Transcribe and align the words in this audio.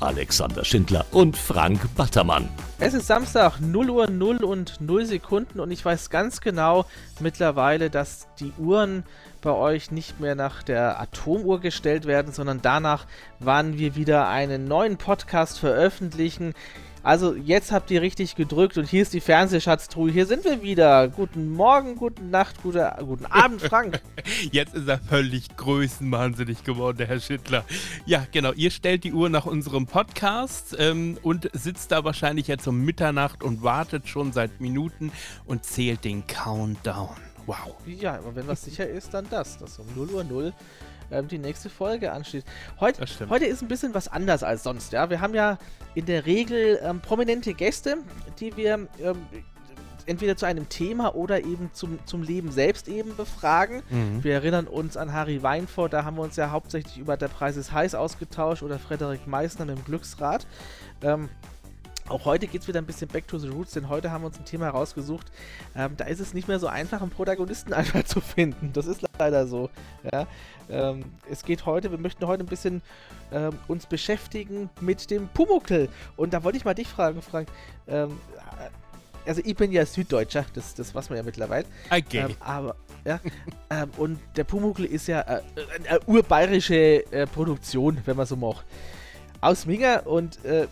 Alexander 0.00 0.64
Schindler 0.64 1.04
und 1.12 1.36
Frank 1.36 1.80
Battermann. 1.96 2.48
Es 2.78 2.94
ist 2.94 3.06
Samstag, 3.06 3.60
0 3.60 3.90
Uhr 3.90 4.10
0 4.10 4.44
und 4.44 4.80
0 4.80 5.06
Sekunden 5.06 5.60
und 5.60 5.70
ich 5.70 5.84
weiß 5.84 6.10
ganz 6.10 6.40
genau 6.40 6.84
mittlerweile, 7.20 7.90
dass 7.90 8.26
die 8.38 8.52
Uhren 8.58 9.04
bei 9.40 9.52
euch 9.52 9.90
nicht 9.90 10.20
mehr 10.20 10.34
nach 10.34 10.62
der 10.62 11.00
Atomuhr 11.00 11.60
gestellt 11.60 12.04
werden, 12.04 12.32
sondern 12.32 12.60
danach, 12.62 13.06
wann 13.38 13.78
wir 13.78 13.94
wieder 13.94 14.28
einen 14.28 14.66
neuen 14.66 14.96
Podcast 14.96 15.58
veröffentlichen. 15.58 16.54
Also 17.06 17.36
jetzt 17.36 17.70
habt 17.70 17.92
ihr 17.92 18.02
richtig 18.02 18.34
gedrückt 18.34 18.76
und 18.78 18.88
hier 18.88 19.00
ist 19.00 19.14
die 19.14 19.20
Fernsehschatztruhe. 19.20 20.10
Hier 20.10 20.26
sind 20.26 20.44
wir 20.44 20.60
wieder. 20.64 21.06
Guten 21.06 21.50
Morgen, 21.50 21.94
guten 21.94 22.30
Nacht, 22.30 22.60
gute, 22.64 22.92
guten 22.98 23.26
Abend, 23.26 23.62
Frank. 23.62 24.02
Jetzt 24.50 24.74
ist 24.74 24.88
er 24.88 24.98
völlig 24.98 25.56
größenwahnsinnig 25.56 26.64
geworden, 26.64 26.96
der 26.98 27.06
Herr 27.06 27.20
Schindler. 27.20 27.64
Ja, 28.06 28.26
genau. 28.32 28.50
Ihr 28.54 28.72
stellt 28.72 29.04
die 29.04 29.12
Uhr 29.12 29.28
nach 29.28 29.46
unserem 29.46 29.86
Podcast 29.86 30.74
ähm, 30.80 31.16
und 31.22 31.48
sitzt 31.52 31.92
da 31.92 32.02
wahrscheinlich 32.02 32.48
jetzt 32.48 32.66
um 32.66 32.84
Mitternacht 32.84 33.44
und 33.44 33.62
wartet 33.62 34.08
schon 34.08 34.32
seit 34.32 34.60
Minuten 34.60 35.12
und 35.44 35.64
zählt 35.64 36.04
den 36.04 36.26
Countdown. 36.26 37.14
Wow. 37.46 37.76
Ja, 37.86 38.16
aber 38.16 38.34
wenn 38.34 38.48
was 38.48 38.64
sicher 38.64 38.88
ist, 38.88 39.14
dann 39.14 39.28
das. 39.30 39.58
Das 39.58 39.78
um 39.78 39.86
0 39.94 40.10
Uhr 40.10 40.24
0 40.24 40.52
ähm, 41.10 41.28
die 41.28 41.38
nächste 41.38 41.70
Folge 41.70 42.12
ansteht. 42.12 42.44
Heut, 42.80 42.96
heute 43.28 43.44
ist 43.44 43.62
ein 43.62 43.68
bisschen 43.68 43.94
was 43.94 44.08
anders 44.08 44.42
als 44.42 44.62
sonst. 44.62 44.92
Ja, 44.92 45.10
Wir 45.10 45.20
haben 45.20 45.34
ja 45.34 45.58
in 45.94 46.06
der 46.06 46.26
Regel 46.26 46.78
ähm, 46.82 47.00
prominente 47.00 47.54
Gäste, 47.54 47.98
die 48.38 48.56
wir 48.56 48.86
ähm, 49.00 49.26
entweder 50.06 50.36
zu 50.36 50.46
einem 50.46 50.68
Thema 50.68 51.14
oder 51.14 51.44
eben 51.44 51.70
zum, 51.72 51.98
zum 52.06 52.22
Leben 52.22 52.50
selbst 52.50 52.88
eben 52.88 53.16
befragen. 53.16 53.82
Mhm. 53.90 54.24
Wir 54.24 54.34
erinnern 54.34 54.66
uns 54.66 54.96
an 54.96 55.12
Harry 55.12 55.42
Weinfurt, 55.42 55.92
da 55.92 56.04
haben 56.04 56.16
wir 56.16 56.22
uns 56.22 56.36
ja 56.36 56.50
hauptsächlich 56.50 56.98
über 56.98 57.16
der 57.16 57.28
Preis 57.28 57.56
ist 57.56 57.72
heiß 57.72 57.94
ausgetauscht 57.94 58.62
oder 58.62 58.78
Frederik 58.78 59.26
Meissner 59.26 59.64
mit 59.64 59.76
dem 59.76 59.84
Glücksrad. 59.84 60.46
Ähm, 61.02 61.28
auch 62.08 62.24
heute 62.24 62.46
geht 62.46 62.62
es 62.62 62.68
wieder 62.68 62.80
ein 62.80 62.86
bisschen 62.86 63.08
back 63.08 63.26
to 63.28 63.38
the 63.38 63.48
roots, 63.48 63.72
denn 63.72 63.88
heute 63.88 64.10
haben 64.10 64.22
wir 64.22 64.26
uns 64.26 64.38
ein 64.38 64.44
Thema 64.44 64.68
rausgesucht. 64.68 65.26
Ähm, 65.74 65.96
da 65.96 66.04
ist 66.04 66.20
es 66.20 66.34
nicht 66.34 66.48
mehr 66.48 66.58
so 66.58 66.66
einfach, 66.66 67.00
einen 67.00 67.10
Protagonisten 67.10 67.72
einfach 67.72 68.04
zu 68.04 68.20
finden. 68.20 68.72
Das 68.72 68.86
ist 68.86 69.02
leider 69.18 69.46
so. 69.46 69.70
Ja? 70.12 70.26
Ähm, 70.68 71.04
es 71.30 71.44
geht 71.44 71.66
heute, 71.66 71.90
wir 71.90 71.98
möchten 71.98 72.26
heute 72.26 72.44
ein 72.44 72.48
bisschen 72.48 72.82
ähm, 73.32 73.52
uns 73.68 73.86
beschäftigen 73.86 74.70
mit 74.80 75.10
dem 75.10 75.28
Pumuckel. 75.28 75.88
Und 76.16 76.32
da 76.32 76.44
wollte 76.44 76.58
ich 76.58 76.64
mal 76.64 76.74
dich 76.74 76.88
fragen, 76.88 77.22
Frank. 77.22 77.48
Ähm, 77.88 78.18
also 79.26 79.42
ich 79.44 79.56
bin 79.56 79.72
ja 79.72 79.84
Süddeutscher, 79.84 80.46
das, 80.54 80.74
das 80.74 80.94
weiß 80.94 81.10
man 81.10 81.16
ja 81.16 81.24
mittlerweile. 81.24 81.66
Okay. 81.90 82.26
Ähm, 82.28 82.36
aber, 82.38 82.76
ja. 83.04 83.20
Ähm, 83.70 83.90
und 83.96 84.20
der 84.36 84.44
Pumuckel 84.44 84.84
ist 84.84 85.08
ja 85.08 85.20
äh, 85.22 85.42
eine 85.88 86.00
urbayerische 86.06 87.10
äh, 87.12 87.26
Produktion, 87.26 87.98
wenn 88.04 88.16
man 88.16 88.26
so 88.26 88.36
macht 88.36 88.64
aus 89.40 89.66
Minga 89.66 90.00
und 90.00 90.44
äh, 90.44 90.66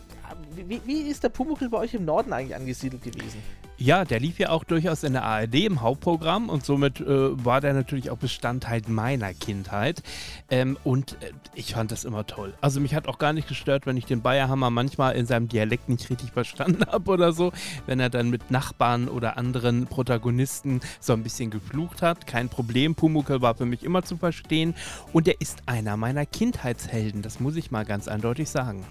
wie, 0.67 0.81
wie 0.85 1.01
ist 1.09 1.23
der 1.23 1.29
Pumuckl 1.29 1.69
bei 1.69 1.77
euch 1.77 1.93
im 1.93 2.05
Norden 2.05 2.33
eigentlich 2.33 2.55
angesiedelt 2.55 3.03
gewesen? 3.03 3.41
Ja, 3.77 4.05
der 4.05 4.21
lief 4.21 4.39
ja 4.39 4.51
auch 4.51 4.63
durchaus 4.63 5.03
in 5.03 5.13
der 5.13 5.23
ARD 5.23 5.55
im 5.55 5.81
Hauptprogramm 5.81 6.47
und 6.47 6.65
somit 6.65 7.01
äh, 7.01 7.45
war 7.45 7.59
der 7.59 7.73
natürlich 7.73 8.09
auch 8.09 8.17
Bestandteil 8.17 8.81
meiner 8.87 9.33
Kindheit. 9.33 10.01
Ähm, 10.49 10.77
und 10.85 11.17
äh, 11.21 11.33
ich 11.55 11.73
fand 11.73 11.91
das 11.91 12.05
immer 12.05 12.25
toll. 12.25 12.53
Also 12.61 12.79
mich 12.79 12.95
hat 12.95 13.09
auch 13.09 13.17
gar 13.17 13.33
nicht 13.33 13.49
gestört, 13.49 13.85
wenn 13.85 13.97
ich 13.97 14.05
den 14.05 14.21
Bayerhammer 14.21 14.69
manchmal 14.69 15.15
in 15.15 15.25
seinem 15.25 15.49
Dialekt 15.49 15.89
nicht 15.89 16.09
richtig 16.09 16.31
verstanden 16.31 16.85
habe 16.91 17.11
oder 17.11 17.33
so, 17.33 17.51
wenn 17.85 17.99
er 17.99 18.09
dann 18.09 18.29
mit 18.29 18.49
Nachbarn 18.49 19.09
oder 19.09 19.37
anderen 19.37 19.87
Protagonisten 19.87 20.79
so 21.01 21.11
ein 21.11 21.23
bisschen 21.23 21.51
geflucht 21.51 22.01
hat. 22.01 22.27
Kein 22.27 22.47
Problem, 22.47 22.95
Pumuckl 22.95 23.41
war 23.41 23.55
für 23.55 23.65
mich 23.65 23.83
immer 23.83 24.03
zu 24.03 24.15
verstehen 24.15 24.73
und 25.11 25.27
er 25.27 25.41
ist 25.41 25.63
einer 25.65 25.97
meiner 25.97 26.25
Kindheitshelden, 26.25 27.21
das 27.21 27.41
muss 27.41 27.57
ich 27.57 27.71
mal 27.71 27.83
ganz 27.83 28.07
eindeutig 28.07 28.49
sagen. 28.49 28.85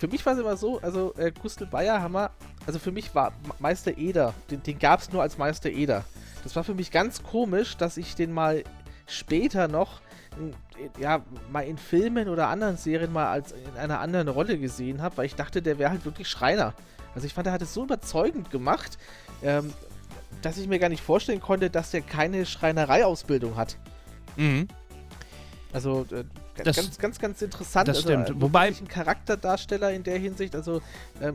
Für 0.00 0.08
mich 0.08 0.24
war 0.24 0.32
es 0.32 0.38
immer 0.38 0.56
so, 0.56 0.80
also 0.80 1.12
äh, 1.18 1.30
Gustl 1.30 1.66
Bayerhammer, 1.66 2.30
also 2.66 2.78
für 2.78 2.90
mich 2.90 3.14
war 3.14 3.34
Meister 3.58 3.98
Eder, 3.98 4.32
den, 4.50 4.62
den 4.62 4.78
gab 4.78 5.00
es 5.00 5.12
nur 5.12 5.20
als 5.20 5.36
Meister 5.36 5.68
Eder. 5.68 6.04
Das 6.42 6.56
war 6.56 6.64
für 6.64 6.72
mich 6.72 6.90
ganz 6.90 7.22
komisch, 7.22 7.76
dass 7.76 7.98
ich 7.98 8.14
den 8.14 8.32
mal 8.32 8.64
später 9.06 9.68
noch 9.68 10.00
ja, 10.98 11.22
mal 11.52 11.66
in 11.66 11.76
Filmen 11.76 12.30
oder 12.30 12.48
anderen 12.48 12.78
Serien 12.78 13.12
mal 13.12 13.26
als 13.26 13.52
in 13.52 13.76
einer 13.76 14.00
anderen 14.00 14.28
Rolle 14.28 14.56
gesehen 14.56 15.02
habe, 15.02 15.18
weil 15.18 15.26
ich 15.26 15.34
dachte, 15.34 15.60
der 15.60 15.78
wäre 15.78 15.90
halt 15.90 16.06
wirklich 16.06 16.28
Schreiner. 16.28 16.72
Also 17.14 17.26
ich 17.26 17.34
fand, 17.34 17.48
er 17.48 17.52
hat 17.52 17.60
es 17.60 17.74
so 17.74 17.84
überzeugend 17.84 18.50
gemacht, 18.50 18.96
ähm, 19.42 19.70
dass 20.40 20.56
ich 20.56 20.66
mir 20.66 20.78
gar 20.78 20.88
nicht 20.88 21.02
vorstellen 21.02 21.42
konnte, 21.42 21.68
dass 21.68 21.90
der 21.90 22.00
keine 22.00 22.46
Schreinereiausbildung 22.46 23.56
hat. 23.56 23.76
Mhm. 24.36 24.66
Also 25.74 26.06
äh, 26.10 26.24
das, 26.64 26.76
ganz, 26.76 26.98
ganz, 26.98 27.18
ganz 27.18 27.42
interessant. 27.42 27.88
Das 27.88 27.98
also, 27.98 28.08
stimmt. 28.08 28.30
Äh, 28.30 28.40
Wobei 28.40 28.68
ein 28.68 28.88
Charakterdarsteller 28.88 29.92
in 29.92 30.02
der 30.02 30.18
Hinsicht. 30.18 30.54
Also 30.54 30.82
äh, 31.20 31.32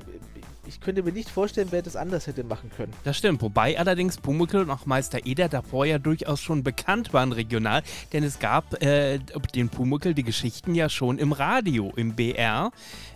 ich 0.67 0.81
könnte 0.81 1.03
mir 1.03 1.11
nicht 1.11 1.29
vorstellen, 1.29 1.67
wer 1.71 1.81
das 1.81 1.95
anders 1.95 2.27
hätte 2.27 2.43
machen 2.43 2.71
können. 2.75 2.93
Das 3.03 3.17
stimmt. 3.17 3.41
Wobei 3.41 3.77
allerdings 3.77 4.17
Pumuckl 4.17 4.57
und 4.57 4.69
auch 4.69 4.85
Meister 4.85 5.25
Eder 5.25 5.49
davor 5.49 5.85
ja 5.85 5.99
durchaus 5.99 6.41
schon 6.41 6.63
bekannt 6.63 7.13
waren 7.13 7.31
regional, 7.31 7.83
denn 8.13 8.23
es 8.23 8.39
gab 8.39 8.81
äh, 8.81 9.19
den 9.53 9.69
Pumuckl 9.69 10.13
die 10.13 10.23
Geschichten 10.23 10.75
ja 10.75 10.89
schon 10.89 11.19
im 11.19 11.31
Radio, 11.31 11.91
im 11.95 12.15
BR 12.15 12.71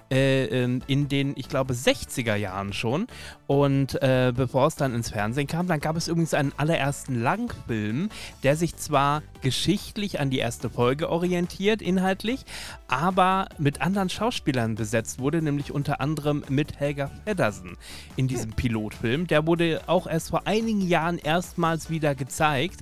in 0.09 1.07
den, 1.07 1.33
ich 1.35 1.49
glaube, 1.49 1.73
60er 1.73 2.35
Jahren 2.35 2.73
schon. 2.73 3.07
Und 3.45 4.01
äh, 4.01 4.33
bevor 4.35 4.67
es 4.67 4.75
dann 4.75 4.93
ins 4.93 5.09
Fernsehen 5.09 5.47
kam, 5.47 5.67
dann 5.67 5.79
gab 5.79 5.95
es 5.95 6.07
übrigens 6.07 6.33
einen 6.33 6.51
allerersten 6.57 7.21
Langfilm, 7.21 8.09
der 8.43 8.55
sich 8.55 8.75
zwar 8.75 9.21
geschichtlich 9.41 10.19
an 10.19 10.29
die 10.29 10.39
erste 10.39 10.69
Folge 10.69 11.09
orientiert, 11.09 11.81
inhaltlich, 11.81 12.45
aber 12.87 13.47
mit 13.57 13.81
anderen 13.81 14.09
Schauspielern 14.09 14.75
besetzt 14.75 15.19
wurde, 15.19 15.41
nämlich 15.41 15.71
unter 15.71 16.01
anderem 16.01 16.43
mit 16.49 16.79
Helga 16.79 17.11
Feddersen 17.25 17.77
in 18.15 18.27
diesem 18.27 18.51
Pilotfilm. 18.51 19.27
Der 19.27 19.45
wurde 19.45 19.81
auch 19.87 20.07
erst 20.07 20.29
vor 20.29 20.45
einigen 20.45 20.81
Jahren 20.81 21.17
erstmals 21.17 21.89
wieder 21.89 22.15
gezeigt. 22.15 22.81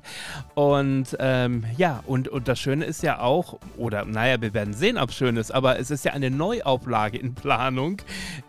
Und 0.55 1.15
ähm, 1.19 1.65
ja, 1.77 2.03
und, 2.05 2.27
und 2.29 2.47
das 2.47 2.59
Schöne 2.59 2.85
ist 2.85 3.03
ja 3.03 3.19
auch, 3.19 3.59
oder 3.77 4.05
naja, 4.05 4.41
wir 4.41 4.53
werden 4.53 4.73
sehen, 4.73 4.97
ob 4.97 5.09
es 5.09 5.15
schön 5.15 5.37
ist, 5.37 5.51
aber 5.51 5.79
es 5.79 5.91
ist 5.91 6.05
ja 6.05 6.13
eine 6.13 6.31
Neuauflage 6.31 7.16
in 7.17 7.33
Planung, 7.33 8.01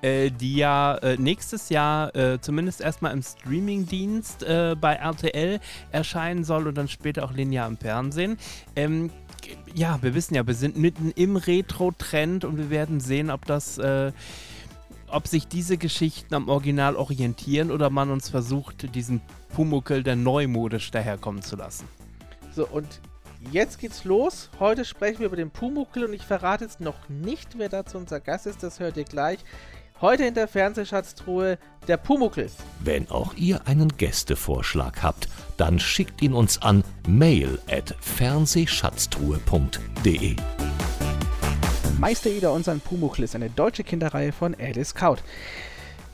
äh, 0.03 0.31
die 0.31 0.57
ja 0.57 0.97
äh, 0.97 1.17
nächstes 1.17 1.69
Jahr 1.69 2.15
äh, 2.15 2.41
zumindest 2.41 2.81
erstmal 2.81 3.13
im 3.13 3.23
Streamingdienst 3.23 4.43
äh, 4.43 4.77
bei 4.81 4.95
RTL 4.95 5.61
erscheinen 5.91 6.45
soll 6.45 6.69
und 6.69 6.77
dann 6.77 6.89
später 6.89 7.25
auch 7.25 7.33
linear 7.33 7.67
im 7.69 7.77
Fernsehen. 7.77 8.39
Ähm, 8.77 9.11
ja, 9.75 9.99
wir 10.03 10.15
wissen 10.15 10.35
ja, 10.35 10.47
wir 10.47 10.55
sind 10.55 10.77
mitten 10.77 11.13
im 11.13 11.37
Retro-Trend 11.37 12.45
und 12.45 12.59
wir 12.59 12.71
werden 12.71 13.01
sehen, 13.01 13.31
ob 13.31 13.47
das 13.47 13.79
äh, 13.79 14.13
ob 15.11 15.27
sich 15.27 15.49
diese 15.49 15.79
Geschichten 15.79 16.35
am 16.35 16.49
Original 16.49 16.97
orientieren 16.97 17.71
oder 17.71 17.91
man 17.91 18.11
uns 18.11 18.29
versucht, 18.29 18.95
diesen 18.95 19.21
Pumuckel 19.55 20.03
der 20.03 20.17
neumodisch 20.17 20.91
daherkommen 20.91 21.43
zu 21.43 21.57
lassen. 21.57 21.89
So, 22.55 22.67
und 22.67 23.01
Jetzt 23.41 23.79
geht's 23.79 24.05
los. 24.05 24.51
Heute 24.59 24.85
sprechen 24.85 25.21
wir 25.21 25.27
über 25.27 25.37
den 25.37 25.51
Pumuckl 25.51 26.05
und 26.05 26.13
ich 26.13 26.23
verrate 26.23 26.65
jetzt 26.65 26.81
noch 26.81 27.09
nicht, 27.09 27.57
wer 27.57 27.69
dazu 27.69 27.97
unser 27.97 28.19
Gast 28.21 28.47
ist. 28.47 28.63
Das 28.63 28.81
hört 28.81 28.97
ihr 28.97 29.05
gleich. 29.05 29.39
Heute 30.01 30.25
in 30.25 30.35
der 30.35 30.49
Fernsehschatztruhe 30.49 31.59
der 31.87 31.97
Pumuckl. 31.97 32.51
Wenn 32.81 33.09
auch 33.11 33.35
ihr 33.35 33.67
einen 33.67 33.97
Gästevorschlag 33.97 35.03
habt, 35.03 35.29
dann 35.57 35.79
schickt 35.79 36.21
ihn 36.23 36.35
uns 36.35 36.61
an 36.63 36.83
mail 37.07 37.59
at 37.71 37.95
fernsehschatztruhe.de. 38.01 40.37
Meister 41.99 42.31
Ida 42.31 42.51
und 42.51 42.65
sein 42.65 42.81
Pumuckl 42.81 43.25
ist 43.25 43.35
eine 43.35 43.51
deutsche 43.51 43.83
Kinderreihe 43.83 44.31
von 44.31 44.55
Alice 44.55 44.95
Kaut. 44.95 45.25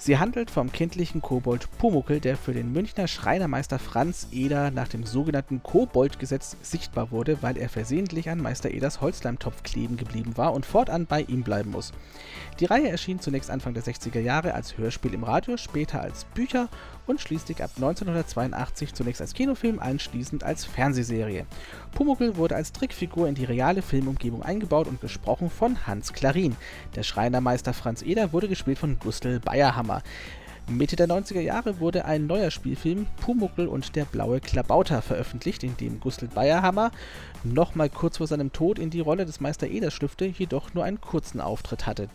Sie 0.05 0.19
handelt 0.19 0.51
vom 0.51 0.71
kindlichen 0.71 1.23
Kobold 1.23 1.67
Pumuckel, 1.79 2.21
der 2.21 2.37
für 2.37 2.53
den 2.53 2.75
Münchner 2.75 3.09
Schreinermeister 3.09 3.79
Franz 3.79 4.29
Eder 4.33 4.71
nach 4.71 4.87
dem 4.87 5.07
sogenannten 5.07 5.63
Koboldgesetz 5.63 6.59
sichtbar 6.61 7.11
wurde, 7.11 7.39
weil 7.41 7.57
er 7.57 7.71
versehentlich 7.71 8.29
an 8.29 8.39
Meister 8.39 8.71
Eders 8.71 9.01
Holzleimtopf 9.01 9.63
kleben 9.63 9.97
geblieben 9.97 10.37
war 10.37 10.53
und 10.53 10.67
fortan 10.67 11.07
bei 11.07 11.23
ihm 11.23 11.43
bleiben 11.43 11.71
muss. 11.71 11.95
Die 12.61 12.67
Reihe 12.67 12.89
erschien 12.89 13.19
zunächst 13.19 13.51
Anfang 13.51 13.75
der 13.75 13.83
60er 13.83 14.21
Jahre 14.21 14.55
als 14.55 14.79
Hörspiel 14.79 15.13
im 15.13 15.25
Radio, 15.25 15.57
später 15.57 16.01
als 16.01 16.25
Bücher 16.25 16.69
und 17.05 17.21
schließlich 17.21 17.61
ab 17.61 17.71
1982 17.75 18.95
zunächst 18.95 19.21
als 19.21 19.35
Kinofilm, 19.35 19.81
anschließend 19.81 20.45
als 20.45 20.65
Fernsehserie. 20.65 21.47
Pumuckl 21.97 22.37
wurde 22.37 22.55
als 22.55 22.71
Trickfigur 22.71 23.27
in 23.27 23.35
die 23.35 23.45
reale 23.45 23.83
Filmumgebung 23.83 24.45
eingebaut 24.45 24.87
und 24.87 25.01
gesprochen 25.01 25.51
von 25.51 25.85
Hans 25.89 26.13
Klarin. 26.13 26.55
Der 26.95 27.03
Schreinermeister 27.03 27.73
Franz 27.73 28.03
Eder 28.03 28.33
wurde 28.33 28.47
gespielt 28.47 28.79
von 28.79 29.01
Gustl 29.01 29.41
Bayerhammer. 29.41 30.05
Mitte 30.67 30.97
der 30.97 31.09
90er 31.09 31.41
Jahre 31.41 31.79
wurde 31.79 32.07
ein 32.07 32.27
neuer 32.27 32.51
Spielfilm 32.51 33.07
Pumuckel 33.21 33.69
und 33.69 33.97
der 33.97 34.07
blaue 34.07 34.41
Klabauter 34.41 35.03
veröffentlicht, 35.03 35.63
in 35.63 35.77
dem 35.77 36.01
Gustl 36.01 36.27
Bayerhammer 36.27 36.91
nochmal 37.45 37.91
kurz 37.91 38.17
vor 38.17 38.27
seinem 38.27 38.51
Tod 38.51 38.79
in 38.79 38.89
die 38.89 39.01
Rolle 39.01 39.27
des 39.27 39.41
Meister 39.41 39.67
Eder 39.69 39.91
schlüpfte, 39.91 40.25
jedoch 40.25 40.73
nur 40.73 40.85
einen 40.85 41.03
kurzen 41.03 41.43
Auftritt 41.43 41.87
hatte. 41.87 42.09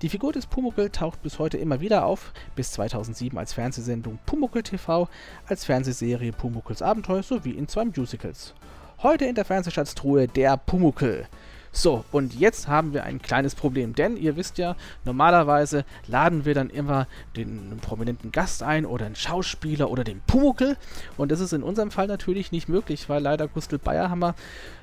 Die 0.00 0.08
Figur 0.08 0.32
des 0.32 0.46
Pumuckel 0.46 0.88
taucht 0.88 1.22
bis 1.22 1.38
heute 1.38 1.58
immer 1.58 1.82
wieder 1.82 2.06
auf, 2.06 2.32
bis 2.56 2.72
2007 2.72 3.38
als 3.38 3.52
Fernsehsendung 3.52 4.18
Pumuckel 4.24 4.62
TV, 4.62 5.06
als 5.46 5.66
Fernsehserie 5.66 6.32
Pumuckels 6.32 6.80
Abenteuer 6.80 7.22
sowie 7.22 7.50
in 7.50 7.68
zwei 7.68 7.84
Musicals. 7.84 8.54
Heute 9.02 9.26
in 9.26 9.34
der 9.34 9.44
Fernsehschatztruhe 9.44 10.26
der 10.26 10.56
Pumuckel. 10.56 11.26
So, 11.72 12.04
und 12.10 12.34
jetzt 12.34 12.66
haben 12.66 12.92
wir 12.94 13.04
ein 13.04 13.22
kleines 13.22 13.54
Problem, 13.54 13.94
denn 13.94 14.16
ihr 14.16 14.36
wisst 14.36 14.58
ja, 14.58 14.74
normalerweise 15.04 15.84
laden 16.08 16.44
wir 16.44 16.52
dann 16.52 16.68
immer 16.68 17.06
den 17.36 17.78
prominenten 17.80 18.32
Gast 18.32 18.64
ein 18.64 18.84
oder 18.84 19.06
einen 19.06 19.14
Schauspieler 19.14 19.88
oder 19.88 20.02
den 20.02 20.20
Pumuckel. 20.26 20.76
Und 21.16 21.30
das 21.30 21.38
ist 21.38 21.52
in 21.52 21.62
unserem 21.62 21.92
Fall 21.92 22.08
natürlich 22.08 22.50
nicht 22.50 22.68
möglich, 22.68 23.08
weil 23.08 23.22
leider 23.22 23.46
Gustl 23.46 23.78
Bayerhammer 23.78 24.34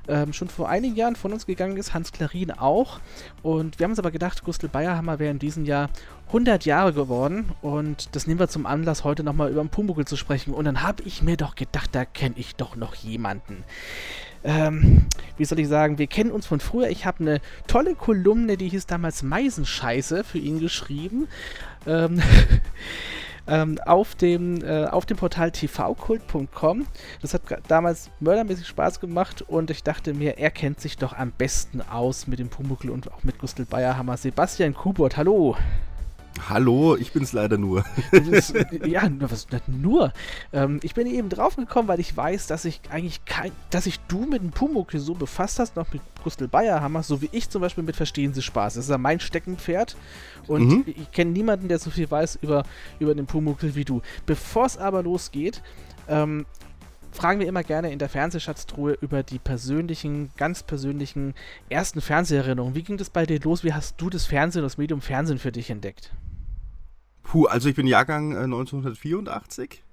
ähm, 0.08 0.32
schon 0.32 0.48
vor 0.48 0.70
einigen 0.70 0.96
Jahren 0.96 1.14
von 1.14 1.34
uns 1.34 1.44
gegangen 1.44 1.76
ist, 1.76 1.92
Hans 1.92 2.10
Klarin 2.10 2.52
auch. 2.52 3.00
Und 3.42 3.78
wir 3.78 3.84
haben 3.84 3.92
uns 3.92 3.98
aber 3.98 4.10
gedacht, 4.10 4.42
Gustl 4.42 4.68
Bayerhammer 4.68 5.18
wäre 5.18 5.30
in 5.30 5.38
diesem 5.38 5.66
Jahr 5.66 5.90
100 6.28 6.64
Jahre 6.64 6.94
geworden. 6.94 7.50
Und 7.60 8.16
das 8.16 8.26
nehmen 8.26 8.40
wir 8.40 8.48
zum 8.48 8.64
Anlass, 8.64 9.04
heute 9.04 9.24
nochmal 9.24 9.50
über 9.50 9.62
den 9.62 9.68
Pumuckel 9.68 10.06
zu 10.06 10.16
sprechen. 10.16 10.54
Und 10.54 10.64
dann 10.64 10.82
habe 10.82 11.02
ich 11.02 11.22
mir 11.22 11.36
doch 11.36 11.54
gedacht, 11.54 11.90
da 11.92 12.06
kenne 12.06 12.36
ich 12.38 12.56
doch 12.56 12.76
noch 12.76 12.94
jemanden 12.94 13.64
ähm, 14.44 15.06
wie 15.36 15.44
soll 15.44 15.58
ich 15.58 15.68
sagen, 15.68 15.98
wir 15.98 16.06
kennen 16.06 16.30
uns 16.30 16.46
von 16.46 16.60
früher. 16.60 16.88
Ich 16.88 17.06
habe 17.06 17.20
eine 17.20 17.40
tolle 17.66 17.94
Kolumne, 17.94 18.56
die 18.56 18.68
hieß 18.68 18.86
damals 18.86 19.22
Meisenscheiße, 19.22 20.24
für 20.24 20.38
ihn 20.38 20.60
geschrieben. 20.60 21.28
Ähm, 21.86 22.20
ähm, 23.46 23.78
auf, 23.84 24.14
dem, 24.14 24.62
äh, 24.62 24.84
auf 24.86 25.06
dem 25.06 25.16
Portal 25.16 25.50
tvkult.com. 25.50 26.86
Das 27.22 27.34
hat 27.34 27.42
damals 27.68 28.10
mördermäßig 28.20 28.66
Spaß 28.66 29.00
gemacht 29.00 29.42
und 29.42 29.70
ich 29.70 29.82
dachte 29.82 30.14
mir, 30.14 30.38
er 30.38 30.50
kennt 30.50 30.80
sich 30.80 30.96
doch 30.98 31.12
am 31.14 31.32
besten 31.32 31.80
aus 31.80 32.26
mit 32.26 32.38
dem 32.38 32.48
Pumuckl 32.48 32.90
und 32.90 33.10
auch 33.12 33.24
mit 33.24 33.38
Gustl 33.38 33.64
Bayerhammer. 33.64 34.16
Sebastian 34.16 34.74
Kubert, 34.74 35.16
hallo. 35.16 35.56
Hallo, 36.48 36.96
ich 36.96 37.12
bin's 37.12 37.32
leider 37.32 37.58
nur. 37.58 37.84
Ist, 38.12 38.54
ja, 38.84 39.08
was 39.20 39.46
nur. 39.66 40.12
Ähm, 40.52 40.80
ich 40.82 40.94
bin 40.94 41.06
eben 41.06 41.28
drauf 41.28 41.56
gekommen, 41.56 41.88
weil 41.88 42.00
ich 42.00 42.16
weiß, 42.16 42.46
dass 42.46 42.64
ich 42.64 42.80
eigentlich 42.90 43.24
kein, 43.24 43.52
dass 43.70 43.84
sich 43.84 44.00
du 44.00 44.26
mit 44.26 44.42
dem 44.42 44.50
Pumuckl 44.50 44.98
so 44.98 45.14
befasst 45.14 45.58
hast, 45.58 45.76
noch 45.76 45.92
mit 45.92 46.02
Brüssel 46.14 46.48
Bayerhammer, 46.48 47.02
so 47.02 47.22
wie 47.22 47.28
ich 47.32 47.50
zum 47.50 47.60
Beispiel 47.60 47.84
mit 47.84 47.96
Verstehen 47.96 48.34
Sie 48.34 48.42
Spaß. 48.42 48.74
Das 48.74 48.84
ist 48.84 48.90
ja 48.90 48.98
mein 48.98 49.20
Steckenpferd 49.20 49.96
und 50.46 50.68
mhm. 50.68 50.84
ich, 50.86 50.98
ich 50.98 51.10
kenne 51.12 51.32
niemanden, 51.32 51.68
der 51.68 51.78
so 51.78 51.90
viel 51.90 52.10
weiß 52.10 52.38
über, 52.42 52.64
über 52.98 53.14
den 53.14 53.26
Pumuckl 53.26 53.74
wie 53.74 53.84
du. 53.84 54.02
Bevor 54.26 54.66
es 54.66 54.78
aber 54.78 55.02
losgeht, 55.02 55.62
ähm, 56.08 56.46
fragen 57.12 57.40
wir 57.40 57.48
immer 57.48 57.64
gerne 57.64 57.90
in 57.92 57.98
der 57.98 58.08
Fernsehschatztruhe 58.08 58.96
über 59.00 59.22
die 59.22 59.38
persönlichen, 59.38 60.30
ganz 60.36 60.62
persönlichen 60.62 61.34
ersten 61.68 62.00
Fernseherinnerungen. 62.00 62.74
Wie 62.74 62.82
ging 62.82 62.96
das 62.96 63.10
bei 63.10 63.26
dir 63.26 63.40
los? 63.40 63.64
Wie 63.64 63.72
hast 63.72 64.00
du 64.00 64.10
das 64.10 64.26
Fernsehen, 64.26 64.62
das 64.62 64.78
Medium 64.78 65.00
Fernsehen 65.00 65.38
für 65.38 65.52
dich 65.52 65.70
entdeckt? 65.70 66.12
Puh, 67.22 67.46
also 67.46 67.68
ich 67.68 67.74
bin 67.74 67.86
Jahrgang 67.86 68.32
äh, 68.32 68.44
1984 68.44 69.84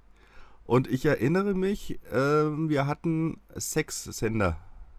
und 0.65 0.87
ich 0.87 1.05
erinnere 1.05 1.53
mich, 1.53 1.99
äh, 2.11 2.15
wir 2.15 2.87
hatten 2.87 3.39
sechs 3.53 4.03
Sender 4.05 4.57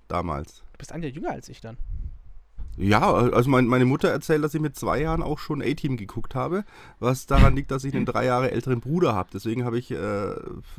damals. 0.08 0.62
Du 0.72 0.78
bist 0.78 0.92
ein 0.92 1.02
Jahr 1.02 1.12
jünger 1.12 1.30
als 1.30 1.48
ich 1.48 1.60
dann. 1.60 1.76
Ja, 2.78 3.10
also 3.10 3.48
mein, 3.48 3.66
meine 3.66 3.86
Mutter 3.86 4.10
erzählt, 4.10 4.44
dass 4.44 4.54
ich 4.54 4.60
mit 4.60 4.76
zwei 4.76 5.00
Jahren 5.00 5.22
auch 5.22 5.38
schon 5.38 5.62
A-Team 5.62 5.96
geguckt 5.96 6.34
habe, 6.34 6.62
was 6.98 7.24
daran 7.24 7.56
liegt, 7.56 7.70
dass 7.70 7.84
ich 7.84 7.94
einen 7.94 8.04
drei 8.04 8.26
Jahre 8.26 8.50
älteren 8.50 8.80
Bruder 8.80 9.14
habe. 9.14 9.30
Deswegen 9.32 9.64
habe 9.64 9.78
ich 9.78 9.90
äh, 9.90 10.34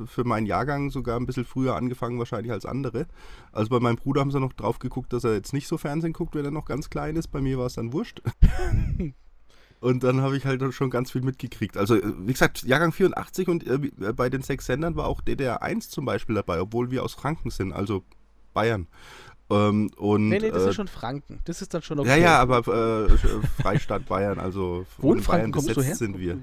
für 0.05 0.23
meinen 0.23 0.45
Jahrgang 0.45 0.91
sogar 0.91 1.19
ein 1.19 1.25
bisschen 1.25 1.45
früher 1.45 1.75
angefangen, 1.75 2.19
wahrscheinlich 2.19 2.51
als 2.51 2.67
andere. 2.67 3.07
Also 3.51 3.71
bei 3.71 3.79
meinem 3.79 3.95
Bruder 3.95 4.21
haben 4.21 4.31
sie 4.31 4.39
noch 4.39 4.53
drauf 4.53 4.77
geguckt, 4.77 5.11
dass 5.11 5.23
er 5.23 5.33
jetzt 5.33 5.53
nicht 5.53 5.67
so 5.67 5.79
Fernsehen 5.79 6.13
guckt, 6.13 6.35
wenn 6.35 6.45
er 6.45 6.51
noch 6.51 6.65
ganz 6.65 6.91
klein 6.91 7.15
ist. 7.15 7.29
Bei 7.29 7.41
mir 7.41 7.57
war 7.57 7.65
es 7.65 7.73
dann 7.73 7.93
wurscht. 7.93 8.21
Und 9.79 10.03
dann 10.03 10.21
habe 10.21 10.35
ich 10.35 10.45
halt 10.45 10.73
schon 10.73 10.89
ganz 10.89 11.11
viel 11.11 11.21
mitgekriegt. 11.21 11.77
Also, 11.77 11.95
wie 11.95 12.31
gesagt, 12.31 12.63
Jahrgang 12.63 12.91
84 12.91 13.47
und 13.47 13.67
äh, 13.67 14.13
bei 14.13 14.29
den 14.29 14.41
sechs 14.41 14.65
Sendern 14.65 14.95
war 14.95 15.05
auch 15.05 15.21
DDR 15.21 15.61
1 15.61 15.89
zum 15.89 16.05
Beispiel 16.05 16.35
dabei, 16.35 16.59
obwohl 16.59 16.89
wir 16.89 17.03
aus 17.03 17.13
Franken 17.13 17.51
sind, 17.51 17.73
also 17.73 18.03
Bayern. 18.53 18.87
Ähm, 19.49 19.91
und, 19.97 20.29
nee, 20.29 20.39
nee, 20.39 20.49
das 20.49 20.63
äh, 20.63 20.69
ist 20.69 20.75
schon 20.75 20.87
Franken. 20.87 21.39
Das 21.45 21.61
ist 21.61 21.73
dann 21.73 21.81
schon 21.81 21.99
okay. 21.99 22.09
Ja, 22.09 22.15
ja, 22.15 22.39
aber 22.39 22.59
äh, 22.67 23.17
Freistaat 23.61 24.05
Bayern, 24.09 24.39
also 24.39 24.85
Wo 24.97 25.13
in 25.13 25.23
Bayern 25.23 25.51
kommst 25.51 25.75
du 25.75 25.81
her? 25.81 25.95
sind 25.95 26.17
wir. 26.17 26.39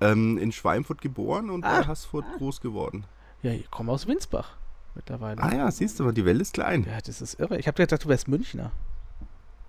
Ähm, 0.00 0.38
in 0.38 0.52
Schweinfurt 0.52 1.00
geboren 1.00 1.50
und 1.50 1.64
ah, 1.64 1.80
in 1.80 1.88
Haßfurt 1.88 2.24
ah. 2.32 2.36
groß 2.36 2.60
geworden. 2.60 3.04
Ja, 3.42 3.52
ich 3.52 3.70
komme 3.70 3.90
aus 3.90 4.06
Winsbach 4.06 4.56
mittlerweile. 4.94 5.42
Ah 5.42 5.54
ja, 5.54 5.70
siehst 5.70 5.98
du 5.98 6.04
mal, 6.04 6.12
die 6.12 6.24
Welt 6.24 6.40
ist 6.40 6.54
klein. 6.54 6.84
Ja, 6.88 7.00
das 7.04 7.20
ist 7.20 7.40
irre. 7.40 7.58
Ich 7.58 7.66
habe 7.66 7.76
gedacht, 7.76 8.04
du 8.04 8.08
wärst 8.08 8.28
Münchner. 8.28 8.70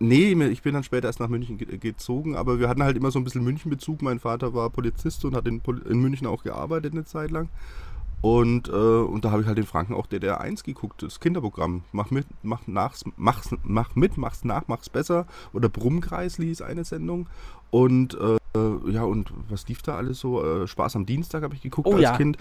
Nee, 0.02 0.32
ich 0.46 0.62
bin 0.62 0.74
dann 0.74 0.84
später 0.84 1.08
erst 1.08 1.20
nach 1.20 1.28
München 1.28 1.58
ge 1.58 1.78
gezogen, 1.78 2.36
aber 2.36 2.60
wir 2.60 2.70
hatten 2.70 2.84
halt 2.84 2.96
immer 2.96 3.12
so 3.12 3.20
ein 3.20 3.26
bisschen 3.26 3.44
München-Bezug. 3.44 4.02
Mein 4.02 4.20
Vater 4.20 4.54
war 4.54 4.70
Polizist 4.70 5.26
und 5.26 5.36
hat 5.36 5.46
in, 5.46 5.60
Pol 5.60 5.82
in 5.90 6.00
München 6.00 6.26
auch 6.26 6.44
gearbeitet 6.44 6.94
eine 6.94 7.04
Zeit 7.04 7.32
lang. 7.32 7.50
Und, 8.22 8.68
äh, 8.68 8.72
und 8.72 9.24
da 9.24 9.32
habe 9.32 9.42
ich 9.42 9.48
halt 9.48 9.58
in 9.58 9.66
Franken 9.66 9.94
auch 9.94 10.06
DDR 10.06 10.42
1 10.42 10.64
geguckt, 10.64 11.04
das 11.04 11.20
Kinderprogramm. 11.20 11.84
Mach 11.92 12.12
mit, 12.12 12.28
mach, 12.44 12.68
nach, 12.68 12.96
mach's, 13.18 13.56
mach 13.64 13.96
mit, 13.96 14.18
mach's 14.18 14.44
nach, 14.44 14.64
mach's 14.68 14.90
besser. 14.90 15.26
Oder 15.54 15.70
Brummkreis 15.70 16.38
ließ 16.38 16.62
eine 16.62 16.84
Sendung. 16.84 17.28
Und 17.70 18.16
äh, 18.16 18.92
ja, 18.92 19.04
und 19.04 19.32
was 19.50 19.68
lief 19.68 19.82
da 19.82 19.96
alles 19.96 20.20
so? 20.20 20.44
Äh, 20.44 20.68
Spaß 20.68 20.96
am 20.96 21.06
Dienstag 21.06 21.44
habe 21.44 21.56
ich 21.56 21.62
geguckt 21.62 21.88
oh, 21.88 21.94
als 21.94 22.02
ja. 22.02 22.18
Kind. 22.18 22.38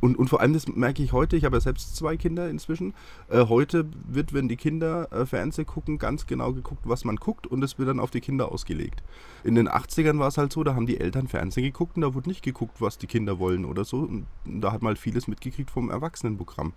Und, 0.00 0.18
und 0.18 0.28
vor 0.28 0.40
allem, 0.40 0.52
das 0.52 0.68
merke 0.68 1.02
ich 1.02 1.12
heute, 1.12 1.36
ich 1.36 1.44
habe 1.44 1.56
ja 1.56 1.60
selbst 1.60 1.96
zwei 1.96 2.16
Kinder 2.16 2.48
inzwischen. 2.48 2.94
Äh, 3.28 3.46
heute 3.46 3.86
wird, 4.06 4.32
wenn 4.32 4.48
die 4.48 4.56
Kinder 4.56 5.12
äh, 5.12 5.26
Fernsehen 5.26 5.66
gucken, 5.66 5.98
ganz 5.98 6.26
genau 6.26 6.52
geguckt, 6.52 6.82
was 6.84 7.04
man 7.04 7.16
guckt 7.16 7.46
und 7.46 7.62
es 7.62 7.78
wird 7.78 7.88
dann 7.88 8.00
auf 8.00 8.10
die 8.10 8.20
Kinder 8.20 8.52
ausgelegt. 8.52 9.02
In 9.44 9.54
den 9.54 9.68
80ern 9.68 10.18
war 10.18 10.28
es 10.28 10.38
halt 10.38 10.52
so, 10.52 10.62
da 10.64 10.74
haben 10.74 10.86
die 10.86 11.00
Eltern 11.00 11.28
Fernsehen 11.28 11.64
geguckt 11.64 11.96
und 11.96 12.02
da 12.02 12.14
wurde 12.14 12.28
nicht 12.28 12.42
geguckt, 12.42 12.80
was 12.80 12.98
die 12.98 13.06
Kinder 13.06 13.38
wollen 13.38 13.64
oder 13.64 13.84
so. 13.84 13.98
Und 13.98 14.26
da 14.44 14.72
hat 14.72 14.82
man 14.82 14.90
halt 14.90 14.98
vieles 14.98 15.28
mitgekriegt 15.28 15.70
vom 15.70 15.90
Erwachsenenprogramm. 15.90 16.72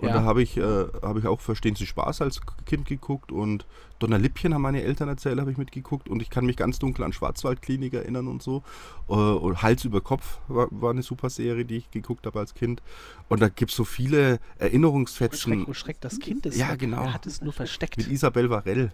Und 0.00 0.08
ja. 0.08 0.14
da 0.14 0.22
habe 0.22 0.42
ich, 0.42 0.56
äh, 0.56 0.86
hab 1.02 1.18
ich 1.18 1.26
auch 1.26 1.40
Verstehen 1.40 1.76
Sie 1.76 1.86
Spaß 1.86 2.22
als 2.22 2.40
Kind 2.64 2.86
geguckt 2.86 3.32
und 3.32 3.66
Donnerlippchen 3.98 4.54
haben 4.54 4.62
meine 4.62 4.82
Eltern 4.82 5.08
erzählt, 5.08 5.38
habe 5.38 5.50
ich 5.50 5.58
mitgeguckt 5.58 6.08
und 6.08 6.22
ich 6.22 6.30
kann 6.30 6.46
mich 6.46 6.56
ganz 6.56 6.78
dunkel 6.78 7.04
an 7.04 7.12
Schwarzwaldklinik 7.12 7.92
erinnern 7.92 8.26
und 8.26 8.42
so. 8.42 8.62
Äh, 9.08 9.12
und 9.12 9.62
Hals 9.62 9.84
über 9.84 10.00
Kopf 10.00 10.38
war, 10.48 10.68
war, 10.70 10.90
eine 10.90 11.02
super 11.02 11.28
Serie, 11.28 11.66
die 11.66 11.76
ich 11.76 11.90
geguckt 11.90 12.24
habe 12.24 12.38
als 12.38 12.54
Kind. 12.54 12.82
Und 13.28 13.42
da 13.42 13.48
gibt 13.48 13.72
es 13.72 13.76
so 13.76 13.84
viele 13.84 14.40
Erinnerungsfetzen. 14.58 15.52
Schreck, 15.52 15.68
wo 15.68 15.74
Schreck 15.74 16.00
das 16.00 16.18
Kind 16.18 16.46
ist. 16.46 16.56
Ja, 16.56 16.76
genau. 16.76 17.02
Er 17.02 17.12
hat 17.12 17.26
es 17.26 17.42
nur 17.42 17.52
versteckt. 17.52 17.98
Mit 17.98 18.08
Isabel 18.08 18.48
Varell. 18.48 18.92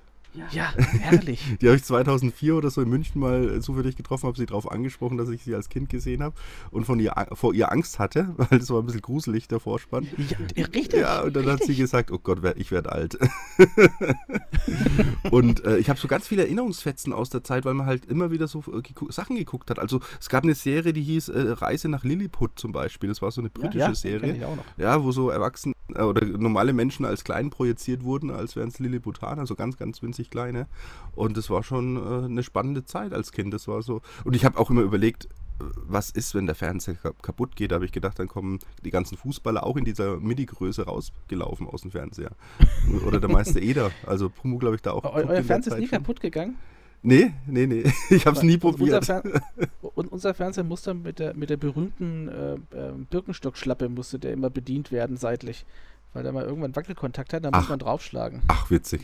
Ja, 0.51 0.73
herrlich. 1.01 1.41
die 1.61 1.67
habe 1.67 1.77
ich 1.77 1.85
2004 1.85 2.57
oder 2.57 2.71
so 2.71 2.83
in 2.83 2.89
München 2.89 3.21
mal 3.21 3.61
zufällig 3.61 3.97
getroffen, 3.97 4.27
habe 4.27 4.37
sie 4.37 4.47
darauf 4.47 4.71
angesprochen, 4.71 5.17
dass 5.17 5.29
ich 5.29 5.43
sie 5.43 5.55
als 5.55 5.69
Kind 5.69 5.89
gesehen 5.89 6.23
habe 6.23 6.35
und 6.71 6.85
von 6.85 7.01
ihr, 7.01 7.15
vor 7.33 7.55
ihr 7.55 7.73
Angst 7.73 7.99
hatte, 7.99 8.35
weil 8.37 8.59
das 8.59 8.71
war 8.71 8.81
ein 8.81 8.87
bisschen 8.87 9.03
gruselig, 9.03 9.49
der 9.49 9.61
Vorspann. 9.61 10.07
Ja, 10.55 10.67
richtig. 10.67 11.01
Ja, 11.01 11.23
und 11.23 11.35
dann 11.35 11.45
richtig. 11.45 11.61
hat 11.61 11.67
sie 11.67 11.77
gesagt, 11.77 12.11
oh 12.11 12.19
Gott, 12.19 12.41
ich 12.57 12.71
werde 12.71 12.93
alt. 12.93 13.19
und 15.31 15.65
äh, 15.65 15.79
ich 15.79 15.89
habe 15.89 15.99
so 15.99 16.09
ganz 16.09 16.29
viele 16.29 16.43
Erinnerungsfetzen 16.43 17.13
aus 17.13 17.31
der 17.31 17.43
Zeit, 17.43 17.65
weil 17.65 17.75
man 17.75 17.87
halt 17.87 18.05
immer 18.07 18.31
wieder 18.31 18.49
so 18.49 18.63
äh, 18.73 18.83
geku 18.83 19.11
Sachen 19.11 19.37
geguckt 19.37 19.71
hat. 19.71 19.79
Also 19.79 20.01
es 20.21 20.29
gab 20.29 20.45
eine 20.45 20.55
Serie, 20.55 20.93
die 20.93 21.03
hieß 21.03 21.29
äh, 21.29 21.53
Reise 21.53 21.89
nach 21.89 22.05
Lilliput 22.05 22.59
zum 22.59 22.73
Beispiel. 22.73 23.09
Das 23.09 23.23
war 23.23 23.31
so 23.31 23.41
eine 23.41 23.51
britische 23.51 23.79
ja, 23.79 23.89
ja, 23.89 23.95
Serie. 23.95 24.59
Ja, 24.77 25.03
wo 25.03 25.13
so 25.13 25.31
Erwachsene 25.31 25.75
äh, 25.95 26.03
oder 26.03 26.25
normale 26.25 26.73
Menschen 26.73 27.05
als 27.05 27.25
klein 27.25 27.51
projiziert 27.51 28.03
wurden, 28.03 28.31
als 28.31 28.57
wären 28.57 28.69
es 28.69 28.79
Lilliputaner, 28.79 29.47
so 29.47 29.55
ganz, 29.55 29.77
ganz 29.77 30.03
winzig 30.03 30.26
kleine. 30.31 30.67
Und 31.15 31.37
das 31.37 31.51
war 31.51 31.63
schon 31.63 31.97
äh, 31.97 32.25
eine 32.27 32.43
spannende 32.43 32.85
Zeit 32.85 33.13
als 33.13 33.33
Kind. 33.33 33.55
Das 33.55 33.69
war 33.69 33.83
so. 33.83 34.03
Und 34.25 34.37
ich 34.37 34.45
habe 34.45 34.59
auch 34.59 34.71
immer 34.71 34.83
überlegt, 34.83 35.29
was 35.59 36.11
ist, 36.11 36.35
wenn 36.35 36.47
der 36.47 36.55
Fernseher 36.55 36.97
kaputt 37.23 37.57
geht? 37.57 37.71
Da 37.71 37.77
habe 37.77 37.85
ich 37.85 37.93
gedacht, 37.93 38.19
dann 38.19 38.29
kommen 38.29 38.59
die 38.85 38.91
ganzen 38.91 39.17
Fußballer 39.17 39.65
auch 39.65 39.77
in 39.77 39.85
dieser 39.85 40.19
MIDI-Größe 40.19 40.85
rausgelaufen 40.85 41.67
aus 41.67 41.83
dem 41.83 41.91
Fernseher. 41.91 42.33
Oder 43.07 43.21
der 43.21 43.31
Meister 43.31 43.61
Eder. 43.61 43.91
Also 44.05 44.29
Pumu, 44.29 44.59
glaube 44.59 44.77
ich, 44.77 44.83
da 44.83 44.93
auch. 44.93 45.05
Eu 45.05 45.27
euer 45.27 45.43
Fernseher 45.43 45.75
ist 45.75 45.81
nie 45.81 45.89
schon. 45.89 45.99
kaputt 45.99 46.21
gegangen? 46.21 46.57
Nee, 47.03 47.33
nee, 47.47 47.67
nee. 47.67 47.85
Ich 48.11 48.27
habe 48.27 48.37
es 48.37 48.43
nie 48.43 48.59
probiert. 48.59 48.99
Unser, 48.99 49.23
und 49.95 50.13
unser 50.13 50.35
Fernseher 50.35 50.65
musste 50.65 50.93
mit 50.95 51.19
der, 51.19 51.35
mit 51.35 51.51
der 51.51 51.57
berühmten 51.57 52.29
äh, 52.29 52.55
äh, 52.55 52.93
Birkenstock-Schlappe 53.11 53.89
musste 53.89 54.19
der 54.19 54.33
immer 54.33 54.51
bedient 54.51 54.93
werden 54.93 55.17
seitlich. 55.17 55.65
Weil 56.13 56.23
der 56.23 56.33
mal 56.33 56.45
irgendwann 56.45 56.75
Wackelkontakt 56.75 57.33
hat, 57.33 57.45
da 57.45 57.51
muss 57.51 57.69
man 57.69 57.79
draufschlagen. 57.79 58.43
Ach, 58.49 58.71
witzig. 58.71 59.03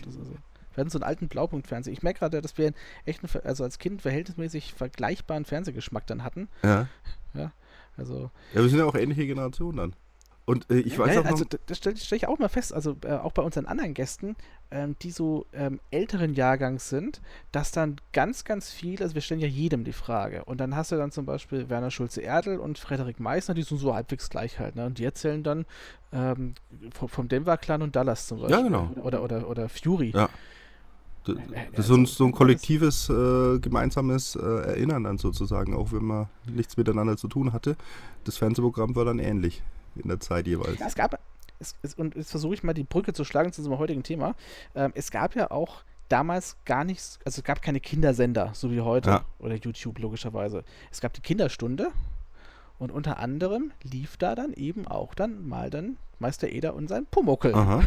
Wir 0.75 0.83
hatten 0.83 0.91
so 0.91 0.99
einen 0.99 1.05
alten 1.05 1.29
Blaupunkt-Fernseher. 1.29 1.93
Ich 1.93 2.03
merke 2.03 2.21
gerade, 2.21 2.41
dass 2.41 2.59
wir 2.59 2.73
echt, 3.05 3.21
also 3.45 3.65
als 3.65 3.79
Kind 3.79 4.03
verhältnismäßig 4.03 4.75
vergleichbaren 4.75 5.45
Fernsehgeschmack 5.45 6.07
dann 6.07 6.25
hatten. 6.25 6.49
Ja. 6.63 6.89
Ja, 7.35 7.53
also. 7.97 8.31
Ja, 8.55 8.63
wir 8.63 8.69
sind 8.69 8.79
ja 8.79 8.85
auch 8.85 8.95
ähnliche 8.95 9.27
Generationen 9.27 9.77
dann. 9.77 9.93
Und 10.45 10.69
äh, 10.71 10.79
ich 10.81 10.99
weiß 10.99 11.15
ja, 11.15 11.21
auch 11.21 11.25
noch, 11.25 11.31
also 11.31 11.45
das 11.67 11.79
stelle 11.79 11.97
stell 11.97 12.17
ich 12.17 12.27
auch 12.27 12.39
mal 12.39 12.49
fest, 12.49 12.75
also 12.75 12.97
äh, 13.05 13.13
auch 13.13 13.33
bei 13.33 13.43
unseren 13.43 13.67
anderen 13.67 13.95
Gästen, 13.95 14.35
ähm, 14.73 14.97
die 15.01 15.13
so 15.13 15.47
ähm, 15.53 15.79
älteren 15.93 16.35
Jahrgangs 16.35 16.89
sind, 16.89 17.21
dass 17.53 17.71
dann 17.71 17.97
ganz, 18.13 18.43
ganz 18.43 18.73
viel, 18.73 19.01
also 19.03 19.15
wir 19.15 19.23
stellen 19.23 19.41
ja 19.41 19.47
jedem 19.47 19.85
die 19.85 19.93
Frage. 19.93 20.45
Und 20.45 20.59
dann 20.59 20.75
hast 20.75 20.91
du 20.91 20.97
dann 20.97 21.13
zum 21.13 21.27
Beispiel 21.27 21.71
Werner 21.71 21.93
Schulze-Erdl 21.93 22.59
und 22.59 22.79
Frederik 22.79 23.21
Meissner, 23.21 23.55
die 23.55 23.63
sind 23.63 23.79
so 23.79 23.95
halbwegs 23.95 24.31
gleich 24.31 24.59
halt, 24.59 24.75
ne? 24.75 24.87
Und 24.87 24.99
die 24.99 25.05
erzählen 25.05 25.45
dann 25.45 25.65
ähm, 26.13 26.55
vom, 26.93 27.09
vom 27.09 27.29
Denver-Clan 27.29 27.83
und 27.83 27.95
Dallas 27.95 28.27
zum 28.27 28.41
Beispiel. 28.41 28.57
Ja, 28.57 28.63
genau. 28.63 28.91
Oder, 29.03 29.23
oder, 29.23 29.49
oder 29.49 29.69
Fury. 29.69 30.11
Ja. 30.11 30.29
Das 31.25 31.37
ist 31.81 31.87
so 31.87 31.95
ein, 31.95 32.07
so 32.07 32.25
ein 32.27 32.33
kollektives, 32.33 33.09
äh, 33.09 33.59
gemeinsames 33.59 34.37
äh, 34.37 34.41
Erinnern 34.41 35.05
dann 35.05 35.19
sozusagen, 35.19 35.75
auch 35.75 35.93
wenn 35.93 36.05
man 36.05 36.29
nichts 36.47 36.77
miteinander 36.77 37.17
zu 37.17 37.29
tun 37.29 37.53
hatte. 37.53 37.77
Das 38.25 38.37
Fernsehprogramm 38.37 38.97
war 38.97 39.05
dann 39.05 39.19
ähnlich 39.19 39.63
in 39.97 40.09
der 40.09 40.21
Zeit 40.21 40.47
jeweils. 40.47 40.79
Ja, 40.79 40.87
es 40.87 40.95
gab, 40.95 41.19
es, 41.59 41.77
es, 41.83 41.95
und 41.95 42.17
jetzt 42.17 42.31
versuche 42.31 42.55
ich 42.55 42.63
mal 42.63 42.73
die 42.75 42.85
Brücke 42.85 43.13
zu 43.13 43.25
schlagen 43.25 43.53
zu 43.53 43.61
unserem 43.61 43.79
heutigen 43.79 44.03
Thema. 44.03 44.35
Ähm, 44.75 44.93
es 44.95 45.11
gab 45.11 45.35
ja 45.37 45.51
auch 45.51 45.83
damals 46.09 46.57
gar 46.65 46.85
nichts, 46.85 47.19
also 47.25 47.39
es 47.41 47.45
gab 47.45 47.63
keine 47.63 47.81
Kindersender, 47.81 48.51
so 48.55 48.71
wie 48.71 48.81
heute, 48.81 49.11
Ja. 49.11 49.25
oder 49.39 49.55
YouTube 49.55 49.99
logischerweise. 49.99 50.65
Es 50.91 51.01
gab 51.01 51.13
die 51.15 51.23
Kinderstunde 51.23 51.89
und 52.79 52.91
unter 52.91 53.19
anderem 53.19 53.73
lief 53.83 54.17
da 54.17 54.35
dann 54.35 54.53
eben 54.55 54.87
auch 54.87 55.15
dann 55.15 55.49
mal 55.49 55.71
dann 55.71 55.97
Meister 56.19 56.49
Eder 56.49 56.75
und 56.75 56.89
sein 56.89 57.07
Pumuckel. 57.11 57.55
Aha. 57.55 57.83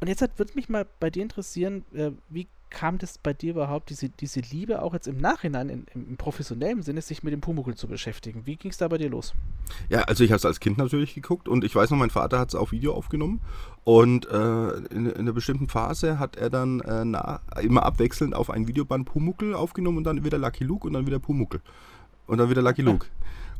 Und 0.00 0.08
jetzt 0.08 0.22
würde 0.36 0.52
mich 0.54 0.68
mal 0.68 0.86
bei 1.00 1.10
dir 1.10 1.22
interessieren, 1.22 1.84
äh, 1.94 2.10
wie 2.28 2.48
kam 2.70 2.98
das 2.98 3.18
bei 3.18 3.32
dir 3.32 3.52
überhaupt, 3.52 3.90
diese, 3.90 4.08
diese 4.08 4.40
Liebe 4.40 4.82
auch 4.82 4.92
jetzt 4.92 5.08
im 5.08 5.18
Nachhinein, 5.18 5.68
in, 5.68 5.86
im, 5.94 6.16
professionellen 6.16 6.82
Sinne, 6.82 7.02
sich 7.02 7.22
mit 7.22 7.32
dem 7.32 7.40
Pumuckel 7.40 7.74
zu 7.74 7.88
beschäftigen? 7.88 8.42
Wie 8.44 8.56
ging 8.56 8.70
es 8.70 8.76
da 8.76 8.88
bei 8.88 8.98
dir 8.98 9.08
los? 9.08 9.34
Ja, 9.88 10.02
also 10.02 10.24
ich 10.24 10.30
habe 10.30 10.36
es 10.36 10.44
als 10.44 10.60
Kind 10.60 10.78
natürlich 10.78 11.14
geguckt 11.14 11.48
und 11.48 11.64
ich 11.64 11.74
weiß 11.74 11.90
noch, 11.90 11.98
mein 11.98 12.10
Vater 12.10 12.38
hat 12.38 12.48
es 12.48 12.54
auf 12.54 12.72
Video 12.72 12.94
aufgenommen 12.94 13.40
und 13.84 14.26
äh, 14.26 14.70
in, 14.90 15.06
in 15.06 15.14
einer 15.14 15.32
bestimmten 15.32 15.68
Phase 15.68 16.18
hat 16.18 16.36
er 16.36 16.50
dann 16.50 16.80
äh, 16.80 17.04
na, 17.04 17.40
immer 17.62 17.84
abwechselnd 17.84 18.34
auf 18.34 18.50
ein 18.50 18.68
Videoband 18.68 19.06
Pumuckel 19.06 19.54
aufgenommen 19.54 19.98
und 19.98 20.04
dann 20.04 20.24
wieder 20.24 20.38
Lucky 20.38 20.64
Luke 20.64 20.86
und 20.86 20.92
dann 20.92 21.06
wieder 21.06 21.18
Pumuckel 21.18 21.60
und 22.26 22.38
dann 22.38 22.50
wieder 22.50 22.62
Lucky 22.62 22.82
Luke. 22.82 23.06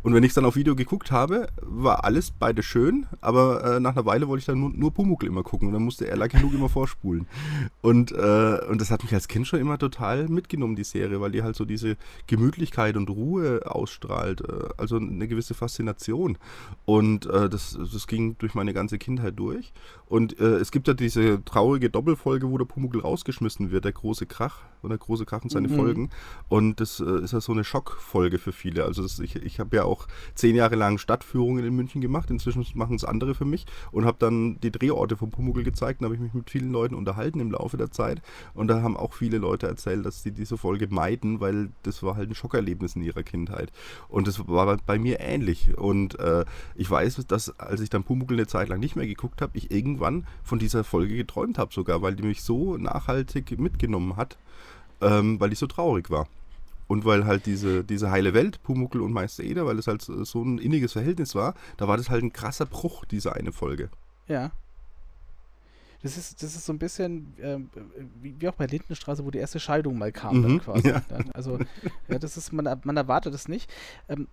Und 0.02 0.14
wenn 0.14 0.22
ich 0.22 0.30
es 0.30 0.34
dann 0.34 0.44
auf 0.44 0.56
Video 0.56 0.76
geguckt 0.76 1.10
habe, 1.10 1.48
war 1.60 2.04
alles 2.04 2.30
beide 2.30 2.62
schön, 2.62 3.06
aber 3.20 3.76
äh, 3.76 3.80
nach 3.80 3.96
einer 3.96 4.06
Weile 4.06 4.28
wollte 4.28 4.40
ich 4.40 4.46
dann 4.46 4.60
nur, 4.60 4.70
nur 4.70 4.94
Pumuckl 4.94 5.26
immer 5.26 5.42
gucken 5.42 5.68
und 5.68 5.74
dann 5.74 5.82
musste 5.82 6.06
er 6.06 6.16
Lucky 6.16 6.38
Luke 6.38 6.54
immer 6.54 6.68
vorspulen. 6.68 7.26
Und, 7.82 8.12
äh, 8.12 8.60
und 8.68 8.80
das 8.80 8.90
hat 8.90 9.02
mich 9.02 9.12
als 9.12 9.28
Kind 9.28 9.46
schon 9.46 9.60
immer 9.60 9.76
total 9.78 10.28
mitgenommen, 10.28 10.76
die 10.76 10.84
Serie, 10.84 11.20
weil 11.20 11.32
die 11.32 11.42
halt 11.42 11.56
so 11.56 11.64
diese 11.64 11.96
Gemütlichkeit 12.26 12.96
und 12.96 13.10
Ruhe 13.10 13.62
ausstrahlt, 13.64 14.40
äh, 14.42 14.68
also 14.76 14.96
eine 14.96 15.26
gewisse 15.26 15.54
Faszination. 15.54 16.38
Und 16.84 17.26
äh, 17.26 17.48
das, 17.48 17.76
das 17.92 18.06
ging 18.06 18.36
durch 18.38 18.54
meine 18.54 18.72
ganze 18.72 18.98
Kindheit 18.98 19.38
durch. 19.38 19.72
Und 20.06 20.38
äh, 20.38 20.56
es 20.56 20.70
gibt 20.70 20.86
ja 20.88 20.94
diese 20.94 21.44
traurige 21.44 21.90
Doppelfolge, 21.90 22.48
wo 22.50 22.56
der 22.56 22.66
Pumuckl 22.66 23.00
rausgeschmissen 23.00 23.70
wird, 23.70 23.84
der 23.84 23.92
große 23.92 24.26
Krach 24.26 24.60
und 24.82 24.90
der 24.90 24.98
große 24.98 25.24
Krach 25.24 25.42
und 25.42 25.50
seine 25.50 25.68
Mhm. 25.68 25.76
Folgen. 25.76 26.10
Und 26.48 26.80
das 26.80 27.00
äh, 27.00 27.22
ist 27.22 27.32
ja 27.32 27.40
so 27.40 27.52
eine 27.52 27.64
Schockfolge 27.64 28.38
für 28.38 28.52
viele. 28.52 28.84
Also 28.84 29.02
das, 29.02 29.18
ich, 29.18 29.36
ich 29.36 29.60
habe 29.60 29.76
ja 29.76 29.84
auch 29.84 30.06
zehn 30.34 30.54
Jahre 30.56 30.76
lang 30.76 30.98
Stadtführungen 30.98 31.64
in 31.64 31.74
München 31.76 32.00
gemacht. 32.00 32.30
Inzwischen 32.30 32.64
machen 32.74 32.96
es 32.96 33.04
andere 33.04 33.34
für 33.34 33.44
mich 33.44 33.66
und 33.92 34.04
habe 34.04 34.16
dann 34.18 34.58
die 34.60 34.70
Drehorte 34.70 35.16
von 35.16 35.30
Pumuckl 35.30 35.62
gezeigt. 35.64 36.00
Da 36.00 36.04
habe 36.06 36.14
ich 36.14 36.20
mich 36.20 36.34
mit 36.34 36.50
vielen 36.50 36.72
Leuten 36.72 36.94
unterhalten 36.94 37.40
im 37.40 37.50
Laufe 37.50 37.76
der 37.76 37.90
Zeit. 37.90 38.22
Und 38.54 38.68
da 38.68 38.82
haben 38.82 38.96
auch 38.96 39.12
viele 39.14 39.38
Leute 39.38 39.66
erzählt, 39.66 40.04
dass 40.06 40.22
sie 40.22 40.32
diese 40.32 40.56
Folge 40.56 40.88
meiden, 40.88 41.40
weil 41.40 41.70
das 41.82 42.02
war 42.02 42.16
halt 42.16 42.30
ein 42.30 42.34
Schockerlebnis 42.34 42.96
in 42.96 43.02
ihrer 43.02 43.22
Kindheit. 43.22 43.72
Und 44.08 44.26
das 44.28 44.46
war 44.48 44.66
bei- 44.66 44.76
bei 44.86 44.98
mir 44.98 45.20
ähnlich. 45.20 45.76
Und 45.76 46.18
äh, 46.18 46.44
ich 46.74 46.90
weiß, 46.90 47.24
dass 47.26 47.58
als 47.58 47.80
ich 47.80 47.90
dann 47.90 48.04
Pumuckl 48.04 48.34
eine 48.34 48.46
Zeit 48.46 48.68
lang 48.68 48.80
nicht 48.80 48.96
mehr 48.96 49.06
geguckt 49.06 49.42
habe, 49.42 49.56
ich 49.56 49.70
irgendwann 49.70 50.26
von 50.42 50.58
dieser 50.58 50.84
Folge 50.84 51.16
geträumt 51.16 51.58
habe 51.58 51.72
sogar, 51.74 52.02
weil 52.02 52.14
die 52.14 52.22
mich 52.22 52.42
so 52.42 52.76
nachhaltig 52.76 53.58
mitgenommen 53.58 54.16
hat, 54.16 54.38
ähm, 55.00 55.38
weil 55.40 55.52
ich 55.52 55.58
so 55.58 55.66
traurig 55.66 56.10
war. 56.10 56.26
Und 56.86 57.04
weil 57.04 57.26
halt 57.26 57.44
diese, 57.46 57.84
diese 57.84 58.10
heile 58.10 58.32
Welt, 58.32 58.62
Pumuckl 58.62 59.02
und 59.02 59.12
Meister 59.12 59.44
Eder, 59.44 59.66
weil 59.66 59.78
es 59.78 59.86
halt 59.86 60.00
so 60.02 60.42
ein 60.42 60.58
inniges 60.58 60.92
Verhältnis 60.94 61.34
war, 61.34 61.54
da 61.76 61.86
war 61.86 61.98
das 61.98 62.08
halt 62.08 62.22
ein 62.24 62.32
krasser 62.32 62.64
Bruch, 62.64 63.04
diese 63.04 63.34
eine 63.34 63.52
Folge. 63.52 63.90
Ja. 64.26 64.50
Das 66.02 66.16
ist, 66.16 66.42
das 66.42 66.54
ist 66.54 66.64
so 66.64 66.72
ein 66.72 66.78
bisschen 66.78 67.34
ähm, 67.42 67.68
wie, 68.22 68.34
wie 68.40 68.48
auch 68.48 68.54
bei 68.54 68.66
Lindenstraße, 68.66 69.24
wo 69.24 69.30
die 69.32 69.38
erste 69.38 69.58
Scheidung 69.58 69.98
mal 69.98 70.12
kam, 70.12 70.40
dann 70.42 70.52
Mhm, 70.52 70.60
quasi. 70.60 70.88
ja. 70.88 71.02
Also, 71.34 71.58
ja, 72.08 72.18
das 72.20 72.36
ist, 72.36 72.52
man, 72.52 72.80
man 72.84 72.96
erwartet 72.96 73.34
es 73.34 73.48
nicht. 73.48 73.68
Ähm, 74.08 74.28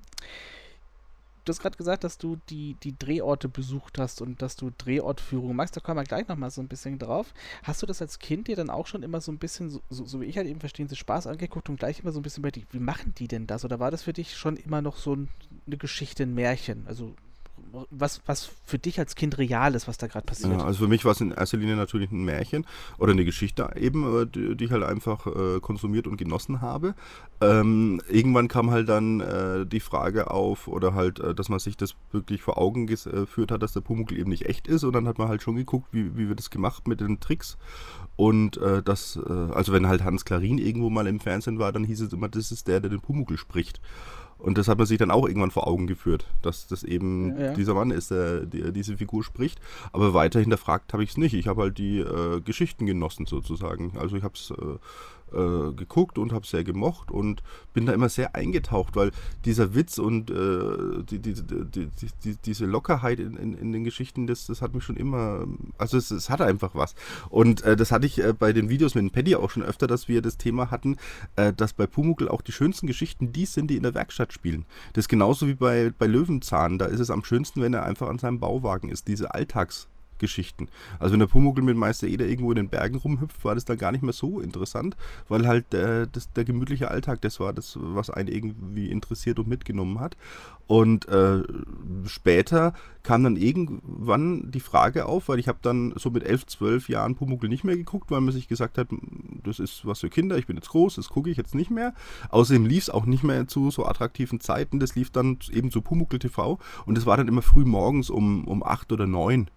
du 1.46 1.52
hast 1.52 1.60
gerade 1.60 1.78
gesagt, 1.78 2.04
dass 2.04 2.18
du 2.18 2.38
die, 2.50 2.76
die 2.84 2.98
Drehorte 2.98 3.48
besucht 3.48 4.00
hast 4.00 4.22
und 4.22 4.42
dass 4.42 4.56
du 4.56 4.72
Drehortführungen 4.78 5.56
machst. 5.56 5.78
Da 5.78 5.80
kommen 5.80 6.00
wir 6.00 6.04
gleich 6.04 6.28
nochmal 6.28 6.50
so 6.50 6.62
ein 6.62 6.68
bisschen 6.68 7.00
drauf. 7.00 7.34
Hast 7.64 7.82
du 7.82 7.86
das 7.86 8.02
als 8.02 8.20
Kind 8.20 8.48
dir 8.48 8.56
dann 8.56 8.70
auch 8.70 8.88
schon 8.88 9.04
immer 9.04 9.22
so 9.22 9.32
ein 9.32 9.38
bisschen, 9.38 9.70
so, 9.70 9.82
so, 9.90 10.22
wie 10.22 10.26
ich 10.26 10.38
halt 10.38 10.48
eben 10.48 10.60
verstehen, 10.60 10.90
so 10.90 10.96
Spaß 10.96 11.28
angeguckt 11.28 11.70
und 11.70 11.80
gleich 11.80 12.00
immer 12.00 12.12
so 12.12 12.20
ein 12.20 12.24
bisschen 12.24 12.44
bei 12.44 12.52
dir, 12.52 12.64
wie 12.72 12.80
machen 12.80 13.14
die 13.18 13.28
denn 13.28 13.48
das? 13.48 13.64
Oder 13.64 13.80
war 13.80 13.92
das 13.92 14.04
für 14.04 14.14
dich 14.14 14.36
schon 14.36 14.58
immer 14.58 14.82
noch 14.82 14.98
so 14.98 15.16
ein, 15.16 15.30
eine 15.68 15.78
Geschichte, 15.78 16.24
ein 16.24 16.34
Märchen? 16.34 16.86
Also 16.88 17.16
was, 17.90 18.22
was 18.26 18.50
für 18.66 18.80
dich 18.80 19.00
als 19.00 19.16
Kind 19.16 19.38
real 19.38 19.76
ist, 19.76 19.88
was 19.88 19.98
da 19.98 20.08
gerade 20.08 20.26
passiert. 20.26 20.54
Ja, 20.54 20.66
also 20.66 20.80
für 20.84 20.88
mich 20.88 21.06
war 21.06 21.12
es 21.12 21.22
in 21.22 21.32
erster 21.32 21.58
Linie 21.58 21.76
natürlich 21.76 22.12
ein 22.12 22.24
Märchen 22.24 22.66
oder 22.98 23.12
eine 23.12 23.26
Geschichte 23.26 23.70
eben, 23.76 24.22
äh, 24.22 24.26
die, 24.28 24.56
die 24.56 24.66
ich 24.66 24.72
halt 24.72 24.84
einfach 24.84 25.28
äh, 25.28 25.60
konsumiert 25.60 26.08
und 26.08 26.18
genossen 26.18 26.62
habe. 26.62 26.96
Ähm, 27.42 28.02
irgendwann 28.10 28.48
kam 28.48 28.72
halt 28.72 28.90
dann 28.90 29.20
äh, 29.20 29.66
die 29.66 29.80
Frage 29.80 30.32
auf 30.32 30.68
oder 30.68 30.94
halt, 30.94 31.20
äh, 31.20 31.36
dass 31.36 31.50
man 31.50 31.60
sich 31.60 31.78
das 31.78 31.96
wirklich 32.12 32.42
vor 32.42 32.58
Augen 32.58 32.84
äh, 32.84 32.96
geführt 32.96 33.52
hat, 33.52 33.62
dass 33.62 33.74
der 33.74 33.82
Pumuckl 33.82 34.18
eben 34.18 34.30
nicht 34.30 34.46
echt 34.46 34.68
ist 34.68 34.84
und 34.84 34.94
dann 34.94 35.08
hat 35.08 35.18
man 35.18 35.28
halt 35.28 35.42
schon 35.42 35.56
geguckt, 35.56 35.88
wie, 35.92 36.16
wie 36.18 36.30
wird 36.30 36.40
das 36.40 36.50
gemacht 36.50 36.88
mit 36.88 37.02
den 37.02 37.20
Tricks 37.20 37.58
und 38.16 38.58
äh, 38.58 38.82
das, 38.82 39.18
also 39.18 39.74
wenn 39.74 39.88
halt 39.88 40.04
Hans 40.04 40.24
Klarin 40.24 40.58
irgendwo 40.58 40.90
mal 40.90 41.08
im 41.08 41.20
Fernsehen 41.20 41.60
war, 41.60 41.74
dann 41.74 41.84
hieß 41.84 42.02
es 42.02 42.14
immer, 42.14 42.30
das 42.30 42.52
ist 42.52 42.68
der, 42.68 42.80
der 42.80 42.90
den 42.90 43.02
Pumuckl 43.02 43.38
spricht. 43.38 43.82
Und 44.46 44.60
das 44.60 44.68
hat 44.68 44.78
man 44.78 44.86
sich 44.86 45.00
dann 45.00 45.10
auch 45.10 45.28
irgendwann 45.28 45.50
vor 45.50 45.66
Augen 45.66 45.88
geführt, 45.88 46.28
dass 46.44 46.68
das 46.68 46.84
eben 46.84 47.36
Ja, 47.36 47.46
ja. 47.46 47.54
dieser 47.56 47.74
Mann 47.74 47.90
ist, 47.90 48.12
der, 48.12 48.42
der 48.46 48.72
diese 48.72 48.96
Figur 48.96 49.24
spricht. 49.24 49.60
Aber 49.92 50.14
weiter 50.14 50.40
hinterfragt 50.40 50.94
habe 50.94 51.04
ich 51.04 51.10
es 51.10 51.18
nicht. 51.18 51.34
Ich 51.34 51.48
habe 51.48 51.64
halt 51.64 51.80
die 51.80 51.98
äh, 51.98 52.42
Geschichten 52.42 52.86
genossen 52.86 53.26
sozusagen. 53.26 53.94
Also 53.98 54.16
ich 54.18 54.24
habe 54.24 54.36
es 54.36 54.52
äh, 54.52 54.78
äh, 55.36 55.74
geguckt 55.74 56.18
und 56.18 56.34
habe 56.34 56.46
sehr 56.46 56.64
gemocht 56.64 57.12
und 57.12 57.44
bin 57.74 57.86
da 57.86 57.94
immer 57.94 58.10
sehr 58.10 58.36
eingetaucht, 58.36 58.96
weil 58.96 59.12
dieser 59.44 59.76
Witz 59.76 59.98
und 59.98 60.32
äh, 60.32 61.04
die, 61.04 61.20
die, 61.20 61.34
die, 61.34 61.88
die, 61.88 62.08
die, 62.24 62.36
diese 62.44 62.66
Lockerheit 62.66 63.20
in, 63.20 63.36
in, 63.36 63.54
in 63.54 63.72
den 63.72 63.84
Geschichten, 63.84 64.28
das, 64.28 64.48
das 64.48 64.62
hat 64.62 64.74
mich 64.74 64.84
schon 64.84 64.98
immer, 64.98 65.46
also 65.78 65.98
es, 65.98 66.12
es 66.12 66.30
hat 66.30 66.42
einfach 66.42 66.76
was. 66.76 66.96
Und 67.30 67.64
äh, 67.64 67.76
das 67.76 67.92
hatte 67.92 68.06
ich 68.06 68.24
äh, 68.24 68.34
bei 68.34 68.54
den 68.54 68.70
Videos 68.70 68.96
mit 68.96 69.04
dem 69.04 69.12
Paddy 69.12 69.36
auch 69.36 69.50
schon 69.50 69.64
öfter, 69.64 69.88
dass 69.88 70.08
wir 70.08 70.22
das 70.22 70.38
Thema 70.38 70.72
hatten, 70.72 70.98
äh, 71.36 71.54
dass 71.54 71.74
bei 71.74 71.88
Pumuckl 71.88 72.30
auch 72.30 72.42
die 72.42 72.52
schönsten 72.52 72.88
Geschichten 72.88 73.32
die 73.32 73.46
sind, 73.46 73.70
die 73.70 73.78
in 73.78 73.84
der 73.84 73.94
Werkstatt 73.94 74.34
spielen. 74.34 74.66
Das 74.94 75.04
ist 75.04 75.10
genauso 75.10 75.48
wie 75.48 75.56
bei, 75.56 75.92
bei 75.98 76.08
Löwenzahn. 76.08 76.78
Da 76.78 76.86
ist 76.86 77.00
es 77.00 77.10
am 77.10 77.24
schönsten, 77.24 77.62
wenn 77.62 77.74
er 77.74 77.84
einfach 77.84 78.08
an 78.08 78.20
seinem 78.20 78.40
Bauwagen 78.40 78.90
ist. 78.90 79.08
Diese 79.08 79.34
Alltagsgeschichten. 80.16 80.70
Also 81.00 81.14
wenn 81.14 81.20
der 81.20 81.28
Pumuckl 81.28 81.62
mit 81.62 81.78
Meister 81.78 82.08
Eder 82.08 82.26
irgendwo 82.26 82.52
in 82.52 82.56
den 82.56 82.70
Bergen 82.70 82.98
rumhüpft, 82.98 83.44
war 83.44 83.56
das 83.56 83.66
dann 83.66 83.78
gar 83.78 83.92
nicht 83.92 84.04
mehr 84.04 84.14
so 84.14 84.40
interessant, 84.40 84.96
weil 85.28 85.48
halt 85.48 85.74
äh, 85.74 86.08
das, 86.12 86.32
der 86.34 86.46
gemütliche 86.46 86.90
Alltag 86.90 87.22
das 87.22 87.40
war, 87.40 87.54
das, 87.54 87.78
was 87.80 88.10
einen 88.10 88.30
irgendwie 88.30 88.90
interessiert 88.90 89.40
und 89.40 89.48
mitgenommen 89.48 90.00
hat. 90.00 90.16
Und 90.68 91.08
äh, 91.10 91.44
später 92.06 92.74
kam 93.04 93.24
dann 93.24 93.36
irgendwann 93.36 94.50
die 94.50 94.60
Frage 94.60 95.06
auf, 95.06 95.30
weil 95.30 95.38
ich 95.38 95.48
habe 95.48 95.60
dann 95.62 95.94
so 95.96 96.10
mit 96.10 96.24
elf, 96.24 96.48
zwölf 96.48 96.90
Jahren 96.90 97.14
Pumuckl 97.14 97.48
nicht 97.48 97.64
mehr 97.64 97.78
geguckt, 97.78 98.10
weil 98.10 98.22
man 98.22 98.34
sich 98.34 98.48
gesagt 98.48 98.80
hat, 98.80 98.88
das 99.44 99.60
ist 99.60 99.86
was 99.86 100.00
für 100.00 100.10
Kinder, 100.10 100.40
ich 100.40 100.48
bin 100.48 100.56
jetzt 100.56 100.70
groß, 100.70 100.96
das 100.96 101.10
gucke 101.10 101.30
ich 101.30 101.38
jetzt 101.38 101.54
nicht 101.54 101.70
mehr. 101.70 101.94
Außerdem 102.30 102.66
lief 102.66 102.84
es 102.84 102.90
auch 102.90 103.06
nicht 103.06 103.24
mehr 103.24 103.48
zu 103.48 103.70
so 103.70 103.86
attraktiven 103.86 104.40
Zeiten, 104.40 104.80
das 104.80 104.96
lief 104.96 105.12
dann 105.12 105.38
eben 105.52 105.70
zu 105.70 105.82
Pumuckl 105.82 106.18
TV 106.18 106.58
und 106.88 106.98
das 106.98 107.06
war 107.06 107.18
dann 107.18 107.28
immer 107.28 107.44
früh 107.44 107.64
morgens 107.64 108.10
um, 108.10 108.46
um 108.46 108.64
acht 108.64 108.92
oder 108.92 109.06
neun. 109.06 109.50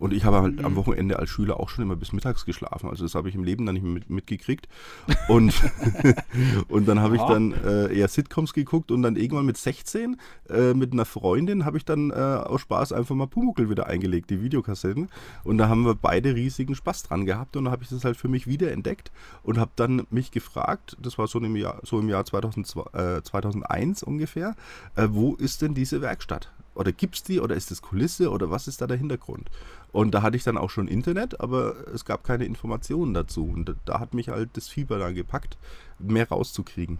Und 0.00 0.14
ich 0.14 0.24
habe 0.24 0.40
halt 0.40 0.64
am 0.64 0.76
Wochenende 0.76 1.18
als 1.18 1.28
Schüler 1.28 1.60
auch 1.60 1.68
schon 1.68 1.84
immer 1.84 1.94
bis 1.94 2.14
mittags 2.14 2.46
geschlafen. 2.46 2.88
Also 2.88 3.04
das 3.04 3.14
habe 3.14 3.28
ich 3.28 3.34
im 3.34 3.44
Leben 3.44 3.66
dann 3.66 3.74
nicht 3.74 3.84
mehr 3.84 3.92
mit, 3.92 4.08
mitgekriegt. 4.08 4.66
Und, 5.28 5.54
und 6.68 6.88
dann 6.88 7.00
habe 7.00 7.16
ich 7.16 7.22
dann 7.22 7.52
äh, 7.52 7.94
eher 7.94 8.08
Sitcoms 8.08 8.52
geguckt 8.52 8.90
und 8.90 9.02
dann 9.02 9.16
irgendwann 9.16 9.46
mit 9.46 9.56
16 9.56 10.16
äh, 10.48 10.74
mit 10.74 10.92
einer 10.92 11.04
Freundin 11.04 11.64
habe 11.64 11.76
ich 11.76 11.84
dann 11.84 12.10
äh, 12.10 12.14
aus 12.14 12.62
Spaß 12.62 12.92
einfach 12.92 13.14
mal 13.14 13.26
Pumuckl 13.26 13.70
wieder 13.70 13.86
eingelegt, 13.86 14.30
die 14.30 14.42
Videokassetten. 14.42 15.08
Und 15.44 15.58
da 15.58 15.68
haben 15.68 15.84
wir 15.84 15.94
beide 15.94 16.34
riesigen 16.34 16.74
Spaß 16.74 17.04
dran 17.04 17.26
gehabt 17.26 17.56
und 17.56 17.66
da 17.66 17.70
habe 17.70 17.82
ich 17.82 17.90
das 17.90 18.04
halt 18.04 18.16
für 18.16 18.28
mich 18.28 18.46
wieder 18.46 18.72
entdeckt 18.72 19.12
und 19.42 19.58
habe 19.58 19.70
dann 19.76 20.06
mich 20.10 20.30
gefragt, 20.30 20.96
das 21.00 21.18
war 21.18 21.26
so 21.26 21.38
im 21.38 21.56
Jahr, 21.56 21.80
so 21.84 22.00
im 22.00 22.08
Jahr 22.08 22.24
2002, 22.24 23.16
äh, 23.18 23.22
2001 23.22 24.02
ungefähr, 24.02 24.56
äh, 24.96 25.08
wo 25.10 25.34
ist 25.34 25.62
denn 25.62 25.74
diese 25.74 26.00
Werkstatt? 26.00 26.50
Oder 26.74 26.92
gibt 26.92 27.16
es 27.16 27.22
die 27.22 27.40
oder 27.40 27.54
ist 27.56 27.70
das 27.70 27.82
Kulisse 27.82 28.30
oder 28.30 28.50
was 28.50 28.68
ist 28.68 28.80
da 28.80 28.86
der 28.86 28.96
Hintergrund? 28.96 29.50
Und 29.92 30.12
da 30.12 30.22
hatte 30.22 30.36
ich 30.36 30.44
dann 30.44 30.56
auch 30.56 30.70
schon 30.70 30.86
Internet, 30.88 31.40
aber 31.40 31.88
es 31.92 32.04
gab 32.04 32.22
keine 32.24 32.44
Informationen 32.44 33.12
dazu. 33.12 33.48
Und 33.48 33.74
da- 33.84 33.98
hat 34.00 34.14
mich 34.14 34.28
halt 34.28 34.50
das 34.54 34.68
Fieber 34.68 34.98
dann 34.98 35.14
gepackt, 35.14 35.58
mehr 35.98 36.28
rauszukriegen. 36.28 36.98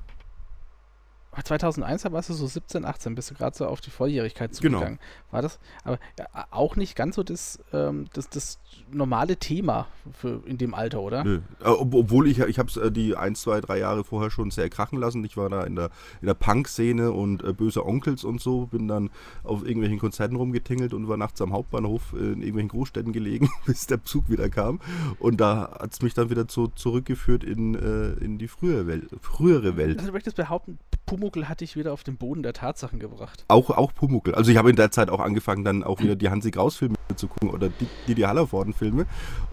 2001 1.45 2.11
warst 2.11 2.29
du 2.29 2.35
so 2.35 2.47
17, 2.47 2.85
18, 2.85 3.15
bist 3.15 3.31
du 3.31 3.35
gerade 3.35 3.57
so 3.57 3.67
auf 3.67 3.81
die 3.81 3.91
Volljährigkeit 3.91 4.51
genau. 4.61 4.79
zugegangen. 4.79 4.99
Genau. 4.99 5.33
War 5.33 5.43
das 5.43 5.61
aber 5.85 5.99
ja, 6.19 6.27
auch 6.51 6.77
nicht 6.77 6.97
ganz 6.97 7.17
so 7.17 7.23
das, 7.23 7.61
ähm, 7.73 8.07
das, 8.13 8.29
das 8.29 8.59
normale 8.91 9.37
Thema 9.37 9.87
für 10.13 10.43
in 10.45 10.59
dem 10.59 10.75
Alter, 10.75 11.01
oder? 11.01 11.23
Nö. 11.23 11.41
Äh, 11.61 11.69
obwohl 11.69 12.27
ich, 12.27 12.41
ich 12.41 12.59
habe 12.59 12.69
es 12.69 12.77
äh, 12.77 12.91
die 12.91 13.17
ein, 13.17 13.37
zwei, 13.37 13.61
drei 13.61 13.79
Jahre 13.79 14.03
vorher 14.03 14.31
schon 14.31 14.51
sehr 14.51 14.69
krachen 14.71 14.99
lassen. 14.99 15.25
Ich 15.25 15.37
war 15.37 15.49
da 15.49 15.63
in 15.63 15.77
der, 15.77 15.91
in 16.21 16.27
der 16.27 16.35
Punk-Szene 16.35 17.13
und 17.13 17.45
äh, 17.45 17.53
böse 17.53 17.87
Onkels 17.87 18.25
und 18.25 18.41
so, 18.41 18.67
bin 18.67 18.89
dann 18.89 19.11
auf 19.45 19.63
irgendwelchen 19.63 20.01
Konzerten 20.01 20.35
rumgetingelt 20.35 20.93
und 20.95 21.09
war 21.09 21.17
nachts 21.17 21.41
am 21.41 21.53
Hauptbahnhof 21.53 22.13
in 22.13 22.43
irgendwelchen 22.43 22.69
Großstädten 22.69 23.13
gelegen, 23.13 23.51
bis 23.67 23.87
der 23.87 24.03
Zug 24.05 24.29
wieder 24.29 24.49
kam. 24.49 24.81
Und 25.21 25.41
da 25.41 25.79
hat 25.81 25.93
es 25.93 26.03
mich 26.03 26.15
dann 26.15 26.29
wieder 26.31 26.49
zu, 26.49 26.69
zurückgeführt 26.69 27.45
in, 27.45 27.77
äh, 27.77 28.13
in 28.25 28.39
die 28.39 28.49
frühere 28.49 28.89
Welt. 28.89 29.09
Frühere 29.21 29.77
Welt. 29.77 29.99
Also, 29.99 30.09
du 30.09 30.13
möchtest 30.13 30.37
behaupten, 30.37 30.79
Pumuckel 31.31 31.49
hat 31.49 31.61
dich 31.61 31.77
wieder 31.77 31.93
auf 31.93 32.03
den 32.03 32.17
Boden 32.17 32.43
der 32.43 32.53
Tatsachen 32.53 32.99
gebracht. 32.99 33.45
Auch, 33.49 33.71
auch 33.71 33.95
Pumuckel. 33.95 34.35
Also 34.35 34.51
ich 34.51 34.57
habe 34.57 34.71
in 34.71 34.77
der 34.77 34.91
Zeit 34.91 35.11
auch 35.11 35.21
angefangen, 35.21 35.65
dann 35.65 35.85
auch 35.85 36.01
wieder 36.01 36.17
die 36.17 36.29
Hansi 36.29 36.51
Graus-Filme 36.51 36.97
zu 37.15 37.29
gucken 37.29 37.51
oder 37.51 37.69
die, 37.69 37.87
die, 38.09 38.15
die 38.15 38.27
Hallervorden-Filme. 38.27 39.07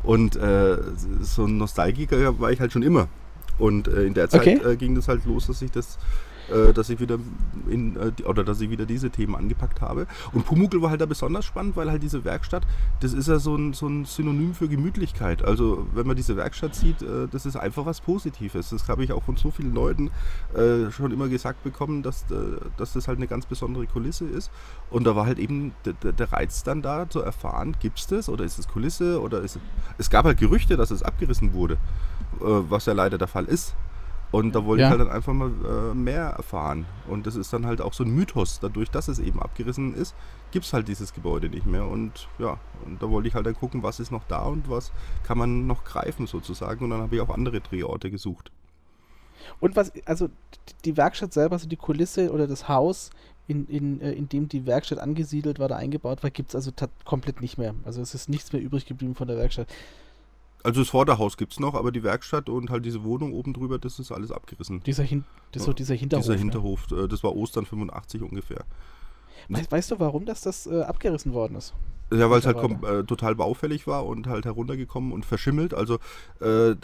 Und 0.04 0.36
äh, 0.36 0.78
so 1.22 1.46
ein 1.46 1.58
Nostalgiker 1.58 2.40
war 2.40 2.52
ich 2.52 2.60
halt 2.60 2.72
schon 2.72 2.84
immer. 2.84 3.08
Und 3.60 3.88
äh, 3.88 4.04
in 4.04 4.14
der 4.14 4.30
Zeit 4.30 4.42
okay. 4.42 4.60
äh, 4.66 4.76
ging 4.76 4.96
das 4.96 5.08
halt 5.08 5.26
los, 5.26 5.48
dass 5.48 5.62
ich 5.62 5.72
das 5.72 5.98
äh, 6.50 6.74
dass 6.74 6.90
ich 6.90 7.00
wieder 7.00 7.20
in, 7.70 7.96
äh, 7.96 8.24
oder 8.24 8.44
dass 8.44 8.62
ich 8.62 8.70
wieder 8.70 8.86
diese 8.86 9.10
Themen 9.10 9.36
angepackt 9.36 9.82
habe. 9.82 10.08
Und 10.34 10.46
Pumuckl 10.46 10.82
war 10.82 10.90
halt 10.90 11.02
da 11.02 11.06
besonders 11.06 11.46
spannend, 11.46 11.76
weil 11.76 11.90
halt 11.92 12.04
diese 12.04 12.24
Werkstatt, 12.24 12.64
das 13.00 13.14
ist 13.14 13.28
ja 13.28 13.40
so 13.40 13.56
ein, 13.56 13.74
so 13.74 13.88
ein 13.88 14.06
Synonym 14.06 14.54
für 14.54 14.68
Gemütlichkeit. 14.68 15.44
Also 15.44 15.88
wenn 15.94 16.08
man 16.08 16.16
diese 16.16 16.36
Werkstatt 16.36 16.76
sieht, 16.76 17.02
äh, 17.02 17.28
das 17.32 17.46
ist 17.46 17.56
einfach 17.56 17.86
was 17.86 18.02
Positives. 18.02 18.70
Das 18.70 18.88
habe 18.90 19.04
ich 19.04 19.12
auch 19.12 19.24
von 19.24 19.38
so 19.38 19.52
vielen 19.52 19.74
Leuten 19.74 20.12
äh, 20.54 20.92
schon 20.92 21.12
immer 21.12 21.28
gesagt 21.28 21.64
bekommen, 21.64 22.04
dass, 22.04 22.24
äh, 22.32 22.36
dass 22.78 22.94
das 22.94 23.08
halt 23.08 23.18
eine 23.18 23.28
ganz 23.28 23.46
besondere 23.46 23.88
Kulisse 23.88 24.26
ist. 24.26 24.52
Und 24.90 25.06
da 25.06 25.16
war 25.16 25.26
halt 25.26 25.40
eben 25.40 25.74
der, 25.86 26.32
Reiz 26.32 26.64
dann 26.64 26.82
da 26.82 27.10
zu 27.10 27.22
erfahren, 27.22 27.76
gibt 27.80 28.00
es 28.00 28.08
das 28.08 28.28
oder 28.28 28.44
ist 28.44 28.60
es 28.60 28.68
Kulisse 28.68 29.22
oder 29.22 29.42
ist 29.42 29.56
es... 29.56 29.62
Es 29.98 30.10
gab 30.10 30.26
halt 30.26 30.38
Gerüchte, 30.38 30.76
dass 30.76 30.92
es 30.92 31.04
abgerissen 31.04 31.54
wurde, 31.54 31.78
was 32.40 32.86
ja 32.86 32.94
leider 32.94 33.18
der 33.18 33.28
Fall 33.28 33.46
ist. 33.46 33.76
Und 34.32 34.54
da 34.56 34.66
wollte 34.66 34.82
ja. 34.82 34.88
ich 34.88 34.92
halt 34.92 35.02
dann 35.02 35.16
einfach 35.16 35.34
mal 35.34 35.50
äh, 35.50 35.94
mehr 35.94 36.24
erfahren. 36.24 36.86
Und 37.08 37.26
das 37.28 37.36
ist 37.36 37.54
dann 37.54 37.66
halt 37.66 37.80
auch 37.82 37.94
so 37.94 38.04
ein 38.04 38.10
Mythos. 38.10 38.60
Dadurch, 38.60 38.92
dass 38.92 39.08
es 39.08 39.20
eben 39.20 39.42
abgerissen 39.42 39.94
ist, 39.94 40.16
gibt 40.52 40.66
es 40.66 40.74
halt 40.74 40.88
dieses 40.88 41.14
Gebäude 41.14 41.50
nicht 41.50 41.66
mehr. 41.66 41.88
Und 41.88 42.28
ja, 42.38 42.58
und 42.86 43.02
da 43.02 43.10
wollte 43.10 43.30
ich 43.30 43.36
halt 43.36 43.46
dann 43.46 43.56
gucken, 43.56 43.84
was 43.84 44.00
ist 44.00 44.12
noch 44.12 44.26
da 44.26 44.44
und 44.44 44.70
was 44.70 44.92
kann 45.24 45.38
man 45.38 45.66
noch 45.66 45.86
greifen 45.86 46.28
sozusagen. 46.28 46.84
Und 46.84 46.90
dann 46.90 47.02
habe 47.02 47.16
ich 47.16 47.22
auch 47.22 47.30
andere 47.30 47.62
Drehorte 47.62 48.12
gesucht. 48.12 48.52
Und 49.60 49.76
was, 49.76 49.94
also 50.06 50.30
die 50.84 50.98
Werkstatt 50.98 51.32
selber, 51.32 51.54
also 51.54 51.70
die 51.70 51.78
Kulisse 51.78 52.32
oder 52.32 52.48
das 52.48 52.68
Haus, 52.68 53.12
in, 53.48 53.66
in, 53.68 54.02
äh, 54.02 54.12
in 54.12 54.28
dem 54.28 54.50
die 54.50 54.66
Werkstatt 54.66 55.00
angesiedelt 55.00 55.58
war, 55.60 55.70
da 55.70 55.78
eingebaut 55.78 56.22
war, 56.22 56.30
gibt 56.30 56.50
es 56.50 56.56
also 56.56 56.72
komplett 57.06 57.42
nicht 57.42 57.58
mehr. 57.58 57.76
Also 57.86 58.02
es 58.02 58.14
ist 58.14 58.30
nichts 58.30 58.52
mehr 58.52 58.62
übrig 58.62 58.86
geblieben 58.86 59.16
von 59.16 59.28
der 59.28 59.38
Werkstatt. 59.38 59.68
Also 60.68 60.82
das 60.82 60.90
Vorderhaus 60.90 61.38
gibt 61.38 61.54
es 61.54 61.62
noch, 61.62 61.76
aber 61.76 61.94
die 61.94 62.04
Werkstatt 62.04 62.50
und 62.50 62.70
halt 62.70 62.84
diese 62.84 63.02
Wohnung 63.06 63.32
oben 63.32 63.54
drüber, 63.54 63.80
das 63.80 64.00
ist 64.00 64.12
alles 64.12 64.34
abgerissen. 64.34 64.84
Dieser, 64.84 65.04
Hin 65.04 65.24
das 65.54 65.64
so 65.64 65.72
dieser 65.72 65.96
Hinterhof. 65.96 66.26
Dieser 66.26 66.38
Hinterhof, 66.38 66.88
ja. 66.92 67.06
Äh, 67.06 67.08
das 67.08 67.24
war 67.24 67.34
Ostern 67.38 67.66
85 67.66 68.22
ungefähr. 68.22 68.66
Weißt, 69.48 69.72
weißt 69.72 69.92
du, 69.92 70.00
warum 70.02 70.26
das, 70.26 70.42
das 70.42 70.68
äh, 70.68 70.82
abgerissen 70.82 71.32
worden 71.32 71.56
ist? 71.56 71.74
Ja, 72.12 72.30
weil 72.30 72.40
es 72.40 72.46
halt 72.46 72.58
äh, 72.84 73.06
total 73.06 73.36
baufällig 73.36 73.88
war 73.88 74.06
und 74.06 74.28
halt 74.28 74.44
heruntergekommen 74.44 75.14
und 75.14 75.26
verschimmelt. 75.26 75.74
Also 75.74 76.00
äh, 76.42 76.76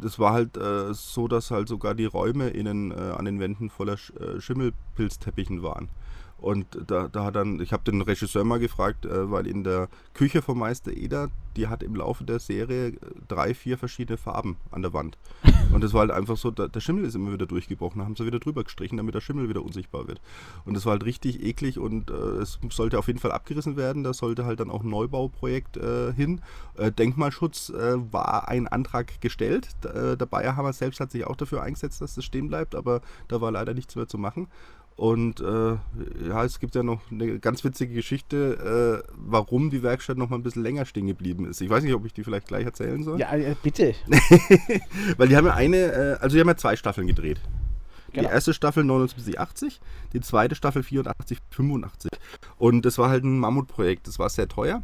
das 0.00 0.20
war 0.20 0.34
halt 0.34 0.56
äh, 0.56 0.94
so, 0.94 1.26
dass 1.26 1.50
halt 1.50 1.66
sogar 1.66 1.96
die 1.96 2.04
Räume 2.04 2.48
innen 2.50 2.92
äh, 2.92 2.94
an 2.94 3.24
den 3.24 3.40
Wänden 3.40 3.70
voller 3.70 3.96
Sch 3.96 4.12
Schimmelpilzteppichen 4.38 5.64
waren. 5.64 5.88
Und 6.42 6.66
da, 6.88 7.06
da 7.06 7.24
hat 7.24 7.36
dann, 7.36 7.60
ich 7.60 7.72
habe 7.72 7.84
den 7.84 8.02
Regisseur 8.02 8.42
mal 8.42 8.58
gefragt, 8.58 9.06
äh, 9.06 9.30
weil 9.30 9.46
in 9.46 9.62
der 9.62 9.88
Küche 10.12 10.42
vom 10.42 10.58
Meister 10.58 10.92
Eder, 10.92 11.30
die 11.54 11.68
hat 11.68 11.84
im 11.84 11.94
Laufe 11.94 12.24
der 12.24 12.40
Serie 12.40 12.88
äh, 12.88 12.96
drei, 13.28 13.54
vier 13.54 13.78
verschiedene 13.78 14.18
Farben 14.18 14.56
an 14.72 14.82
der 14.82 14.92
Wand. 14.92 15.18
Und 15.72 15.84
das 15.84 15.94
war 15.94 16.00
halt 16.00 16.10
einfach 16.10 16.36
so, 16.36 16.50
da, 16.50 16.66
der 16.66 16.80
Schimmel 16.80 17.04
ist 17.04 17.14
immer 17.14 17.32
wieder 17.32 17.46
durchgebrochen, 17.46 18.00
da 18.00 18.04
haben 18.04 18.16
sie 18.16 18.26
wieder 18.26 18.40
drüber 18.40 18.64
gestrichen, 18.64 18.96
damit 18.96 19.14
der 19.14 19.20
Schimmel 19.20 19.48
wieder 19.48 19.62
unsichtbar 19.62 20.08
wird. 20.08 20.20
Und 20.64 20.74
das 20.74 20.84
war 20.84 20.94
halt 20.94 21.04
richtig 21.04 21.40
eklig 21.44 21.78
und 21.78 22.10
äh, 22.10 22.14
es 22.14 22.58
sollte 22.70 22.98
auf 22.98 23.06
jeden 23.06 23.20
Fall 23.20 23.30
abgerissen 23.30 23.76
werden, 23.76 24.02
da 24.02 24.12
sollte 24.12 24.44
halt 24.44 24.58
dann 24.58 24.70
auch 24.70 24.82
ein 24.82 24.90
Neubauprojekt 24.90 25.76
äh, 25.76 26.12
hin. 26.12 26.40
Äh, 26.74 26.90
Denkmalschutz 26.90 27.70
äh, 27.70 27.94
war 28.12 28.48
ein 28.48 28.66
Antrag 28.66 29.20
gestellt, 29.20 29.68
der 29.82 30.16
Bayerhammer 30.26 30.72
selbst 30.72 31.00
hat 31.00 31.12
sich 31.12 31.26
auch 31.26 31.36
dafür 31.36 31.62
eingesetzt, 31.62 32.00
dass 32.00 32.14
das 32.14 32.24
stehen 32.24 32.48
bleibt, 32.48 32.74
aber 32.74 33.00
da 33.28 33.40
war 33.40 33.50
leider 33.50 33.74
nichts 33.74 33.94
mehr 33.94 34.08
zu 34.08 34.18
machen. 34.18 34.48
Und 34.96 35.40
äh, 35.40 35.76
ja, 36.28 36.44
es 36.44 36.60
gibt 36.60 36.74
ja 36.74 36.82
noch 36.82 37.00
eine 37.10 37.38
ganz 37.38 37.64
witzige 37.64 37.94
Geschichte, 37.94 39.02
äh, 39.04 39.12
warum 39.16 39.70
die 39.70 39.82
Werkstatt 39.82 40.18
noch 40.18 40.28
mal 40.28 40.36
ein 40.36 40.42
bisschen 40.42 40.62
länger 40.62 40.84
stehen 40.84 41.06
geblieben 41.06 41.46
ist. 41.46 41.60
Ich 41.60 41.70
weiß 41.70 41.82
nicht, 41.82 41.94
ob 41.94 42.04
ich 42.04 42.12
die 42.12 42.24
vielleicht 42.24 42.46
gleich 42.46 42.64
erzählen 42.64 43.02
soll. 43.02 43.18
Ja, 43.18 43.32
äh, 43.32 43.56
bitte. 43.62 43.94
Weil 45.16 45.28
die 45.28 45.36
haben 45.36 45.46
ja 45.46 45.54
eine, 45.54 45.76
äh, 45.76 46.16
also 46.20 46.34
die 46.36 46.40
haben 46.40 46.48
ja 46.48 46.56
zwei 46.56 46.76
Staffeln 46.76 47.06
gedreht. 47.06 47.40
Genau. 48.12 48.28
Die 48.28 48.34
erste 48.34 48.52
Staffel 48.52 48.84
79, 48.84 49.40
80, 49.40 49.80
die 50.12 50.20
zweite 50.20 50.54
Staffel 50.54 50.82
84, 50.82 51.38
85. 51.50 52.10
Und 52.58 52.84
das 52.84 52.98
war 52.98 53.08
halt 53.08 53.24
ein 53.24 53.38
Mammutprojekt. 53.38 54.06
Das 54.06 54.18
war 54.18 54.28
sehr 54.28 54.48
teuer. 54.48 54.82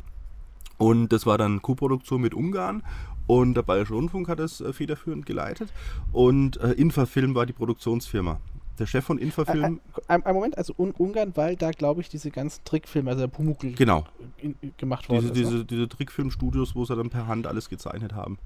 Und 0.79 1.13
das 1.13 1.27
war 1.27 1.37
dann 1.37 1.61
Co-Produktion 1.61 2.23
mit 2.23 2.33
Ungarn. 2.33 2.83
Und 3.27 3.55
der 3.55 3.63
Bayerische 3.63 3.93
Rundfunk 3.93 4.29
hat 4.29 4.41
es 4.41 4.63
äh, 4.63 4.73
federführend 4.73 5.27
geleitet. 5.27 5.71
Und 6.13 6.57
äh, 6.59 6.73
Infrafilm 6.73 7.35
war 7.35 7.45
die 7.45 7.53
Produktionsfirma. 7.53 8.41
Der 8.79 8.87
Chef 8.87 9.05
von 9.05 9.19
Infrafilm. 9.19 9.81
Ein, 10.07 10.23
ein, 10.25 10.35
Moment, 10.35 10.57
also 10.57 10.75
Un 10.79 10.93
Ungarn, 10.93 11.33
weil 11.35 11.57
da, 11.57 11.71
glaube 11.71 12.01
ich, 12.01 12.09
diese 12.09 12.31
ganzen 12.31 12.65
Trickfilme, 12.65 13.11
also 13.11 13.23
der 13.23 13.29
Pumuckl 13.29 13.73
genau. 13.73 14.05
in, 14.39 14.55
gemacht 14.77 15.09
worden 15.09 15.33
diese, 15.33 15.43
ist. 15.43 15.51
Diese, 15.51 15.59
ne? 15.59 15.65
diese 15.65 15.89
Trickfilmstudios, 15.89 16.75
wo 16.75 16.85
sie 16.85 16.95
dann 16.95 17.11
per 17.11 17.27
Hand 17.27 17.47
alles 17.47 17.69
gezeichnet 17.69 18.15
haben. 18.15 18.39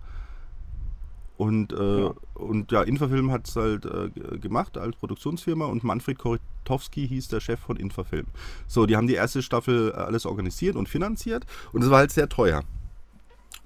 Und, 1.36 1.72
äh, 1.72 2.02
ja. 2.02 2.14
und 2.34 2.70
ja, 2.70 2.82
Infrafilm 2.82 3.32
hat 3.32 3.48
es 3.48 3.56
halt 3.56 3.84
äh, 3.84 4.10
gemacht 4.38 4.78
als 4.78 4.96
Produktionsfirma 4.96 5.64
und 5.64 5.82
Manfred 5.82 6.18
Koritowski 6.18 7.08
hieß 7.08 7.28
der 7.28 7.40
Chef 7.40 7.58
von 7.58 7.76
Infrafilm. 7.76 8.26
So, 8.68 8.86
die 8.86 8.96
haben 8.96 9.06
die 9.06 9.14
erste 9.14 9.42
Staffel 9.42 9.90
äh, 9.90 9.94
alles 9.94 10.24
organisiert 10.24 10.76
und 10.76 10.88
finanziert 10.88 11.44
und 11.72 11.82
es 11.82 11.90
war 11.90 11.98
halt 11.98 12.12
sehr 12.12 12.28
teuer. 12.28 12.62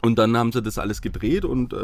Und 0.02 0.18
dann 0.18 0.36
haben 0.36 0.52
sie 0.52 0.62
das 0.62 0.78
alles 0.78 1.02
gedreht 1.02 1.44
und 1.44 1.72
äh, 1.72 1.78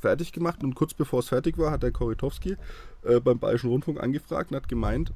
fertig 0.00 0.32
gemacht. 0.32 0.62
Und 0.62 0.74
kurz 0.74 0.92
bevor 0.92 1.20
es 1.20 1.28
fertig 1.28 1.56
war, 1.56 1.70
hat 1.70 1.82
der 1.82 1.92
Koritowski 1.92 2.56
äh, 3.04 3.20
beim 3.20 3.38
Bayerischen 3.38 3.70
Rundfunk 3.70 4.00
angefragt 4.00 4.50
und 4.50 4.56
hat 4.56 4.68
gemeint, 4.68 5.12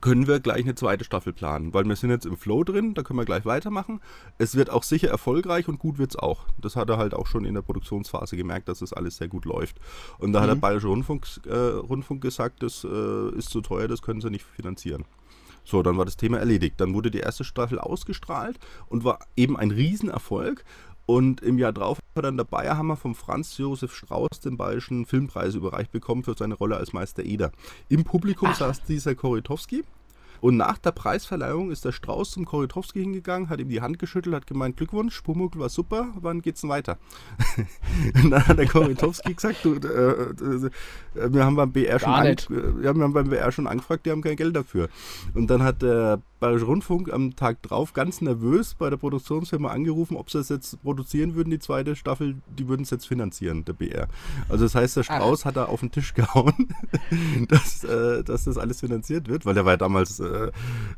können 0.00 0.26
wir 0.26 0.40
gleich 0.40 0.62
eine 0.64 0.74
zweite 0.74 1.04
Staffel 1.04 1.32
planen, 1.32 1.74
weil 1.74 1.84
wir 1.84 1.96
sind 1.96 2.10
jetzt 2.10 2.24
im 2.24 2.36
Flow 2.36 2.64
drin, 2.64 2.94
da 2.94 3.02
können 3.02 3.18
wir 3.18 3.24
gleich 3.24 3.44
weitermachen. 3.44 4.00
Es 4.38 4.56
wird 4.56 4.70
auch 4.70 4.82
sicher 4.82 5.08
erfolgreich 5.08 5.68
und 5.68 5.78
gut 5.78 5.98
wird 5.98 6.12
es 6.12 6.16
auch. 6.16 6.46
Das 6.58 6.76
hat 6.76 6.88
er 6.88 6.96
halt 6.96 7.14
auch 7.14 7.26
schon 7.26 7.44
in 7.44 7.54
der 7.54 7.62
Produktionsphase 7.62 8.36
gemerkt, 8.36 8.68
dass 8.68 8.78
das 8.78 8.92
alles 8.92 9.16
sehr 9.18 9.28
gut 9.28 9.44
läuft. 9.44 9.78
Und 10.18 10.32
da 10.32 10.40
mhm. 10.40 10.42
hat 10.42 10.50
der 10.50 10.56
Bayerische 10.56 10.88
Rundfunk, 10.88 11.26
äh, 11.46 11.54
Rundfunk 11.54 12.22
gesagt, 12.22 12.62
das 12.62 12.84
äh, 12.84 13.36
ist 13.36 13.50
zu 13.50 13.60
teuer, 13.60 13.86
das 13.86 14.02
können 14.02 14.20
sie 14.20 14.30
nicht 14.30 14.44
finanzieren. 14.44 15.04
So, 15.64 15.82
dann 15.82 15.96
war 15.98 16.04
das 16.04 16.16
Thema 16.16 16.38
erledigt. 16.38 16.80
Dann 16.80 16.94
wurde 16.94 17.10
die 17.10 17.20
erste 17.20 17.44
Staffel 17.44 17.78
ausgestrahlt 17.78 18.58
und 18.88 19.04
war 19.04 19.20
eben 19.36 19.56
ein 19.56 19.70
Riesenerfolg. 19.70 20.64
Und 21.06 21.40
im 21.40 21.58
Jahr 21.58 21.72
drauf 21.72 21.98
hat 22.16 22.24
dann 22.24 22.36
der 22.36 22.44
Bayerhammer 22.44 22.96
vom 22.96 23.14
Franz 23.14 23.58
Josef 23.58 23.94
Strauß 23.94 24.40
den 24.44 24.56
Bayerischen 24.56 25.04
Filmpreis 25.04 25.54
überreicht 25.54 25.90
bekommen 25.90 26.22
für 26.22 26.34
seine 26.36 26.54
Rolle 26.54 26.76
als 26.76 26.92
Meister 26.92 27.24
Eder. 27.24 27.50
Im 27.88 28.04
Publikum 28.04 28.48
Ach. 28.52 28.56
saß 28.56 28.84
dieser 28.84 29.14
Koritowski 29.14 29.82
und 30.42 30.56
nach 30.56 30.76
der 30.76 30.90
Preisverleihung 30.90 31.70
ist 31.70 31.84
der 31.84 31.92
Strauß 31.92 32.32
zum 32.32 32.46
Koritowski 32.46 33.00
hingegangen, 33.00 33.48
hat 33.48 33.60
ihm 33.60 33.68
die 33.68 33.80
Hand 33.80 34.00
geschüttelt, 34.00 34.34
hat 34.34 34.48
gemeint, 34.48 34.76
Glückwunsch, 34.76 35.20
Pumuckl 35.20 35.60
war 35.60 35.68
super, 35.68 36.08
wann 36.20 36.42
geht's 36.42 36.62
denn 36.62 36.70
weiter? 36.70 36.98
und 38.24 38.30
dann 38.30 38.48
hat 38.48 38.58
der 38.58 38.66
Koritowski 38.66 39.34
gesagt, 39.36 39.64
du, 39.64 39.74
äh, 39.74 40.66
äh, 41.20 41.32
wir 41.32 41.44
haben 41.44 41.54
beim 41.54 41.70
BR 41.70 42.00
schon 42.00 42.12
an, 42.12 42.26
ja, 42.26 42.92
wir 42.92 43.04
haben 43.04 43.12
beim 43.12 43.30
BR 43.30 43.52
schon 43.52 43.68
angefragt, 43.68 44.04
die 44.04 44.10
haben 44.10 44.20
kein 44.20 44.34
Geld 44.34 44.56
dafür. 44.56 44.88
Und 45.32 45.46
dann 45.46 45.62
hat 45.62 45.80
der 45.80 46.20
Bayerische 46.40 46.64
Rundfunk 46.64 47.12
am 47.12 47.36
Tag 47.36 47.62
drauf 47.62 47.92
ganz 47.92 48.20
nervös 48.20 48.74
bei 48.74 48.90
der 48.90 48.96
Produktionsfirma 48.96 49.68
angerufen, 49.68 50.16
ob 50.16 50.28
sie 50.28 50.40
es 50.40 50.48
jetzt 50.48 50.82
produzieren 50.82 51.36
würden, 51.36 51.50
die 51.50 51.60
zweite 51.60 51.94
Staffel, 51.94 52.34
die 52.58 52.66
würden 52.66 52.82
es 52.82 52.90
jetzt 52.90 53.06
finanzieren, 53.06 53.64
der 53.64 53.74
BR. 53.74 54.08
Also 54.48 54.64
das 54.64 54.74
heißt, 54.74 54.96
der 54.96 55.04
Strauß 55.04 55.42
ah. 55.42 55.44
hat 55.44 55.56
da 55.56 55.66
auf 55.66 55.78
den 55.78 55.92
Tisch 55.92 56.14
gehauen, 56.14 56.74
dass, 57.46 57.84
äh, 57.84 58.24
dass 58.24 58.42
das 58.42 58.58
alles 58.58 58.80
finanziert 58.80 59.28
wird, 59.28 59.46
weil 59.46 59.54
der 59.54 59.64
war 59.64 59.74
ja 59.74 59.76
damals 59.76 60.18
äh, 60.18 60.31
äh, 60.31 60.31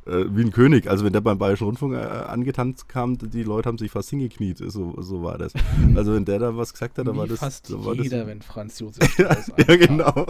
wie 0.06 0.42
ein 0.42 0.50
König. 0.50 0.88
Also 0.88 1.04
wenn 1.04 1.12
der 1.12 1.20
beim 1.20 1.38
Bayerischen 1.38 1.64
Rundfunk 1.64 1.94
äh, 1.94 1.98
angetanzt 1.98 2.88
kam, 2.88 3.18
die 3.18 3.42
Leute 3.42 3.68
haben 3.68 3.78
sich 3.78 3.90
fast 3.90 4.10
hingekniet. 4.10 4.58
So, 4.58 4.94
so 5.00 5.22
war 5.22 5.38
das. 5.38 5.52
Also 5.94 6.14
wenn 6.14 6.24
der 6.24 6.38
da 6.38 6.56
was 6.56 6.72
gesagt 6.72 6.98
hat, 6.98 7.06
dann 7.06 7.16
war 7.16 7.26
das... 7.26 7.38
Fast 7.38 7.70
dann 7.70 7.84
war 7.84 7.94
jeder, 7.94 8.18
das, 8.18 8.26
wenn 8.26 8.42
Franz 8.42 8.78
Josef 8.78 9.18
ja, 9.18 9.36
ja, 9.56 9.76
genau. 9.76 10.26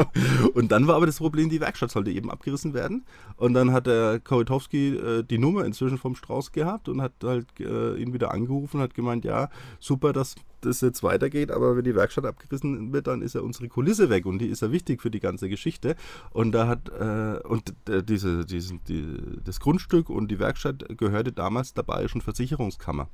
Und 0.55 0.73
dann 0.73 0.87
war 0.87 0.97
aber 0.97 1.07
das 1.07 1.19
Problem, 1.19 1.49
die 1.49 1.61
Werkstatt 1.61 1.91
sollte 1.91 2.11
eben 2.11 2.31
abgerissen 2.31 2.75
werden. 2.75 3.05
Und 3.37 3.55
dann 3.55 3.73
hat 3.73 3.87
der 3.87 4.21
Koritowski 4.21 4.97
äh, 4.97 5.23
die 5.23 5.39
Nummer 5.39 5.65
inzwischen 5.65 5.99
vom 5.99 6.15
Strauß 6.15 6.53
gehabt 6.53 6.89
und 6.89 7.03
hat 7.03 7.13
halt 7.23 7.47
äh, 7.61 7.97
ihn 7.97 8.13
wieder 8.13 8.33
angerufen 8.33 8.79
und 8.79 8.83
hat 8.83 8.95
gemeint, 8.95 9.25
ja, 9.25 9.49
super, 9.81 10.13
dass 10.13 10.35
das 10.65 10.81
jetzt 10.81 11.03
weitergeht, 11.03 11.51
aber 11.51 11.77
wenn 11.77 11.85
die 11.85 11.95
Werkstatt 11.95 12.27
abgerissen 12.27 12.93
wird, 12.93 13.07
dann 13.07 13.23
ist 13.23 13.35
ja 13.35 13.41
unsere 13.41 13.69
Kulisse 13.69 14.11
weg 14.11 14.27
und 14.27 14.39
die 14.39 14.49
ist 14.49 14.63
ja 14.63 14.73
wichtig 14.73 15.03
für 15.03 15.11
die 15.11 15.21
ganze 15.21 15.49
Geschichte. 15.49 15.97
Und 16.31 16.53
da 16.53 16.67
hat 16.67 16.89
äh, 16.89 17.41
und 17.47 17.75
äh, 17.89 18.03
diese, 18.03 18.45
diesen, 18.45 18.83
die, 18.85 19.19
das 19.45 19.61
Grundstück 19.61 20.11
und 20.11 20.31
die 20.31 20.39
Werkstatt 20.39 20.85
gehörte 20.97 21.33
damals 21.33 21.75
der 21.75 21.83
Bayerischen 21.83 22.21
Versicherungskammer. 22.21 23.09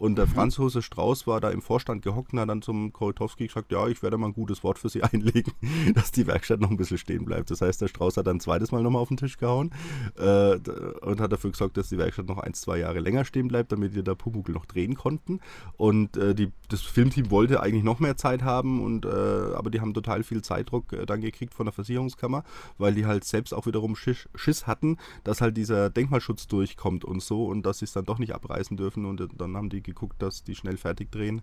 Und 0.00 0.16
der 0.16 0.24
mhm. 0.26 0.30
Franz 0.30 0.58
Hose 0.58 0.80
Strauß 0.80 1.26
war 1.26 1.42
da 1.42 1.50
im 1.50 1.60
Vorstand 1.60 2.00
gehockt 2.00 2.32
und 2.32 2.40
hat 2.40 2.48
dann 2.48 2.62
zum 2.62 2.90
Korotowski 2.90 3.46
gesagt, 3.46 3.70
ja, 3.70 3.86
ich 3.86 4.02
werde 4.02 4.16
mal 4.16 4.28
ein 4.28 4.32
gutes 4.32 4.64
Wort 4.64 4.78
für 4.78 4.88
Sie 4.88 5.02
einlegen, 5.02 5.52
dass 5.94 6.10
die 6.10 6.26
Werkstatt 6.26 6.58
noch 6.58 6.70
ein 6.70 6.78
bisschen 6.78 6.96
stehen 6.96 7.26
bleibt. 7.26 7.50
Das 7.50 7.60
heißt, 7.60 7.82
der 7.82 7.88
Strauß 7.88 8.16
hat 8.16 8.26
dann 8.26 8.38
ein 8.38 8.40
zweites 8.40 8.72
Mal 8.72 8.82
nochmal 8.82 9.02
auf 9.02 9.08
den 9.08 9.18
Tisch 9.18 9.36
gehauen 9.36 9.72
äh, 10.16 10.54
und 11.02 11.20
hat 11.20 11.30
dafür 11.30 11.50
gesorgt, 11.50 11.76
dass 11.76 11.90
die 11.90 11.98
Werkstatt 11.98 12.28
noch 12.28 12.38
ein, 12.38 12.54
zwei 12.54 12.78
Jahre 12.78 13.00
länger 13.00 13.26
stehen 13.26 13.48
bleibt, 13.48 13.72
damit 13.72 13.94
wir 13.94 14.02
da 14.02 14.14
Pumuckl 14.14 14.52
noch 14.52 14.64
drehen 14.64 14.94
konnten. 14.94 15.40
Und 15.76 16.16
äh, 16.16 16.34
die, 16.34 16.50
das 16.70 16.80
Filmteam 16.80 17.30
wollte 17.30 17.60
eigentlich 17.60 17.84
noch 17.84 18.00
mehr 18.00 18.16
Zeit 18.16 18.42
haben, 18.42 18.82
und, 18.82 19.04
äh, 19.04 19.08
aber 19.08 19.68
die 19.68 19.82
haben 19.82 19.92
total 19.92 20.22
viel 20.22 20.40
Zeitdruck 20.40 20.94
äh, 20.94 21.04
dann 21.04 21.20
gekriegt 21.20 21.52
von 21.52 21.66
der 21.66 21.74
Versicherungskammer, 21.74 22.42
weil 22.78 22.94
die 22.94 23.04
halt 23.04 23.24
selbst 23.24 23.52
auch 23.52 23.66
wiederum 23.66 23.96
Schiss, 23.96 24.30
Schiss 24.34 24.66
hatten, 24.66 24.96
dass 25.24 25.42
halt 25.42 25.58
dieser 25.58 25.90
Denkmalschutz 25.90 26.46
durchkommt 26.46 27.04
und 27.04 27.22
so 27.22 27.44
und 27.44 27.66
dass 27.66 27.80
sie 27.80 27.84
es 27.84 27.92
dann 27.92 28.06
doch 28.06 28.18
nicht 28.18 28.34
abreißen 28.34 28.78
dürfen. 28.78 29.04
Und 29.04 29.28
dann 29.36 29.58
haben 29.58 29.68
die 29.68 29.89
geguckt, 29.90 30.20
dass 30.22 30.42
die 30.44 30.54
schnell 30.54 30.76
fertig 30.76 31.10
drehen, 31.10 31.42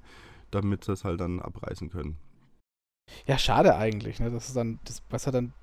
damit 0.51 0.83
sie 0.83 0.93
es 0.93 1.03
halt 1.03 1.21
dann 1.21 1.41
abreißen 1.41 1.89
können. 1.89 2.17
Ja, 3.25 3.37
schade 3.37 3.75
eigentlich, 3.75 4.19
ne? 4.19 4.31
Das 4.31 4.47
ist 4.47 4.57
dann, 4.57 4.79
das, 4.83 5.01
was 5.09 5.25
er 5.25 5.31
dann 5.31 5.53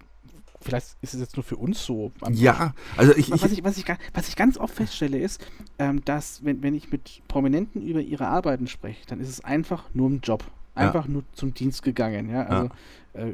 vielleicht 0.65 0.97
ist 1.03 1.15
es 1.15 1.21
jetzt 1.21 1.37
nur 1.37 1.45
für 1.45 1.57
uns 1.57 1.85
so. 1.85 2.13
Ja, 2.31 2.75
also 2.97 3.15
ich. 3.15 3.31
Was 3.31 3.53
ich, 3.53 3.63
was 3.63 3.77
ich, 3.77 3.85
was 4.13 4.29
ich 4.29 4.37
ganz 4.37 4.57
oft 4.59 4.75
feststelle, 4.75 5.19
ist, 5.19 5.47
ähm, 5.79 6.05
dass, 6.05 6.45
wenn, 6.45 6.63
wenn 6.63 6.75
ich 6.75 6.91
mit 6.91 7.23
Prominenten 7.29 7.83
über 7.83 8.01
ihre 8.01 8.27
Arbeiten 8.27 8.67
spreche, 8.67 9.07
dann 9.07 9.21
ist 9.21 9.29
es 9.29 9.45
einfach 9.45 9.85
nur 9.93 10.11
ein 10.11 10.21
Job. 10.23 10.45
Einfach 10.75 11.05
ja. 11.05 11.13
nur 11.13 11.25
zum 11.33 11.55
Dienst 11.55 11.83
gegangen. 11.83 12.31
Ja, 12.31 12.47
also, 12.47 12.71
ja. 13.15 13.21
Äh, 13.21 13.33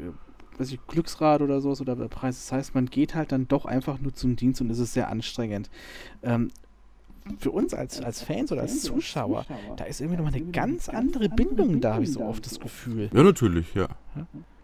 weiß 0.58 0.72
ich, 0.72 0.86
Glücksrad 0.86 1.40
oder 1.40 1.60
sowas 1.62 1.80
oder 1.80 1.96
Preis. 2.08 2.36
Das 2.36 2.52
heißt, 2.52 2.74
man 2.74 2.86
geht 2.86 3.14
halt 3.14 3.32
dann 3.32 3.48
doch 3.48 3.64
einfach 3.64 3.98
nur 3.98 4.12
zum 4.12 4.36
Dienst 4.36 4.60
und 4.60 4.68
es 4.70 4.78
ist 4.78 4.92
sehr 4.92 5.08
anstrengend. 5.08 5.70
Ähm, 6.22 6.50
für 7.38 7.50
uns 7.50 7.74
als, 7.74 8.00
als 8.00 8.22
Fans 8.22 8.50
oder 8.52 8.62
als 8.62 8.82
Zuschauer, 8.82 9.44
da 9.76 9.84
ist 9.84 10.00
irgendwie 10.00 10.16
nochmal 10.16 10.34
eine 10.34 10.50
ganz 10.50 10.88
andere 10.88 11.28
Bindung 11.28 11.80
da, 11.80 11.94
habe 11.94 12.04
ich 12.04 12.12
so 12.12 12.20
oft 12.20 12.44
das 12.46 12.58
Gefühl. 12.60 13.10
Ja, 13.12 13.22
natürlich, 13.22 13.74
ja. 13.74 13.88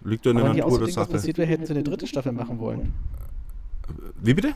Liegt 0.03 0.25
ja 0.25 0.33
in 0.33 0.39
der 0.39 0.55
Natur 0.55 0.79
der 0.79 0.89
Sache. 0.89 1.07
Was 1.07 1.13
passiert 1.13 1.39
wäre, 1.39 1.49
hätten 1.49 1.67
sie 1.67 1.73
eine 1.73 1.83
dritte 1.83 2.07
Staffel 2.07 2.33
machen 2.33 2.59
wollen. 2.59 2.93
Wie 4.23 4.35
bitte? 4.35 4.55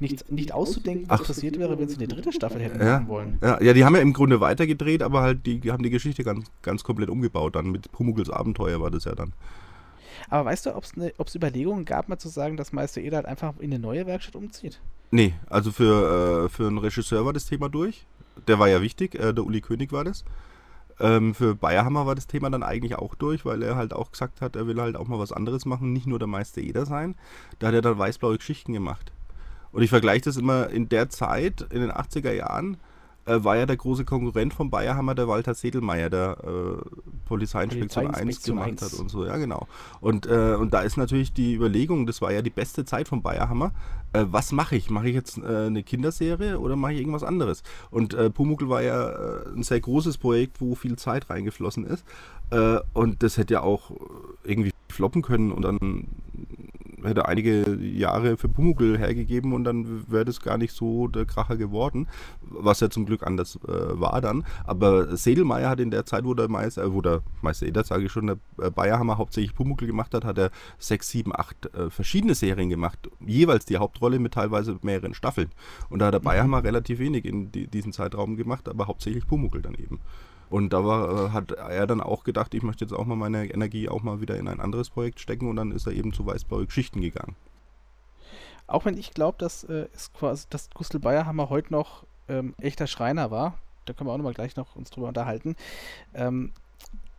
Nicht, 0.00 0.32
nicht 0.32 0.52
auszudenken, 0.52 1.10
was 1.10 1.20
Ach. 1.20 1.26
passiert 1.26 1.58
wäre, 1.58 1.78
wenn 1.78 1.88
sie 1.88 1.96
eine 1.96 2.08
dritte 2.08 2.32
Staffel 2.32 2.60
hätten 2.62 2.80
ja, 2.80 2.94
machen 2.94 3.08
wollen. 3.08 3.38
Ja, 3.42 3.62
ja, 3.62 3.74
die 3.74 3.84
haben 3.84 3.94
ja 3.94 4.00
im 4.00 4.14
Grunde 4.14 4.40
weitergedreht, 4.40 5.02
aber 5.02 5.20
halt 5.20 5.44
die, 5.44 5.60
die 5.60 5.72
haben 5.72 5.82
die 5.82 5.90
Geschichte 5.90 6.24
ganz, 6.24 6.50
ganz 6.62 6.84
komplett 6.84 7.10
umgebaut. 7.10 7.54
Dann 7.54 7.70
mit 7.70 7.92
Pumuckls 7.92 8.30
Abenteuer 8.30 8.80
war 8.80 8.90
das 8.90 9.04
ja 9.04 9.14
dann. 9.14 9.34
Aber 10.30 10.46
weißt 10.46 10.66
du, 10.66 10.74
ob 10.74 10.84
es 10.84 10.96
ne, 10.96 11.12
Überlegungen 11.34 11.84
gab, 11.84 12.08
mal 12.08 12.18
zu 12.18 12.28
sagen, 12.28 12.56
dass 12.56 12.72
Meister 12.72 13.02
Eder 13.02 13.18
halt 13.18 13.26
einfach 13.26 13.58
in 13.58 13.72
eine 13.72 13.78
neue 13.78 14.06
Werkstatt 14.06 14.36
umzieht? 14.36 14.80
Nee, 15.10 15.34
also 15.48 15.72
für, 15.72 16.44
äh, 16.44 16.48
für 16.48 16.68
einen 16.68 16.78
Regisseur 16.78 17.24
war 17.24 17.32
das 17.32 17.46
Thema 17.46 17.68
durch. 17.68 18.06
Der 18.46 18.58
war 18.58 18.68
ja 18.68 18.80
wichtig, 18.80 19.14
äh, 19.14 19.32
der 19.32 19.44
Uli 19.44 19.60
König 19.60 19.92
war 19.92 20.04
das. 20.04 20.24
Ähm, 21.00 21.34
für 21.34 21.54
Bayerhammer 21.54 22.06
war 22.06 22.14
das 22.14 22.26
Thema 22.26 22.50
dann 22.50 22.62
eigentlich 22.62 22.96
auch 22.96 23.14
durch, 23.14 23.44
weil 23.44 23.62
er 23.62 23.74
halt 23.74 23.92
auch 23.92 24.12
gesagt 24.12 24.40
hat, 24.40 24.54
er 24.54 24.66
will 24.66 24.80
halt 24.80 24.96
auch 24.96 25.08
mal 25.08 25.18
was 25.18 25.32
anderes 25.32 25.64
machen, 25.64 25.92
nicht 25.92 26.06
nur 26.06 26.18
der 26.18 26.28
Meister 26.28 26.60
Eder 26.60 26.86
sein. 26.86 27.16
Da 27.58 27.68
hat 27.68 27.74
er 27.74 27.82
dann 27.82 27.98
weißblaue 27.98 28.36
Geschichten 28.36 28.72
gemacht. 28.72 29.12
Und 29.72 29.82
ich 29.82 29.90
vergleiche 29.90 30.22
das 30.22 30.36
immer 30.36 30.68
in 30.68 30.88
der 30.88 31.08
Zeit, 31.08 31.62
in 31.70 31.80
den 31.80 31.90
80er 31.90 32.32
Jahren, 32.32 32.76
äh, 33.30 33.44
war 33.44 33.56
ja 33.56 33.66
der 33.66 33.76
große 33.76 34.04
Konkurrent 34.04 34.54
von 34.54 34.70
Bayerhammer, 34.70 35.14
der 35.14 35.28
Walter 35.28 35.54
Sedelmeier, 35.54 36.10
der 36.10 36.36
äh, 36.42 36.82
Polizeiinspektion 37.26 38.14
1 38.14 38.42
gemacht 38.42 38.82
hat 38.82 38.92
und 38.94 39.10
so, 39.10 39.24
ja 39.24 39.36
genau. 39.36 39.68
Und, 40.00 40.26
äh, 40.26 40.56
und 40.58 40.74
da 40.74 40.80
ist 40.80 40.96
natürlich 40.96 41.32
die 41.32 41.54
Überlegung, 41.54 42.06
das 42.06 42.20
war 42.20 42.32
ja 42.32 42.42
die 42.42 42.50
beste 42.50 42.84
Zeit 42.84 43.08
von 43.08 43.22
Bayerhammer, 43.22 43.72
äh, 44.12 44.24
was 44.28 44.52
mache 44.52 44.76
ich? 44.76 44.90
Mache 44.90 45.08
ich 45.08 45.14
jetzt 45.14 45.38
äh, 45.38 45.66
eine 45.66 45.82
Kinderserie 45.82 46.58
oder 46.58 46.76
mache 46.76 46.94
ich 46.94 47.00
irgendwas 47.00 47.22
anderes? 47.22 47.62
Und 47.90 48.14
äh, 48.14 48.30
Pumuckl 48.30 48.68
war 48.68 48.82
ja 48.82 49.10
äh, 49.10 49.48
ein 49.54 49.62
sehr 49.62 49.80
großes 49.80 50.18
Projekt, 50.18 50.60
wo 50.60 50.74
viel 50.74 50.96
Zeit 50.96 51.30
reingeflossen 51.30 51.84
ist. 51.84 52.04
und 52.94 53.22
das 53.22 53.36
hätte 53.36 53.54
ja 53.54 53.60
auch 53.62 53.92
irgendwie 54.42 54.72
floppen 54.88 55.22
können 55.22 55.52
und 55.52 55.62
dann 55.62 56.08
hätte 57.04 57.26
einige 57.26 57.76
Jahre 57.76 58.36
für 58.36 58.48
Pumuckl 58.48 58.98
hergegeben 58.98 59.52
und 59.52 59.64
dann 59.64 60.04
wäre 60.10 60.24
das 60.24 60.40
gar 60.40 60.58
nicht 60.58 60.72
so 60.72 61.08
der 61.08 61.24
Kracher 61.24 61.56
geworden, 61.56 62.08
was 62.42 62.80
ja 62.80 62.90
zum 62.90 63.06
Glück 63.06 63.26
anders 63.26 63.58
äh, 63.66 64.00
war 64.00 64.20
dann. 64.20 64.44
Aber 64.64 65.16
Sedelmeier 65.16 65.70
hat 65.70 65.80
in 65.80 65.90
der 65.90 66.04
Zeit, 66.06 66.24
wo 66.24 66.34
der 66.34 66.48
Meister, 66.48 66.84
äh, 66.84 66.92
wo 66.92 67.00
der 67.00 67.22
Meister 67.42 67.66
Eder, 67.66 67.84
sage 67.84 68.04
ich 68.04 68.12
schon, 68.12 68.26
der 68.26 68.38
äh, 68.60 68.70
Bayerhammer 68.70 69.18
hauptsächlich 69.18 69.54
Pumuckl 69.54 69.86
gemacht 69.86 70.14
hat, 70.14 70.24
hat 70.24 70.38
er 70.38 70.50
sechs, 70.78 71.08
sieben, 71.08 71.32
acht 71.34 71.72
äh, 71.74 71.90
verschiedene 71.90 72.34
Serien 72.34 72.68
gemacht, 72.68 73.10
jeweils 73.26 73.64
die 73.64 73.78
Hauptrolle 73.78 74.18
mit 74.18 74.34
teilweise 74.34 74.78
mehreren 74.82 75.14
Staffeln. 75.14 75.50
Und 75.88 76.00
da 76.00 76.06
hat 76.06 76.14
der 76.14 76.20
Bayerhammer 76.20 76.64
relativ 76.64 76.98
wenig 76.98 77.24
in 77.24 77.52
die, 77.52 77.66
diesem 77.66 77.92
Zeitraum 77.92 78.36
gemacht, 78.36 78.68
aber 78.68 78.86
hauptsächlich 78.86 79.26
Pumuckl 79.26 79.62
dann 79.62 79.74
eben. 79.74 80.00
Und 80.50 80.72
da 80.72 80.84
war, 80.84 81.26
äh, 81.26 81.30
hat 81.30 81.52
er 81.52 81.86
dann 81.86 82.00
auch 82.00 82.24
gedacht, 82.24 82.52
ich 82.54 82.62
möchte 82.62 82.84
jetzt 82.84 82.92
auch 82.92 83.06
mal 83.06 83.16
meine 83.16 83.50
Energie 83.50 83.88
auch 83.88 84.02
mal 84.02 84.20
wieder 84.20 84.36
in 84.36 84.48
ein 84.48 84.60
anderes 84.60 84.90
Projekt 84.90 85.20
stecken 85.20 85.48
und 85.48 85.56
dann 85.56 85.70
ist 85.70 85.86
er 85.86 85.92
eben 85.92 86.12
zu 86.12 86.26
Weißblaue 86.26 86.66
Geschichten 86.66 87.00
gegangen. 87.00 87.36
Auch 88.66 88.84
wenn 88.84 88.98
ich 88.98 89.14
glaube, 89.14 89.38
dass, 89.38 89.64
äh, 89.64 89.86
quasi, 90.12 90.46
dass 90.50 90.68
Gustl 90.70 90.98
Bayerhammer 90.98 91.50
heute 91.50 91.72
noch 91.72 92.04
ähm, 92.28 92.54
echter 92.60 92.86
Schreiner 92.86 93.30
war, 93.30 93.58
da 93.84 93.92
können 93.92 94.08
wir 94.08 94.12
auch 94.12 94.18
noch 94.18 94.24
mal 94.24 94.34
gleich 94.34 94.56
noch 94.56 94.76
uns 94.76 94.90
drüber 94.90 95.08
unterhalten, 95.08 95.56
ähm, 96.14 96.52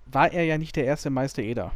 war 0.06 0.32
er 0.32 0.44
ja 0.44 0.58
nicht 0.58 0.76
der 0.76 0.86
erste 0.86 1.10
Meister 1.10 1.42
Eder. 1.42 1.72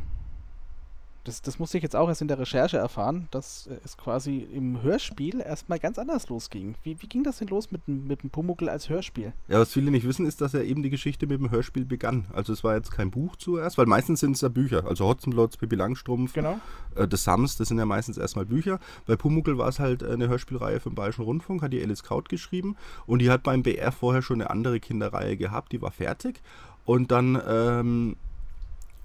Das, 1.26 1.42
das 1.42 1.58
musste 1.58 1.78
ich 1.78 1.84
jetzt 1.84 1.96
auch 1.96 2.08
erst 2.08 2.22
in 2.22 2.28
der 2.28 2.38
Recherche 2.38 2.78
erfahren, 2.78 3.28
dass 3.32 3.68
es 3.84 3.98
quasi 3.98 4.48
im 4.54 4.84
Hörspiel 4.84 5.42
erstmal 5.42 5.80
ganz 5.80 5.98
anders 5.98 6.30
losging. 6.30 6.76
Wie, 6.84 7.02
wie 7.02 7.08
ging 7.08 7.24
das 7.24 7.40
denn 7.40 7.48
los 7.48 7.72
mit, 7.72 7.88
mit 7.88 8.22
dem 8.22 8.30
Pumuckl 8.30 8.70
als 8.70 8.90
Hörspiel? 8.90 9.34
Ja, 9.48 9.60
was 9.60 9.74
viele 9.74 9.90
nicht 9.90 10.08
wissen, 10.08 10.28
ist, 10.28 10.40
dass 10.42 10.54
er 10.54 10.64
eben 10.64 10.84
die 10.84 10.92
Geschichte 10.92 11.26
mit 11.26 11.40
dem 11.40 11.50
Hörspiel 11.50 11.84
begann. 11.84 12.28
Also 12.32 12.54
es 12.54 12.64
war 12.64 12.76
jetzt 12.76 12.92
kein 12.92 13.10
Buch 13.10 13.36
zuerst, 13.38 13.80
weil 13.80 13.88
meistens 13.88 14.20
sind 14.20 14.36
es 14.36 14.42
ja 14.42 14.50
Bücher. 14.50 14.86
Also 14.86 15.08
Hotzenplotz, 15.08 15.58
Pippi 15.58 15.76
Langstrumpf, 15.76 16.34
genau. 16.34 16.60
äh, 16.96 17.08
The 17.10 17.18
Sams, 17.18 17.58
das 17.58 17.70
sind 17.70 17.80
ja 17.80 17.86
meistens 17.86 18.20
erstmal 18.20 18.46
Bücher. 18.46 18.80
Bei 19.08 19.16
Pumuckl 19.16 19.58
war 19.58 19.70
es 19.70 19.80
halt 19.80 20.04
eine 20.04 20.28
Hörspielreihe 20.28 20.80
vom 20.80 20.94
Bayerischen 20.94 21.24
Rundfunk, 21.24 21.64
hat 21.64 21.74
die 21.74 21.82
Alice 21.82 22.04
Kaut 22.04 22.30
geschrieben 22.30 22.76
und 23.08 23.20
die 23.20 23.32
hat 23.32 23.42
beim 23.42 23.64
BR 23.64 23.92
vorher 23.92 24.22
schon 24.22 24.42
eine 24.42 24.52
andere 24.52 24.80
Kinderreihe 24.80 25.38
gehabt, 25.38 25.72
die 25.72 25.82
war 25.82 25.92
fertig. 25.92 26.42
Und 26.86 27.12
dann 27.12 27.42
ähm, 27.48 28.16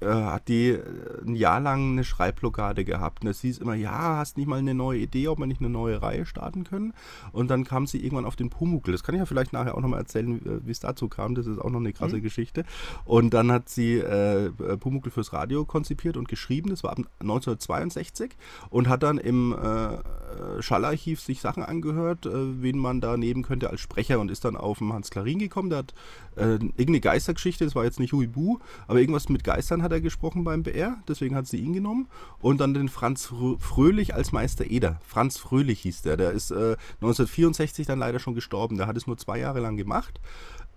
äh, 0.00 0.06
hat 0.06 0.48
die 0.48 0.70
äh, 0.70 0.82
ein 1.26 1.34
Jahr 1.34 1.60
lang 1.60 1.92
eine 1.92 2.04
Schreibblockade 2.04 2.84
gehabt. 2.84 3.22
Und 3.22 3.28
es 3.28 3.40
hieß 3.40 3.58
immer, 3.58 3.74
ja, 3.74 4.16
hast 4.16 4.36
nicht 4.36 4.46
mal 4.46 4.58
eine 4.58 4.74
neue 4.74 5.00
Idee, 5.00 5.28
ob 5.28 5.38
wir 5.38 5.46
nicht 5.46 5.60
eine 5.60 5.70
neue 5.70 6.00
Reihe 6.00 6.26
starten 6.26 6.64
können. 6.64 6.94
Und 7.32 7.48
dann 7.48 7.64
kam 7.64 7.86
sie 7.86 8.02
irgendwann 8.02 8.24
auf 8.24 8.36
den 8.36 8.50
Pumuckl. 8.50 8.92
Das 8.92 9.02
kann 9.02 9.14
ich 9.14 9.18
ja 9.18 9.26
vielleicht 9.26 9.52
nachher 9.52 9.74
auch 9.74 9.80
nochmal 9.80 10.00
erzählen, 10.00 10.40
wie 10.64 10.70
es 10.70 10.80
dazu 10.80 11.08
kam. 11.08 11.34
Das 11.34 11.46
ist 11.46 11.58
auch 11.58 11.70
noch 11.70 11.80
eine 11.80 11.92
krasse 11.92 12.16
mhm. 12.16 12.22
Geschichte. 12.22 12.64
Und 13.04 13.34
dann 13.34 13.52
hat 13.52 13.68
sie 13.68 13.98
äh, 13.98 14.50
Pumuckl 14.78 15.10
fürs 15.10 15.32
Radio 15.32 15.64
konzipiert 15.64 16.16
und 16.16 16.28
geschrieben. 16.28 16.70
Das 16.70 16.82
war 16.82 16.92
ab 16.92 16.98
1962 17.20 18.32
und 18.70 18.88
hat 18.88 19.02
dann 19.02 19.18
im 19.18 19.52
äh, 19.52 20.62
Schallarchiv 20.62 21.20
sich 21.20 21.40
Sachen 21.40 21.62
angehört, 21.62 22.26
äh, 22.26 22.62
wen 22.62 22.78
man 22.78 23.00
da 23.00 23.16
nehmen 23.16 23.42
könnte 23.42 23.70
als 23.70 23.80
Sprecher 23.80 24.20
und 24.20 24.30
ist 24.30 24.44
dann 24.44 24.56
auf 24.56 24.78
den 24.78 24.92
Hans 24.92 25.10
Klarin 25.10 25.38
gekommen. 25.38 25.70
Der 25.70 25.80
hat 25.80 25.94
äh, 26.36 26.54
irgendeine 26.54 27.00
Geistergeschichte, 27.00 27.64
das 27.64 27.74
war 27.74 27.84
jetzt 27.84 28.00
nicht 28.00 28.12
Huibu, 28.12 28.58
aber 28.86 29.00
irgendwas 29.00 29.28
mit 29.28 29.44
Geistern 29.44 29.82
hat 29.82 29.89
er 29.92 30.00
gesprochen 30.00 30.44
beim 30.44 30.62
BR, 30.62 30.98
deswegen 31.09 31.35
hat 31.35 31.46
sie 31.46 31.59
ihn 31.59 31.72
genommen. 31.72 32.09
Und 32.40 32.61
dann 32.61 32.74
den 32.74 32.88
Franz 32.88 33.33
Fröhlich 33.59 34.14
als 34.14 34.33
Meister 34.33 34.70
Eder. 34.70 35.00
Franz 35.07 35.38
Fröhlich 35.38 35.81
hieß 35.81 36.03
der, 36.03 36.16
der 36.16 36.33
ist 36.33 36.50
äh, 36.50 36.76
1964 36.96 37.87
dann 37.87 37.98
leider 37.98 38.18
schon 38.18 38.35
gestorben, 38.35 38.76
der 38.76 38.87
hat 38.87 38.96
es 38.96 39.07
nur 39.07 39.18
zwei 39.18 39.38
Jahre 39.38 39.61
lang 39.61 39.76
gemacht. 39.76 40.20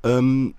Ähm, 0.04 0.56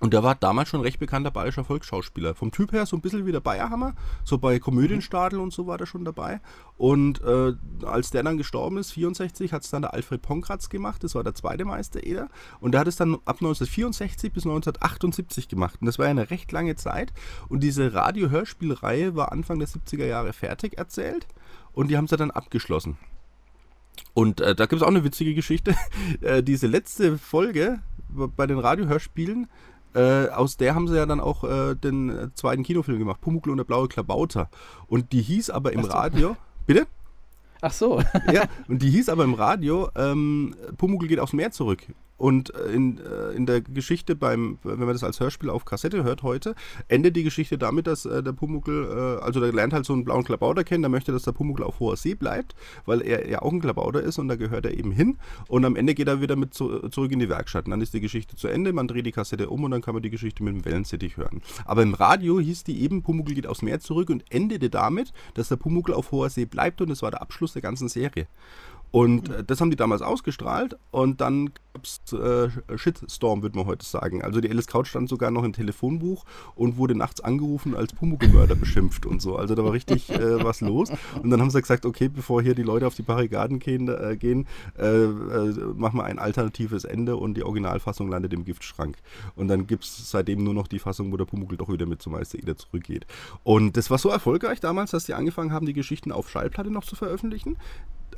und 0.00 0.12
der 0.14 0.22
war 0.22 0.36
damals 0.36 0.68
schon 0.68 0.80
recht 0.80 1.00
bekannter 1.00 1.32
bayerischer 1.32 1.64
Volksschauspieler. 1.64 2.34
Vom 2.34 2.52
Typ 2.52 2.72
her 2.72 2.86
so 2.86 2.96
ein 2.96 3.00
bisschen 3.00 3.26
wie 3.26 3.32
der 3.32 3.40
Bayerhammer. 3.40 3.94
So 4.24 4.38
bei 4.38 4.60
Komödienstadel 4.60 5.40
und 5.40 5.52
so 5.52 5.66
war 5.66 5.76
der 5.76 5.86
schon 5.86 6.04
dabei. 6.04 6.40
Und 6.76 7.20
äh, 7.22 7.54
als 7.84 8.10
der 8.10 8.22
dann 8.22 8.38
gestorben 8.38 8.78
ist, 8.78 8.92
64, 8.92 9.52
hat 9.52 9.64
es 9.64 9.70
dann 9.70 9.82
der 9.82 9.94
Alfred 9.94 10.22
Ponkratz 10.22 10.68
gemacht. 10.68 11.02
Das 11.02 11.16
war 11.16 11.24
der 11.24 11.34
zweite 11.34 11.64
Meister 11.64 12.04
Eder. 12.04 12.28
Und 12.60 12.72
der 12.72 12.82
hat 12.82 12.88
es 12.88 12.94
dann 12.94 13.14
ab 13.14 13.38
1964 13.40 14.32
bis 14.32 14.44
1978 14.46 15.48
gemacht. 15.48 15.78
Und 15.80 15.86
das 15.86 15.98
war 15.98 16.06
ja 16.06 16.12
eine 16.12 16.30
recht 16.30 16.52
lange 16.52 16.76
Zeit. 16.76 17.12
Und 17.48 17.64
diese 17.64 17.92
Radio-Hörspielreihe 17.92 19.16
war 19.16 19.32
Anfang 19.32 19.58
der 19.58 19.66
70er 19.66 20.06
Jahre 20.06 20.32
fertig 20.32 20.78
erzählt. 20.78 21.26
Und 21.72 21.88
die 21.88 21.96
haben 21.96 22.06
sie 22.06 22.16
dann 22.16 22.30
abgeschlossen. 22.30 22.98
Und 24.14 24.40
äh, 24.40 24.54
da 24.54 24.66
gibt 24.66 24.80
es 24.80 24.86
auch 24.86 24.90
eine 24.90 25.02
witzige 25.02 25.34
Geschichte. 25.34 25.74
äh, 26.20 26.40
diese 26.40 26.68
letzte 26.68 27.18
Folge 27.18 27.80
bei 28.08 28.46
den 28.46 28.58
Radiohörspielen 28.58 29.48
äh, 29.94 30.28
aus 30.28 30.56
der 30.56 30.74
haben 30.74 30.88
sie 30.88 30.96
ja 30.96 31.06
dann 31.06 31.20
auch 31.20 31.44
äh, 31.44 31.74
den 31.74 32.10
äh, 32.10 32.34
zweiten 32.34 32.62
Kinofilm 32.62 32.98
gemacht, 32.98 33.20
Pumuckl 33.20 33.50
und 33.50 33.58
der 33.58 33.64
blaue 33.64 33.88
Klabauter. 33.88 34.50
Und 34.86 35.12
die 35.12 35.22
hieß 35.22 35.50
aber 35.50 35.72
im 35.72 35.84
Radio. 35.84 36.36
Bitte? 36.66 36.86
Ach 37.60 37.72
so. 37.72 38.00
ja, 38.32 38.44
und 38.68 38.82
die 38.82 38.90
hieß 38.90 39.08
aber 39.08 39.24
im 39.24 39.34
Radio, 39.34 39.88
ähm, 39.96 40.54
Pumuckl 40.76 41.08
geht 41.08 41.20
aufs 41.20 41.32
Meer 41.32 41.50
zurück. 41.50 41.82
Und 42.18 42.52
äh, 42.54 42.72
in, 42.72 42.98
äh, 42.98 43.30
in 43.30 43.46
der 43.46 43.60
Geschichte 43.60 44.16
beim, 44.16 44.58
wenn 44.64 44.80
man 44.80 44.88
das 44.88 45.04
als 45.04 45.20
Hörspiel 45.20 45.50
auf 45.50 45.64
Kassette 45.64 46.02
hört 46.02 46.22
heute, 46.24 46.54
endet 46.88 47.16
die 47.16 47.22
Geschichte 47.22 47.56
damit, 47.56 47.86
dass 47.86 48.04
äh, 48.04 48.22
der 48.22 48.32
Pumuckel, 48.32 49.18
äh, 49.20 49.24
also 49.24 49.40
der 49.40 49.52
lernt 49.52 49.72
halt 49.72 49.86
so 49.86 49.92
einen 49.92 50.04
blauen 50.04 50.24
Klabauter 50.24 50.64
kennen, 50.64 50.82
der 50.82 50.90
möchte, 50.90 51.12
dass 51.12 51.22
der 51.22 51.32
Pumuckel 51.32 51.64
auf 51.64 51.78
hoher 51.78 51.96
See 51.96 52.14
bleibt, 52.14 52.56
weil 52.84 53.02
er 53.02 53.28
ja 53.28 53.40
auch 53.40 53.52
ein 53.52 53.60
Klabauter 53.60 54.02
ist 54.02 54.18
und 54.18 54.26
da 54.26 54.34
gehört 54.34 54.66
er 54.66 54.76
eben 54.76 54.90
hin. 54.90 55.16
Und 55.46 55.64
am 55.64 55.76
Ende 55.76 55.94
geht 55.94 56.08
er 56.08 56.20
wieder 56.20 56.34
mit 56.34 56.54
zu, 56.54 56.88
zurück 56.88 57.12
in 57.12 57.20
die 57.20 57.28
Werkstatt. 57.28 57.66
Und 57.66 57.70
dann 57.70 57.80
ist 57.80 57.94
die 57.94 58.00
Geschichte 58.00 58.34
zu 58.34 58.48
Ende, 58.48 58.72
man 58.72 58.88
dreht 58.88 59.06
die 59.06 59.12
Kassette 59.12 59.48
um 59.48 59.62
und 59.62 59.70
dann 59.70 59.80
kann 59.80 59.94
man 59.94 60.02
die 60.02 60.10
Geschichte 60.10 60.42
mit 60.42 60.54
dem 60.54 60.64
Wellensittich 60.64 61.16
hören. 61.16 61.40
Aber 61.64 61.82
im 61.82 61.94
Radio 61.94 62.40
hieß 62.40 62.64
die 62.64 62.82
eben, 62.82 63.02
Pumuckel 63.02 63.36
geht 63.36 63.46
aufs 63.46 63.62
Meer 63.62 63.78
zurück 63.78 64.10
und 64.10 64.24
endete 64.30 64.70
damit, 64.70 65.12
dass 65.34 65.48
der 65.48 65.56
Pumuckel 65.56 65.94
auf 65.94 66.10
hoher 66.10 66.30
See 66.30 66.46
bleibt 66.46 66.80
und 66.80 66.90
das 66.90 67.02
war 67.02 67.12
der 67.12 67.22
Abschluss 67.22 67.52
der 67.52 67.62
ganzen 67.62 67.88
Serie. 67.88 68.26
Und 68.90 69.28
äh, 69.28 69.44
das 69.44 69.60
haben 69.60 69.70
die 69.70 69.76
damals 69.76 70.02
ausgestrahlt 70.02 70.76
und 70.90 71.20
dann 71.20 71.50
gab 71.74 71.84
es 71.84 72.12
äh, 72.12 72.48
Shitstorm, 72.76 73.42
würde 73.42 73.56
man 73.56 73.66
heute 73.66 73.84
sagen. 73.84 74.22
Also 74.22 74.40
die 74.40 74.50
Alice 74.50 74.66
Couch 74.66 74.88
stand 74.88 75.08
sogar 75.08 75.30
noch 75.30 75.44
im 75.44 75.52
Telefonbuch 75.52 76.24
und 76.54 76.76
wurde 76.76 76.94
nachts 76.94 77.20
angerufen 77.20 77.76
als 77.76 77.92
Pumuckl-Mörder 77.92 78.54
beschimpft 78.54 79.06
und 79.06 79.20
so. 79.20 79.36
Also 79.36 79.54
da 79.54 79.64
war 79.64 79.72
richtig 79.72 80.10
äh, 80.10 80.42
was 80.42 80.60
los. 80.60 80.90
Und 81.22 81.30
dann 81.30 81.40
haben 81.40 81.50
sie 81.50 81.60
gesagt, 81.60 81.86
okay, 81.86 82.08
bevor 82.08 82.42
hier 82.42 82.54
die 82.54 82.62
Leute 82.62 82.86
auf 82.86 82.94
die 82.94 83.02
Barrikaden 83.02 83.58
gehen, 83.58 83.88
äh, 83.88 84.16
gehen 84.16 84.46
äh, 84.78 84.86
äh, 84.86 85.54
machen 85.74 85.98
wir 85.98 86.04
ein 86.04 86.18
alternatives 86.18 86.84
Ende 86.84 87.16
und 87.16 87.34
die 87.34 87.42
Originalfassung 87.42 88.08
landet 88.08 88.32
im 88.32 88.44
Giftschrank. 88.44 88.96
Und 89.36 89.48
dann 89.48 89.66
gibt 89.66 89.84
es 89.84 90.10
seitdem 90.10 90.42
nur 90.42 90.54
noch 90.54 90.66
die 90.66 90.78
Fassung, 90.78 91.12
wo 91.12 91.16
der 91.16 91.26
Pumuckl 91.26 91.56
doch 91.56 91.68
wieder 91.68 91.86
mit 91.86 92.02
zum 92.02 92.12
Meister 92.12 92.38
Ida 92.38 92.56
zurückgeht. 92.56 93.06
Und 93.44 93.76
das 93.76 93.90
war 93.90 93.98
so 93.98 94.08
erfolgreich 94.08 94.60
damals, 94.60 94.90
dass 94.92 95.04
die 95.04 95.14
angefangen 95.14 95.52
haben, 95.52 95.66
die 95.66 95.74
Geschichten 95.74 96.12
auf 96.12 96.30
Schallplatte 96.30 96.70
noch 96.70 96.84
zu 96.84 96.96
veröffentlichen 96.96 97.56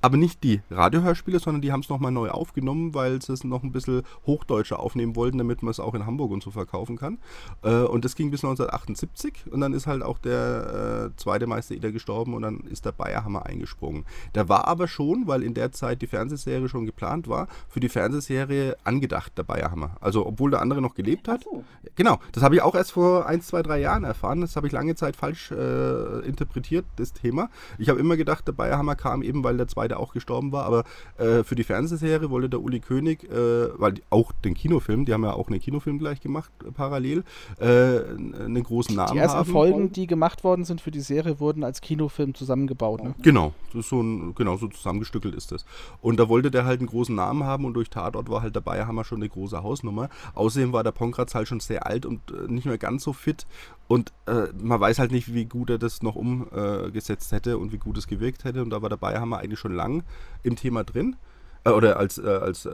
aber 0.01 0.17
nicht 0.17 0.43
die 0.43 0.61
Radiohörspiele, 0.71 1.39
sondern 1.39 1.63
die 1.63 1.73
haben 1.73 1.81
es 1.81 1.89
nochmal 1.89 2.13
neu 2.13 2.31
aufgenommen, 2.31 2.95
weil 2.95 3.21
sie 3.23 3.33
es 3.33 3.45
noch 3.45 3.63
ein 3.63 3.73
bisschen 3.73 4.03
hochdeutscher 4.27 4.81
aufnehmen 4.81 5.17
wollten, 5.17 5.39
damit 5.39 5.63
man 5.63 5.71
es 5.71 5.81
auch 5.81 5.95
in 5.95 6.07
Hamburg 6.07 6.31
und 6.31 6.43
so 6.43 6.51
verkaufen 6.51 6.97
kann. 6.97 7.19
Äh, 7.63 7.83
und 7.83 8.05
das 8.05 8.15
ging 8.15 8.31
bis 8.31 8.45
1978 8.45 9.51
und 9.51 9.61
dann 9.61 9.73
ist 9.73 9.87
halt 9.87 10.03
auch 10.03 10.19
der 10.19 11.11
äh, 11.13 11.17
zweite 11.17 11.47
Meister 11.47 11.75
Eder 11.75 11.93
gestorben 11.93 12.35
und 12.35 12.43
dann 12.43 12.61
ist 12.61 12.85
der 12.85 12.93
Bayerhammer 12.93 13.47
eingesprungen. 13.47 14.05
Der 14.35 14.49
war 14.49 14.67
aber 14.67 14.89
schon, 14.89 15.27
weil 15.27 15.43
in 15.43 15.55
der 15.55 15.73
Zeit 15.73 16.03
die 16.03 16.07
Fernsehserie 16.07 16.69
schon 16.69 16.87
geplant 16.87 17.29
war, 17.29 17.49
für 17.69 17.81
die 17.81 17.89
Fernsehserie 17.89 18.77
angedacht, 18.85 19.37
der 19.37 19.43
Bayerhammer. 19.43 19.97
Also 20.01 20.27
obwohl 20.27 20.51
der 20.51 20.63
andere 20.63 20.81
noch 20.81 20.95
gelebt 20.95 21.29
hat. 21.29 21.45
So. 21.45 21.65
Genau, 21.95 22.19
das 22.33 22.43
habe 22.43 22.55
ich 22.55 22.63
auch 22.63 22.75
erst 22.75 22.93
vor 22.93 23.27
ein, 23.27 23.43
zwei, 23.43 23.63
drei 23.63 23.81
Jahren 23.81 24.05
erfahren. 24.05 24.41
Das 24.41 24.57
habe 24.57 24.67
ich 24.67 24.73
lange 24.73 24.95
Zeit 24.95 25.17
falsch 25.17 25.51
äh, 25.51 26.21
interpretiert, 26.27 26.87
das 26.97 27.13
Thema. 27.13 27.51
Ich 27.79 27.89
habe 27.89 28.01
immer 28.01 28.17
gedacht, 28.17 28.47
der 28.47 28.53
Bayerhammer 28.53 28.97
kam 28.97 29.23
eben, 29.23 29.45
weil 29.45 29.57
der 29.57 29.69
zweite 29.69 29.89
der 29.90 30.00
auch 30.00 30.12
gestorben 30.12 30.53
war, 30.53 30.64
aber 30.64 30.85
äh, 31.18 31.44
für 31.44 31.55
die 31.55 31.64
Fernsehserie 31.64 32.31
wollte 32.31 32.48
der 32.48 32.61
Uli 32.61 32.81
König, 32.81 33.24
äh, 33.24 33.68
weil 33.79 33.94
auch 34.11 34.33
den 34.33 34.55
Kinofilm, 34.55 35.05
die 35.05 35.12
haben 35.12 35.24
ja 35.24 35.33
auch 35.33 35.48
einen 35.48 35.61
Kinofilm 35.61 35.98
gleich 35.98 36.20
gemacht, 36.20 36.50
äh, 36.66 36.70
parallel, 36.70 37.24
äh, 37.59 37.64
einen 37.64 38.62
großen 38.62 38.94
Namen 38.94 39.12
Die 39.12 39.18
ersten 39.18 39.38
haben. 39.38 39.50
Folgen, 39.50 39.92
die 39.92 40.07
gemacht 40.07 40.44
worden 40.44 40.64
sind 40.64 40.81
für 40.81 40.90
die 40.90 41.00
Serie, 41.00 41.40
wurden 41.40 41.64
als 41.64 41.81
Kinofilm 41.81 42.35
zusammengebaut. 42.35 43.03
Ne? 43.03 43.14
Genau, 43.22 43.53
das 43.72 43.81
ist 43.81 43.88
so 43.90 44.00
ein, 44.00 44.35
genau, 44.35 44.57
so 44.57 44.68
zusammengestückelt 44.68 45.35
ist 45.35 45.53
das. 45.53 45.64
Und 46.00 46.18
da 46.18 46.29
wollte 46.29 46.50
der 46.50 46.64
halt 46.64 46.81
einen 46.81 46.88
großen 46.88 47.14
Namen 47.14 47.44
haben 47.44 47.64
und 47.64 47.74
durch 47.74 47.90
Tatort 47.90 48.31
war 48.31 48.42
halt 48.42 48.57
dabei, 48.57 48.85
haben 48.87 48.94
wir 48.94 49.05
schon 49.05 49.18
eine 49.18 49.29
große 49.29 49.62
Hausnummer. 49.62 50.09
Außerdem 50.35 50.72
war 50.72 50.85
der 50.85 50.92
Ponkratz 50.92 51.35
halt 51.35 51.48
schon 51.48 51.61
sehr 51.61 51.87
alt 51.87 52.07
und 52.07 52.20
äh, 52.31 52.50
nicht 52.50 52.66
mehr 52.66 52.79
ganz 52.79 53.05
so 53.05 53.12
fit 53.12 53.46
und 53.90 54.12
äh, 54.26 54.46
man 54.57 54.81
weiß 54.81 55.00
halt 55.00 55.11
nicht, 55.11 55.35
wie 55.35 55.46
gut 55.46 55.68
er 55.68 55.76
das 55.76 56.00
noch 56.00 56.14
umgesetzt 56.14 57.33
hätte 57.33 57.59
und 57.59 57.72
wie 57.72 57.79
gut 57.79 57.98
es 57.98 58.07
gewirkt 58.07 58.44
hätte. 58.44 58.62
Und 58.62 58.70
da 58.70 58.83
war 58.83 58.88
der 58.88 58.96
Bayerhammer 58.96 59.38
eigentlich 59.38 59.59
schon 59.59 59.72
lang 59.81 60.05
im 60.43 60.57
Thema 60.57 60.85
drin. 60.85 61.16
Äh, 61.64 61.71
oder 61.71 61.99
als, 61.99 62.19
äh, 62.19 62.27
als 62.27 62.66
äh, 62.66 62.71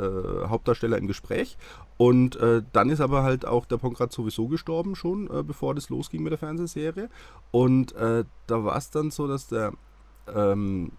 Hauptdarsteller 0.47 0.99
im 0.99 1.07
Gespräch. 1.07 1.57
Und 1.97 2.37
äh, 2.37 2.63
dann 2.73 2.91
ist 2.91 3.01
aber 3.01 3.23
halt 3.23 3.47
auch 3.47 3.67
der 3.67 3.79
Ponkrat 3.79 4.13
sowieso 4.13 4.49
gestorben 4.49 4.95
schon, 4.95 5.31
äh, 5.31 5.43
bevor 5.43 5.75
das 5.75 5.89
losging 5.89 6.23
mit 6.23 6.33
der 6.33 6.39
Fernsehserie. 6.39 7.09
Und 7.51 7.95
da 7.95 8.25
war 8.49 8.77
es 8.77 8.91
dann 8.91 9.11
so, 9.11 9.27
dass 9.27 9.49
der 9.49 9.73
ähm, 10.33 10.93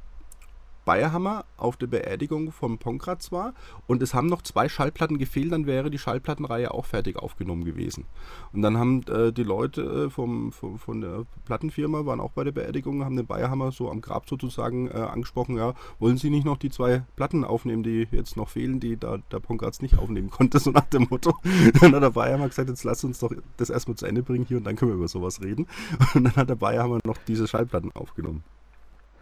Bayerhammer 0.88 1.44
auf 1.58 1.76
der 1.76 1.88
Beerdigung 1.88 2.54
vom 2.54 2.78
Ponkratz 2.78 3.34
war 3.34 3.54
und 3.88 4.02
es 4.02 4.14
haben 4.14 4.28
noch 4.28 4.42
zwei 4.42 4.70
Schallplatten 4.70 5.18
gefehlt, 5.18 5.52
dann 5.52 5.66
wäre 5.66 5.92
die 5.92 5.98
Schallplattenreihe 5.98 6.74
auch 6.74 6.86
fertig 6.86 7.18
aufgenommen 7.18 7.66
gewesen. 7.66 8.06
Und 8.54 8.62
dann 8.62 8.78
haben 8.78 9.04
äh, 9.10 9.34
die 9.34 9.44
Leute 9.44 9.82
äh, 9.82 10.10
vom, 10.10 10.54
vom, 10.54 10.80
von 10.80 11.02
der 11.02 11.26
Plattenfirma, 11.44 12.06
waren 12.06 12.22
auch 12.22 12.32
bei 12.32 12.46
der 12.46 12.54
Beerdigung, 12.54 13.04
haben 13.04 13.18
den 13.18 13.26
Bayerhammer 13.26 13.74
so 13.74 13.92
am 13.92 14.00
Grab 14.00 14.30
sozusagen 14.30 14.88
äh, 14.88 14.94
angesprochen, 14.94 15.58
ja, 15.58 15.74
wollen 16.00 16.16
Sie 16.16 16.30
nicht 16.30 16.46
noch 16.46 16.56
die 16.56 16.70
zwei 16.70 17.04
Platten 17.18 17.44
aufnehmen, 17.44 17.84
die 17.84 18.08
jetzt 18.12 18.38
noch 18.38 18.48
fehlen, 18.48 18.80
die 18.80 18.96
da 18.96 19.18
der 19.30 19.42
Ponkratz 19.42 19.82
nicht 19.82 20.00
aufnehmen 20.00 20.30
konnte, 20.30 20.58
so 20.62 20.72
nach 20.72 20.86
dem 20.86 21.08
Motto. 21.10 21.36
Dann 21.82 21.96
hat 21.96 22.04
der 22.04 22.12
Bayerhammer 22.12 22.48
gesagt, 22.48 22.70
jetzt 22.70 22.86
lass 22.86 23.04
uns 23.04 23.20
doch 23.20 23.34
das 23.58 23.70
erstmal 23.70 23.98
zu 23.98 24.06
Ende 24.06 24.24
bringen 24.24 24.46
hier 24.48 24.56
und 24.56 24.64
dann 24.64 24.78
können 24.78 24.92
wir 24.92 24.96
über 24.96 25.10
sowas 25.10 25.42
reden. 25.42 25.68
Und 26.14 26.24
dann 26.24 26.36
hat 26.38 26.50
der 26.50 26.56
Bayerhammer 26.56 27.00
noch 27.04 27.18
diese 27.28 27.46
Schallplatten 27.46 27.92
aufgenommen. 27.94 28.46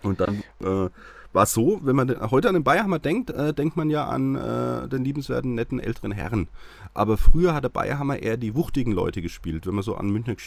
Und 0.03 0.19
dann 0.19 0.43
äh, 0.63 0.89
war 1.35 1.45
so, 1.45 1.79
wenn 1.83 1.95
man 1.95 2.31
heute 2.31 2.47
an 2.47 2.53
den 2.53 2.63
Bayerhammer 2.63 2.97
denkt, 2.97 3.29
äh, 3.29 3.53
denkt 3.53 3.75
man 3.75 3.89
ja 3.89 4.07
an 4.07 4.35
äh, 4.35 4.87
den 4.87 5.03
liebenswerten, 5.03 5.53
netten 5.53 5.79
älteren 5.79 6.11
Herren. 6.11 6.47
Aber 6.93 7.17
früher 7.17 7.53
hat 7.53 7.65
der 7.65 7.69
Bayerhammer 7.69 8.17
eher 8.19 8.37
die 8.37 8.55
wuchtigen 8.55 8.93
Leute 8.93 9.21
gespielt. 9.21 9.67
Wenn 9.67 9.75
man 9.75 9.83
so 9.83 9.95
an 9.95 10.09
Münchner, 10.09 10.37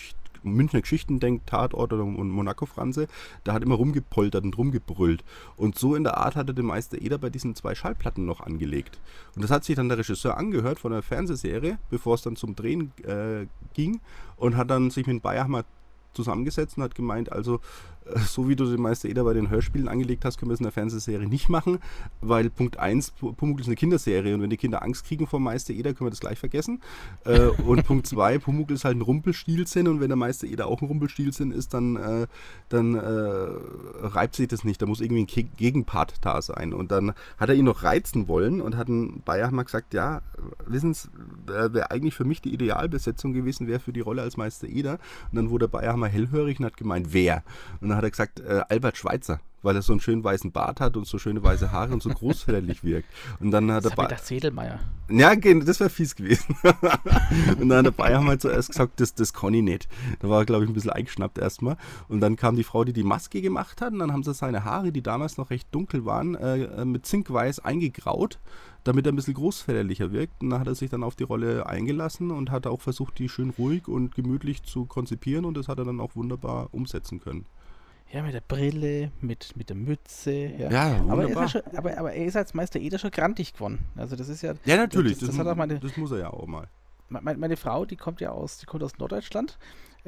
Münchner 0.43 0.81
Geschichten 0.81 1.21
denkt, 1.21 1.47
Tatort 1.47 1.93
oder 1.93 2.05
Monaco-Franze, 2.05 3.07
da 3.45 3.53
hat 3.53 3.63
immer 3.63 3.75
rumgepoltert 3.75 4.45
und 4.45 4.57
rumgebrüllt. 4.57 5.25
Und 5.57 5.79
so 5.79 5.95
in 5.95 6.05
der 6.05 6.17
Art 6.17 6.37
hatte 6.37 6.55
der 6.55 6.65
Meister 6.65 7.01
Eder 7.01 7.19
bei 7.19 7.29
diesen 7.29 7.55
zwei 7.55 7.75
Schallplatten 7.75 8.25
noch 8.25 8.41
angelegt. 8.41 8.99
Und 9.37 9.43
das 9.43 9.51
hat 9.51 9.65
sich 9.65 9.77
dann 9.77 9.91
der 9.91 9.99
Regisseur 9.99 10.39
angehört 10.39 10.79
von 10.79 10.93
der 10.93 11.03
Fernsehserie, 11.03 11.79
bevor 11.91 12.15
es 12.15 12.23
dann 12.23 12.37
zum 12.37 12.57
Drehen 12.57 12.93
äh, 13.05 13.47
ging 13.75 14.01
und 14.37 14.57
hat 14.57 14.71
dann 14.71 14.91
sich 14.91 15.07
mit 15.07 15.23
Bayerhammer 15.23 15.65
zusammengesetzt 16.15 16.77
und 16.77 16.83
hat 16.85 16.95
gemeint, 16.95 17.31
also 17.31 17.61
so 18.27 18.49
wie 18.49 18.57
du 18.57 18.65
den 18.65 18.81
Meister 18.81 19.09
Eder 19.09 19.25
bei 19.25 19.35
den 19.35 19.51
Hörspielen 19.51 19.89
angelegt 19.89 20.25
hast, 20.25 20.39
können 20.39 20.51
wir 20.51 20.55
es 20.55 20.61
in 20.61 20.65
der 20.65 20.73
Fernsehserie 20.73 21.29
nicht 21.29 21.49
machen, 21.49 21.79
weil 22.21 22.51
Punkt 22.51 22.79
1, 22.79 23.13
Pumuckl 23.13 23.61
ist 23.61 23.67
eine 23.67 23.77
Kinderserie 23.77 24.35
und 24.35 24.43
wenn 24.43 24.51
die 24.51 24.57
Kinder 24.57 24.83
Angst 24.83 25.05
kriegen 25.07 25.27
vor 25.27 25.41
Meister 25.41 25.73
Eder, 25.73 25.95
können 25.95 26.07
wir 26.07 26.11
das 26.11 26.21
gleich 26.21 26.39
vergessen. 26.39 26.81
Äh, 27.25 27.49
und 27.67 27.85
Punkt 27.85 28.07
2, 28.07 28.39
Pumuckl 28.39 28.75
ist 28.75 28.85
halt 28.85 28.97
ein 28.97 29.03
Rumpelstilzchen 29.03 29.89
und 29.89 30.01
wenn 30.01 30.09
der 30.09 30.17
Meister 30.17 30.47
Eder 30.47 30.67
auch 30.67 30.81
ein 30.81 30.89
Rumpelstilzchen 30.89 31.53
ist, 31.53 31.75
dann, 31.75 31.97
äh, 31.97 32.27
dann 32.69 32.95
äh, 32.95 33.49
reibt 34.07 34.37
sich 34.37 34.49
das 34.49 34.65
nicht. 34.65 34.81
Da 34.81 34.87
muss 34.87 35.01
irgendwie 35.01 35.23
ein 35.23 35.51
Gegenpart 35.57 36.15
da 36.21 36.43
sein. 36.43 36.73
Und 36.73 36.91
dann 36.91 37.13
hat 37.39 37.49
er 37.49 37.55
ihn 37.55 37.65
noch 37.65 37.83
reizen 37.83 38.29
wollen 38.29 38.61
und 38.61 38.77
hat 38.77 38.89
ein 38.89 39.23
Bayer 39.25 39.51
mal 39.51 39.65
gesagt, 39.65 39.95
ja, 39.95 40.23
wissen 40.67 40.95
Sie, 40.95 41.09
wäre 41.47 41.91
eigentlich 41.91 42.15
für 42.15 42.25
mich 42.25 42.41
die 42.41 42.53
Idealbesetzung 42.53 43.33
gewesen, 43.33 43.67
wäre 43.67 43.81
für 43.81 43.93
die 43.93 44.01
Rolle 44.01 44.23
als 44.23 44.37
Meister 44.37 44.69
Eder. 44.69 44.99
Und 45.31 45.37
dann 45.37 45.51
wurde 45.51 45.69
Bayer 45.69 45.97
mal 45.97 46.09
hellhörig 46.09 46.59
und 46.59 46.67
hat 46.67 46.77
gemeint, 46.77 47.13
wer? 47.13 47.43
Und 47.81 47.89
dann 47.89 47.98
hat 47.99 48.05
er 48.05 48.11
gesagt, 48.11 48.41
äh, 48.41 48.63
Albert 48.69 48.97
Schweitzer, 48.97 49.41
weil 49.63 49.77
er 49.77 49.83
so 49.83 49.93
einen 49.93 50.01
schönen 50.01 50.25
weißen 50.25 50.53
Bart 50.53 50.81
hat 50.81 50.97
und 50.97 51.07
so 51.07 51.19
schöne 51.19 51.43
weiße 51.43 51.73
Haare 51.73 51.93
und 51.93 52.03
so 52.03 52.11
großväterlich 52.11 52.85
wirkt. 52.85 53.09
Und 53.41 53.51
dann 53.51 53.71
hat 53.71 53.85
das 53.85 53.93
er 53.93 54.19
Sedelmeier. 54.19 54.79
Ja, 55.11 55.35
das 55.35 55.81
wäre 55.81 55.91
fies 55.91 56.15
gewesen. 56.15 56.57
und 57.61 57.69
dann 57.69 57.85
dabei 57.85 58.15
haben 58.15 58.27
wir 58.27 58.39
zuerst 58.39 58.71
gesagt, 58.71 59.01
das, 59.01 59.15
das 59.15 59.33
kann 59.33 59.55
ich 59.55 59.63
nicht. 59.63 59.89
Da 60.21 60.29
war 60.29 60.41
er, 60.41 60.47
glaube 60.47 60.65
ich, 60.65 60.71
ein 60.71 60.75
bisschen 60.75 60.91
eingeschnappt 60.91 61.39
erstmal. 61.39 61.77
Und 62.09 62.21
dann 62.21 62.37
kam 62.37 62.57
die 62.57 62.65
Frau, 62.65 62.85
die 62.85 62.93
die 62.93 63.03
Maske 63.03 63.43
gemacht 63.43 63.81
hat, 63.81 63.93
und 63.93 63.99
dann 63.99 64.13
haben 64.13 64.23
sie 64.23 64.35
seine 64.35 64.65
Haare, 64.65 64.93
die 64.93 65.03
damals 65.03 65.37
noch 65.39 65.51
recht 65.51 65.69
dunkel 65.75 66.05
waren, 66.05 66.35
äh, 66.35 66.85
mit 66.85 67.07
Zinkweiß 67.07 67.61
eingegraut 67.61 68.39
damit 68.85 69.07
er 69.07 69.13
ein 69.13 69.17
bisschen 69.17 69.35
großväterlicher 69.35 70.13
wirkt. 70.13 70.43
Und 70.43 70.51
dann 70.51 70.61
hat 70.61 70.67
er 70.67 70.75
sich 70.75 70.89
dann 70.89 71.03
auf 71.03 71.15
die 71.15 71.25
Rolle 71.25 71.67
eingelassen 71.67 72.31
und 72.31 72.51
hat 72.51 72.67
auch 72.67 72.81
versucht, 72.81 73.19
die 73.19 73.29
schön 73.29 73.51
ruhig 73.51 73.87
und 73.87 74.15
gemütlich 74.15 74.63
zu 74.63 74.87
konzipieren 74.87 75.45
und 75.45 75.57
das 75.57 75.69
hat 75.69 75.79
er 75.79 75.85
dann 75.85 76.01
auch 76.01 76.17
wunderbar 76.17 76.69
umsetzen 76.73 77.21
können. 77.21 77.45
Ja, 78.11 78.23
mit 78.23 78.33
der 78.33 78.41
Brille, 78.41 79.13
mit, 79.21 79.55
mit 79.57 79.69
der 79.69 79.77
Mütze. 79.77 80.33
Ja, 80.33 80.71
ja 80.71 81.05
aber, 81.09 81.29
er 81.29 81.49
schon, 81.49 81.63
aber, 81.77 81.99
aber, 81.99 82.13
er 82.13 82.25
ist 82.25 82.37
als 82.37 82.55
Meister 82.55 82.81
Eder 82.81 82.99
schon 82.99 83.11
grantig 83.11 83.53
geworden. 83.53 83.81
Also 83.97 84.17
das 84.17 84.29
ist 84.29 84.43
ja. 84.43 84.55
Ja, 84.65 84.77
natürlich. 84.77 85.19
Das, 85.19 85.29
das, 85.29 85.37
das, 85.37 85.57
meine, 85.57 85.79
das 85.79 85.97
muss 85.97 86.11
er 86.13 86.19
ja 86.19 86.31
auch 86.31 86.47
mal. 86.47 86.69
Meine, 87.11 87.39
meine, 87.39 87.57
Frau, 87.57 87.85
die 87.85 87.97
kommt 87.97 88.21
ja 88.21 88.31
aus, 88.31 88.59
die 88.59 88.67
kommt 88.67 88.83
aus 88.83 88.99
Norddeutschland 88.99 89.59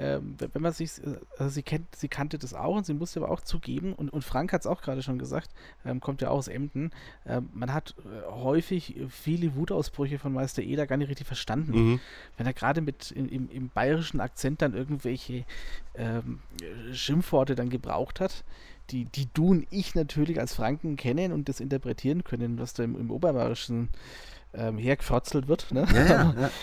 ähm, 0.01 0.37
wenn 0.39 0.63
man 0.63 0.73
sich, 0.73 0.99
äh, 1.05 1.19
also 1.37 1.51
sie 1.51 1.63
kennt, 1.63 1.95
sie 1.95 2.09
kannte 2.09 2.39
das 2.39 2.55
auch 2.55 2.75
und 2.75 2.87
sie 2.87 2.95
musste 2.95 3.21
aber 3.21 3.31
auch 3.31 3.43
zugeben, 3.43 3.93
und, 3.93 4.09
und 4.09 4.25
Frank 4.25 4.53
hat 4.53 4.63
es 4.63 4.67
auch 4.67 4.81
gerade 4.81 5.03
schon 5.03 5.19
gesagt, 5.19 5.51
ähm, 5.85 6.01
kommt 6.01 6.23
ja 6.23 6.31
auch 6.31 6.39
aus 6.39 6.49
Emden, 6.49 6.91
ähm, 7.27 7.51
man 7.53 7.75
hat 7.75 7.95
äh, 7.99 8.31
häufig 8.31 8.97
viele 9.11 9.55
Wutausbrüche 9.57 10.19
von 10.19 10.33
Meister 10.33 10.63
Eder 10.63 10.87
gar 10.87 10.97
nicht 10.97 11.11
richtig 11.11 11.27
verstanden. 11.27 11.73
Mhm. 11.73 12.01
Wenn 12.39 12.47
er 12.47 12.55
gerade 12.55 12.81
mit 12.81 13.11
in, 13.11 13.29
im, 13.29 13.51
im, 13.51 13.69
bayerischen 13.69 14.21
Akzent 14.21 14.63
dann 14.63 14.73
irgendwelche 14.73 15.45
ähm, 15.95 16.39
Schimpfworte 16.93 17.55
dann 17.55 17.69
gebraucht 17.69 18.21
hat, 18.21 18.45
die, 18.89 19.05
die 19.05 19.29
du 19.35 19.51
und 19.51 19.67
ich 19.71 19.95
natürlich 19.95 20.41
als 20.41 20.55
Franken 20.55 20.97
kennen 20.97 21.33
und 21.33 21.51
das 21.51 21.61
interpretieren 21.61 22.25
können, 22.25 22.59
was 22.59 22.73
da 22.73 22.85
im, 22.85 22.99
im 22.99 23.11
Oberbayerischen 23.11 23.91
ähm, 24.55 24.79
hergefrotzelt 24.79 25.47
wird. 25.47 25.71
Ne? 25.73 25.87
Ja, 25.93 26.05
ja, 26.07 26.35
ja. 26.41 26.51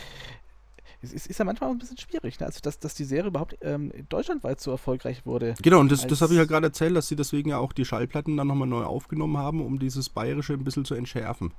es 1.02 1.14
ist, 1.14 1.28
ist 1.28 1.38
ja 1.38 1.46
manchmal 1.46 1.70
auch 1.70 1.74
ein 1.74 1.78
bisschen 1.78 1.98
schwierig, 1.98 2.40
ne? 2.40 2.48
also 2.48 2.60
dass, 2.62 2.80
dass 2.80 2.96
die 2.96 3.04
Serie 3.04 3.30
überhaupt 3.30 3.58
ähm, 3.62 3.92
deutschlandweit 4.10 4.60
so 4.60 4.72
erfolgreich 4.72 5.26
wurde. 5.26 5.54
Genau, 5.62 5.80
und 5.80 5.92
das, 5.92 6.08
das 6.08 6.22
habe 6.22 6.34
ich 6.34 6.40
ja 6.40 6.46
gerade 6.46 6.68
erzählt, 6.68 6.96
dass 6.96 7.08
sie 7.08 7.16
deswegen 7.16 7.50
ja 7.50 7.60
auch 7.60 7.74
die 7.74 7.86
Schallplatten 7.86 8.36
dann 8.36 8.48
nochmal 8.48 8.68
neu 8.68 8.84
aufgenommen 8.84 9.38
haben, 9.38 9.64
um 9.64 9.80
dieses 9.80 10.10
Bayerische 10.10 10.54
ein 10.54 10.64
bisschen 10.64 10.86
zu 10.86 10.96
entschärfen. 10.96 11.54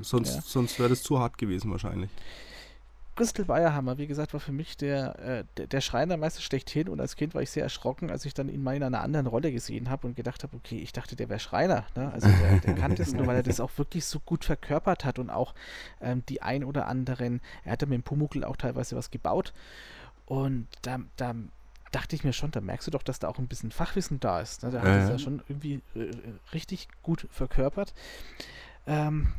Sonst, 0.00 0.34
ja. 0.34 0.42
sonst 0.44 0.78
wäre 0.78 0.90
das 0.90 1.02
zu 1.02 1.18
hart 1.18 1.38
gewesen 1.38 1.70
wahrscheinlich. 1.70 2.10
Crystal 3.20 3.44
Bayerhammer, 3.44 3.98
wie 3.98 4.06
gesagt, 4.06 4.32
war 4.32 4.40
für 4.40 4.50
mich 4.50 4.78
der, 4.78 5.18
äh, 5.18 5.44
der, 5.58 5.66
der 5.66 5.82
Schreinermeister 5.82 6.40
schlechthin 6.40 6.88
und 6.88 7.02
als 7.02 7.16
Kind 7.16 7.34
war 7.34 7.42
ich 7.42 7.50
sehr 7.50 7.62
erschrocken, 7.62 8.10
als 8.10 8.24
ich 8.24 8.32
dann 8.32 8.48
ihn 8.48 8.62
mal 8.62 8.74
in 8.74 8.82
einer 8.82 9.02
anderen 9.02 9.26
Rolle 9.26 9.52
gesehen 9.52 9.90
habe 9.90 10.06
und 10.06 10.16
gedacht 10.16 10.42
habe, 10.42 10.56
okay, 10.56 10.78
ich 10.78 10.94
dachte, 10.94 11.16
der 11.16 11.28
wäre 11.28 11.38
Schreiner. 11.38 11.84
Ne? 11.94 12.10
Also 12.14 12.28
der, 12.28 12.60
der 12.60 12.74
kannte 12.76 13.02
es 13.02 13.12
nur, 13.12 13.26
weil 13.26 13.36
er 13.36 13.42
das 13.42 13.60
auch 13.60 13.76
wirklich 13.76 14.06
so 14.06 14.20
gut 14.20 14.46
verkörpert 14.46 15.04
hat 15.04 15.18
und 15.18 15.28
auch 15.28 15.54
ähm, 16.00 16.22
die 16.30 16.40
ein 16.40 16.64
oder 16.64 16.86
anderen, 16.86 17.42
er 17.62 17.72
hat 17.72 17.82
ja 17.82 17.88
mit 17.88 17.96
dem 17.96 18.04
Pumuckl 18.04 18.42
auch 18.42 18.56
teilweise 18.56 18.96
was 18.96 19.10
gebaut 19.10 19.52
und 20.24 20.66
da, 20.80 21.00
da 21.18 21.34
dachte 21.92 22.16
ich 22.16 22.24
mir 22.24 22.32
schon, 22.32 22.52
da 22.52 22.62
merkst 22.62 22.86
du 22.86 22.90
doch, 22.90 23.02
dass 23.02 23.18
da 23.18 23.28
auch 23.28 23.38
ein 23.38 23.48
bisschen 23.48 23.70
Fachwissen 23.70 24.18
da 24.18 24.40
ist. 24.40 24.62
Ne? 24.62 24.70
Der 24.70 24.80
hat 24.80 24.88
es 24.88 25.08
ja. 25.08 25.10
ja 25.10 25.18
schon 25.18 25.42
irgendwie 25.46 25.82
äh, 25.94 26.10
richtig 26.54 26.88
gut 27.02 27.28
verkörpert. 27.30 27.92
Ähm, 28.86 29.34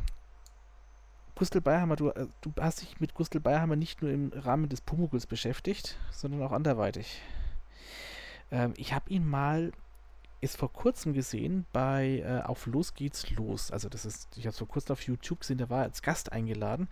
Gustl 1.34 1.60
Bayerhammer, 1.60 1.96
du, 1.96 2.10
äh, 2.10 2.26
du 2.40 2.52
hast 2.60 2.82
dich 2.82 3.00
mit 3.00 3.14
Gustl 3.14 3.40
Bayerhammer 3.40 3.76
nicht 3.76 4.02
nur 4.02 4.10
im 4.10 4.32
Rahmen 4.34 4.68
des 4.68 4.80
Pumuckls 4.80 5.26
beschäftigt, 5.26 5.98
sondern 6.10 6.42
auch 6.42 6.52
anderweitig. 6.52 7.22
Ähm, 8.50 8.74
ich 8.76 8.92
habe 8.92 9.08
ihn 9.10 9.26
mal 9.26 9.72
ist 10.40 10.56
vor 10.56 10.72
kurzem 10.72 11.12
gesehen 11.12 11.66
bei 11.72 12.18
äh, 12.26 12.42
Auf 12.42 12.66
Los 12.66 12.94
geht's 12.94 13.30
los. 13.30 13.70
Also 13.70 13.88
das 13.88 14.04
ist, 14.04 14.36
ich 14.36 14.44
habe 14.44 14.50
es 14.50 14.58
vor 14.58 14.66
kurzem 14.66 14.94
auf 14.94 15.02
YouTube 15.02 15.40
gesehen, 15.40 15.58
der 15.58 15.70
war 15.70 15.82
als 15.82 16.02
Gast 16.02 16.32
eingeladen 16.32 16.88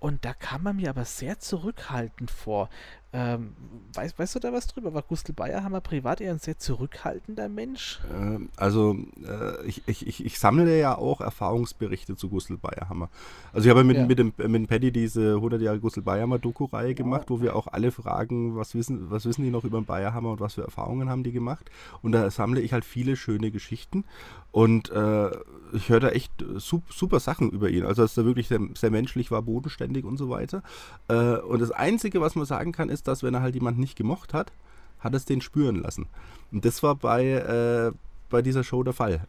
und 0.00 0.24
da 0.24 0.34
kam 0.34 0.66
er 0.66 0.72
mir 0.72 0.90
aber 0.90 1.04
sehr 1.04 1.38
zurückhaltend 1.38 2.28
vor. 2.28 2.68
Ähm, 3.14 3.52
weißt, 3.94 4.18
weißt 4.18 4.36
du 4.36 4.38
da 4.38 4.52
was 4.54 4.66
drüber? 4.68 4.94
War 4.94 5.02
Gustl 5.02 5.34
Bayerhammer 5.34 5.82
privat 5.82 6.22
eher 6.22 6.32
ein 6.32 6.38
sehr 6.38 6.58
zurückhaltender 6.58 7.50
Mensch? 7.50 8.00
Ähm, 8.10 8.48
also, 8.56 8.96
äh, 9.26 9.66
ich, 9.66 9.82
ich, 9.86 10.24
ich, 10.24 10.38
sammle 10.38 10.78
ja 10.78 10.96
auch 10.96 11.20
Erfahrungsberichte 11.20 12.16
zu 12.16 12.30
Gustl 12.30 12.56
Bayerhammer. 12.56 13.10
Also, 13.52 13.68
ich 13.68 13.70
habe 13.70 13.84
mit, 13.84 13.98
ja. 13.98 14.06
mit, 14.06 14.18
dem, 14.18 14.32
mit 14.38 14.54
dem 14.54 14.66
Paddy 14.66 14.92
diese 14.92 15.34
100 15.34 15.60
Jahre 15.60 15.78
Gustl 15.78 16.00
Bayerhammer 16.00 16.38
Doku-Reihe 16.38 16.94
gemacht, 16.94 17.28
wo 17.28 17.42
wir 17.42 17.54
auch 17.54 17.66
alle 17.66 17.90
fragen, 17.90 18.56
was 18.56 18.74
wissen, 18.74 19.10
was 19.10 19.26
wissen 19.26 19.44
die 19.44 19.50
noch 19.50 19.64
über 19.64 19.78
den 19.78 19.84
Bayerhammer 19.84 20.30
und 20.30 20.40
was 20.40 20.54
für 20.54 20.62
Erfahrungen 20.62 21.10
haben 21.10 21.22
die 21.22 21.32
gemacht. 21.32 21.70
Und 22.00 22.12
da 22.12 22.30
sammle 22.30 22.62
ich 22.62 22.72
halt 22.72 22.86
viele 22.86 23.16
schöne 23.16 23.50
Geschichten. 23.50 24.04
Und 24.52 24.90
äh, 24.90 25.30
ich 25.72 25.88
höre 25.88 26.00
da 26.00 26.10
echt 26.10 26.32
super 26.56 27.20
Sachen 27.20 27.50
über 27.50 27.70
ihn. 27.70 27.84
Also, 27.84 28.02
dass 28.02 28.16
er 28.16 28.24
wirklich 28.24 28.48
sehr, 28.48 28.60
sehr 28.74 28.90
menschlich 28.90 29.30
war, 29.30 29.42
bodenständig 29.42 30.04
und 30.04 30.18
so 30.18 30.28
weiter. 30.28 30.62
Äh, 31.08 31.36
und 31.36 31.60
das 31.60 31.70
Einzige, 31.70 32.20
was 32.20 32.36
man 32.36 32.44
sagen 32.44 32.72
kann, 32.72 32.90
ist, 32.90 33.01
ist, 33.02 33.08
dass 33.08 33.22
wenn 33.22 33.34
er 33.34 33.42
halt 33.42 33.54
jemand 33.54 33.78
nicht 33.78 33.96
gemocht 33.96 34.32
hat, 34.32 34.52
hat 35.00 35.14
es 35.14 35.24
den 35.24 35.40
spüren 35.40 35.76
lassen. 35.76 36.06
Und 36.52 36.64
das 36.64 36.82
war 36.82 36.94
bei, 36.94 37.24
äh, 37.24 37.92
bei 38.32 38.42
dieser 38.42 38.64
Show 38.64 38.82
der 38.82 38.94
Fall. 38.94 39.20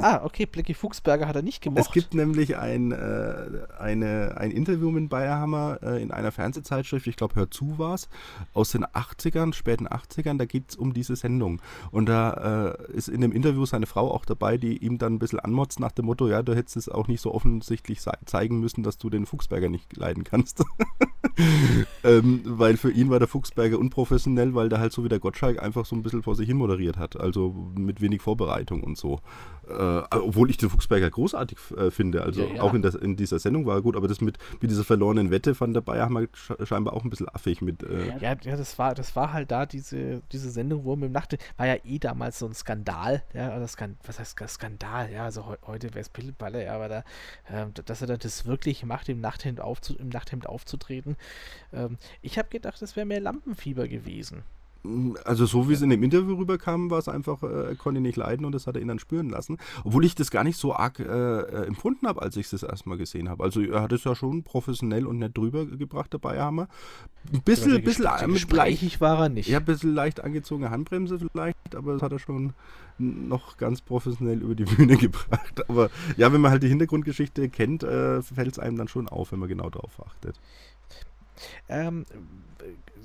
ah, 0.00 0.20
okay, 0.24 0.46
Blackie 0.46 0.74
Fuchsberger 0.74 1.28
hat 1.28 1.36
er 1.36 1.42
nicht 1.42 1.62
gemocht. 1.62 1.86
Es 1.86 1.92
gibt 1.92 2.14
nämlich 2.14 2.56
ein, 2.56 2.90
äh, 2.90 3.44
eine, 3.78 4.36
ein 4.36 4.50
Interview 4.50 4.90
mit 4.90 5.08
Bayerhammer 5.08 5.78
äh, 5.82 6.02
in 6.02 6.10
einer 6.10 6.32
Fernsehzeitschrift, 6.32 7.06
ich 7.06 7.16
glaube 7.16 7.36
Hör 7.36 7.50
zu 7.50 7.78
war 7.78 7.94
es, 7.94 8.08
aus 8.52 8.72
den 8.72 8.84
80ern, 8.84 9.52
späten 9.52 9.86
80ern, 9.86 10.38
da 10.38 10.46
geht 10.46 10.70
es 10.70 10.76
um 10.76 10.94
diese 10.94 11.14
Sendung. 11.14 11.60
Und 11.90 12.08
da 12.08 12.74
äh, 12.90 12.92
ist 12.92 13.08
in 13.08 13.20
dem 13.20 13.30
Interview 13.30 13.66
seine 13.66 13.86
Frau 13.86 14.10
auch 14.10 14.24
dabei, 14.24 14.56
die 14.56 14.78
ihm 14.78 14.98
dann 14.98 15.14
ein 15.14 15.18
bisschen 15.18 15.38
anmotzt 15.38 15.78
nach 15.78 15.92
dem 15.92 16.06
Motto, 16.06 16.26
ja, 16.26 16.42
du 16.42 16.56
hättest 16.56 16.76
es 16.76 16.88
auch 16.88 17.06
nicht 17.06 17.20
so 17.20 17.32
offensichtlich 17.32 18.00
zeigen 18.24 18.58
müssen, 18.58 18.82
dass 18.82 18.96
du 18.96 19.10
den 19.10 19.26
Fuchsberger 19.26 19.68
nicht 19.68 19.96
leiden 19.96 20.24
kannst. 20.24 20.64
ähm, 22.04 22.40
weil 22.44 22.78
für 22.78 22.90
ihn 22.90 23.10
war 23.10 23.18
der 23.18 23.28
Fuchsberger 23.28 23.78
unprofessionell, 23.78 24.54
weil 24.54 24.70
der 24.70 24.80
halt 24.80 24.92
so 24.92 25.04
wie 25.04 25.08
der 25.08 25.18
Gottschalk 25.18 25.62
einfach 25.62 25.84
so 25.84 25.94
ein 25.94 26.02
bisschen 26.02 26.22
vor 26.22 26.34
sich 26.34 26.48
hin 26.48 26.56
moderiert 26.56 26.96
hat. 26.96 27.20
Also 27.20 27.54
mit 27.74 28.00
wenig 28.00 28.13
Vorbereitung 28.18 28.82
und 28.82 28.96
so. 28.96 29.20
Äh, 29.68 30.02
obwohl 30.10 30.50
ich 30.50 30.58
den 30.58 30.68
Fuchsberger 30.68 31.08
großartig 31.08 31.58
äh, 31.76 31.90
finde. 31.90 32.22
Also 32.22 32.42
ja, 32.42 32.56
ja. 32.56 32.62
auch 32.62 32.74
in, 32.74 32.82
der, 32.82 33.00
in, 33.00 33.16
dieser 33.16 33.38
Sendung 33.38 33.64
war 33.64 33.76
er 33.76 33.82
gut, 33.82 33.96
aber 33.96 34.08
das 34.08 34.20
mit, 34.20 34.36
mit 34.60 34.70
dieser 34.70 34.84
verlorenen 34.84 35.30
Wette 35.30 35.54
fand 35.54 35.74
der 35.74 35.80
Bayer 35.80 36.04
haben 36.04 36.14
wir 36.14 36.66
scheinbar 36.66 36.92
auch 36.92 37.02
ein 37.02 37.08
bisschen 37.08 37.28
affig 37.30 37.62
mit. 37.62 37.82
Äh 37.82 38.08
ja, 38.20 38.36
ja, 38.42 38.56
das 38.56 38.78
war, 38.78 38.94
das 38.94 39.16
war 39.16 39.32
halt 39.32 39.50
da, 39.50 39.64
diese, 39.64 40.20
diese 40.32 40.50
Sendung, 40.50 40.84
wo 40.84 40.96
mit 40.96 41.06
dem 41.06 41.12
Nacht 41.12 41.38
war 41.56 41.66
ja 41.66 41.76
eh 41.82 41.98
damals 41.98 42.38
so 42.38 42.46
ein 42.46 42.52
Skandal, 42.52 43.22
ja, 43.32 43.56
oder 43.56 43.66
Skan 43.66 43.96
was 44.04 44.18
heißt 44.18 44.38
Skandal, 44.48 45.10
ja, 45.10 45.24
also 45.24 45.48
he 45.48 45.56
heute 45.66 45.88
wäre 45.90 46.00
es 46.00 46.10
Pilleballe, 46.10 46.64
ja, 46.64 46.74
aber 46.74 46.88
da, 46.88 47.04
ähm, 47.50 47.72
dass 47.86 48.02
er 48.02 48.18
das 48.18 48.44
wirklich 48.44 48.84
macht, 48.84 49.08
im 49.08 49.20
Nachthemd, 49.20 49.60
aufzu 49.60 49.96
im 49.96 50.10
Nachthemd 50.10 50.46
aufzutreten. 50.46 51.16
Ähm, 51.72 51.96
ich 52.20 52.38
habe 52.38 52.48
gedacht, 52.50 52.82
das 52.82 52.96
wäre 52.96 53.06
mehr 53.06 53.20
Lampenfieber 53.20 53.88
gewesen. 53.88 54.42
Also 55.24 55.46
so 55.46 55.68
wie 55.68 55.72
es 55.72 55.82
in 55.82 55.90
dem 55.90 56.02
Interview 56.02 56.34
rüberkam, 56.34 56.90
war 56.90 56.98
es 56.98 57.08
einfach, 57.08 57.42
äh, 57.42 57.68
er 57.70 57.74
konnte 57.76 58.00
nicht 58.00 58.16
leiden 58.16 58.44
und 58.44 58.52
das 58.52 58.66
hat 58.66 58.76
er 58.76 58.82
ihn 58.82 58.88
dann 58.88 58.98
spüren 58.98 59.30
lassen. 59.30 59.58
Obwohl 59.82 60.04
ich 60.04 60.14
das 60.14 60.30
gar 60.30 60.44
nicht 60.44 60.58
so 60.58 60.74
arg 60.74 61.00
äh, 61.00 61.04
äh 61.04 61.66
empfunden 61.66 62.06
habe, 62.06 62.20
als 62.22 62.36
ich 62.36 62.46
es 62.46 62.50
das 62.50 62.62
erstmal 62.62 62.98
gesehen 62.98 63.28
habe. 63.28 63.42
Also 63.42 63.60
er 63.62 63.82
hat 63.82 63.92
es 63.92 64.04
ja 64.04 64.14
schon 64.14 64.42
professionell 64.42 65.06
und 65.06 65.18
nett 65.18 65.36
drüber 65.36 65.64
gebracht, 65.64 66.12
der 66.12 66.18
Bayerhammer. 66.18 66.68
Ein 67.32 67.42
bisschen, 67.42 67.72
also 67.72 67.82
bisschen 67.82 68.04
äh, 68.04 68.26
mit 68.26 68.52
leicht, 68.52 69.00
war 69.00 69.20
er 69.20 69.28
nicht. 69.30 69.48
Ja, 69.48 69.58
ein 69.58 69.64
bisschen 69.64 69.94
leicht 69.94 70.22
angezogene 70.22 70.70
Handbremse 70.70 71.18
vielleicht, 71.18 71.74
aber 71.74 71.94
das 71.94 72.02
hat 72.02 72.12
er 72.12 72.18
schon 72.18 72.52
noch 72.98 73.56
ganz 73.56 73.80
professionell 73.80 74.40
über 74.42 74.54
die 74.54 74.64
Bühne 74.76 74.96
gebracht. 74.96 75.68
Aber 75.68 75.90
ja, 76.16 76.32
wenn 76.32 76.40
man 76.40 76.50
halt 76.50 76.62
die 76.62 76.68
Hintergrundgeschichte 76.68 77.48
kennt, 77.48 77.82
äh, 77.82 78.22
fällt 78.22 78.52
es 78.52 78.58
einem 78.58 78.76
dann 78.76 78.88
schon 78.88 79.08
auf, 79.08 79.32
wenn 79.32 79.38
man 79.38 79.48
genau 79.48 79.70
darauf 79.70 80.04
achtet. 80.06 80.38
Ähm, 81.68 82.06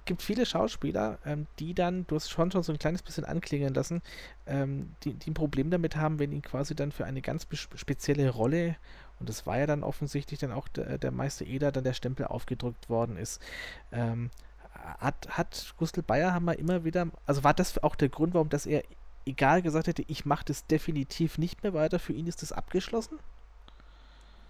gibt 0.05 0.21
viele 0.21 0.45
Schauspieler, 0.45 1.19
ähm, 1.25 1.45
die 1.59 1.73
dann, 1.73 2.05
du 2.07 2.15
hast 2.15 2.29
schon 2.29 2.51
schon 2.51 2.63
so 2.63 2.71
ein 2.71 2.79
kleines 2.79 3.03
bisschen 3.03 3.25
anklingen 3.25 3.73
lassen, 3.73 4.01
ähm, 4.47 4.95
die, 5.03 5.13
die 5.13 5.31
ein 5.31 5.35
Problem 5.35 5.69
damit 5.69 5.95
haben, 5.95 6.19
wenn 6.19 6.31
ihnen 6.31 6.41
quasi 6.41 6.75
dann 6.75 6.91
für 6.91 7.05
eine 7.05 7.21
ganz 7.21 7.47
spezielle 7.75 8.29
Rolle, 8.29 8.75
und 9.19 9.29
das 9.29 9.45
war 9.45 9.59
ja 9.59 9.67
dann 9.67 9.83
offensichtlich 9.83 10.39
dann 10.39 10.51
auch 10.51 10.67
der, 10.67 10.97
der 10.97 11.11
Meister 11.11 11.45
Eder, 11.45 11.71
dann 11.71 11.83
der 11.83 11.93
Stempel 11.93 12.25
aufgedrückt 12.25 12.89
worden 12.89 13.17
ist. 13.17 13.41
Ähm, 13.91 14.31
hat, 14.99 15.27
hat 15.29 15.75
Gustl 15.77 16.01
Bayerhammer 16.01 16.57
immer 16.57 16.83
wieder, 16.83 17.07
also 17.25 17.43
war 17.43 17.53
das 17.53 17.83
auch 17.83 17.95
der 17.95 18.09
Grund, 18.09 18.33
warum 18.33 18.49
dass 18.49 18.65
er 18.65 18.83
egal 19.25 19.61
gesagt 19.61 19.87
hätte, 19.87 20.03
ich 20.07 20.25
mache 20.25 20.45
das 20.45 20.65
definitiv 20.65 21.37
nicht 21.37 21.61
mehr 21.63 21.73
weiter, 21.73 21.99
für 21.99 22.13
ihn 22.13 22.27
ist 22.27 22.41
das 22.41 22.51
abgeschlossen? 22.51 23.19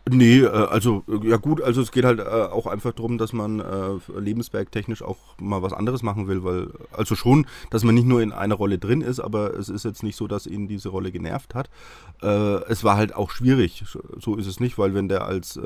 Nee, 0.07 0.39
äh, 0.39 0.47
also 0.47 1.03
ja 1.23 1.38
gut, 1.38 1.62
also 1.62 1.81
es 1.81 1.91
geht 1.91 2.05
halt 2.05 2.19
äh, 2.19 2.23
auch 2.23 2.67
einfach 2.67 2.93
darum, 2.93 3.17
dass 3.17 3.33
man 3.33 3.59
äh, 3.59 4.19
lebenswerktechnisch 4.19 5.01
auch 5.01 5.17
mal 5.39 5.62
was 5.62 5.73
anderes 5.73 6.03
machen 6.03 6.27
will, 6.27 6.43
weil 6.43 6.71
also 6.91 7.15
schon, 7.15 7.45
dass 7.69 7.83
man 7.83 7.95
nicht 7.95 8.07
nur 8.07 8.21
in 8.21 8.31
einer 8.31 8.55
Rolle 8.55 8.79
drin 8.79 9.01
ist, 9.01 9.19
aber 9.19 9.53
es 9.53 9.69
ist 9.69 9.85
jetzt 9.85 10.03
nicht 10.03 10.15
so, 10.15 10.27
dass 10.27 10.47
ihn 10.47 10.67
diese 10.67 10.89
Rolle 10.89 11.12
genervt 11.12 11.55
hat. 11.55 11.69
es 12.21 12.83
war 12.83 12.97
halt 12.97 13.15
auch 13.15 13.31
schwierig, 13.31 13.83
so 14.19 14.35
ist 14.35 14.47
es 14.47 14.59
nicht, 14.59 14.77
weil 14.77 14.93
wenn 14.93 15.07
der 15.07 15.25
als 15.25 15.59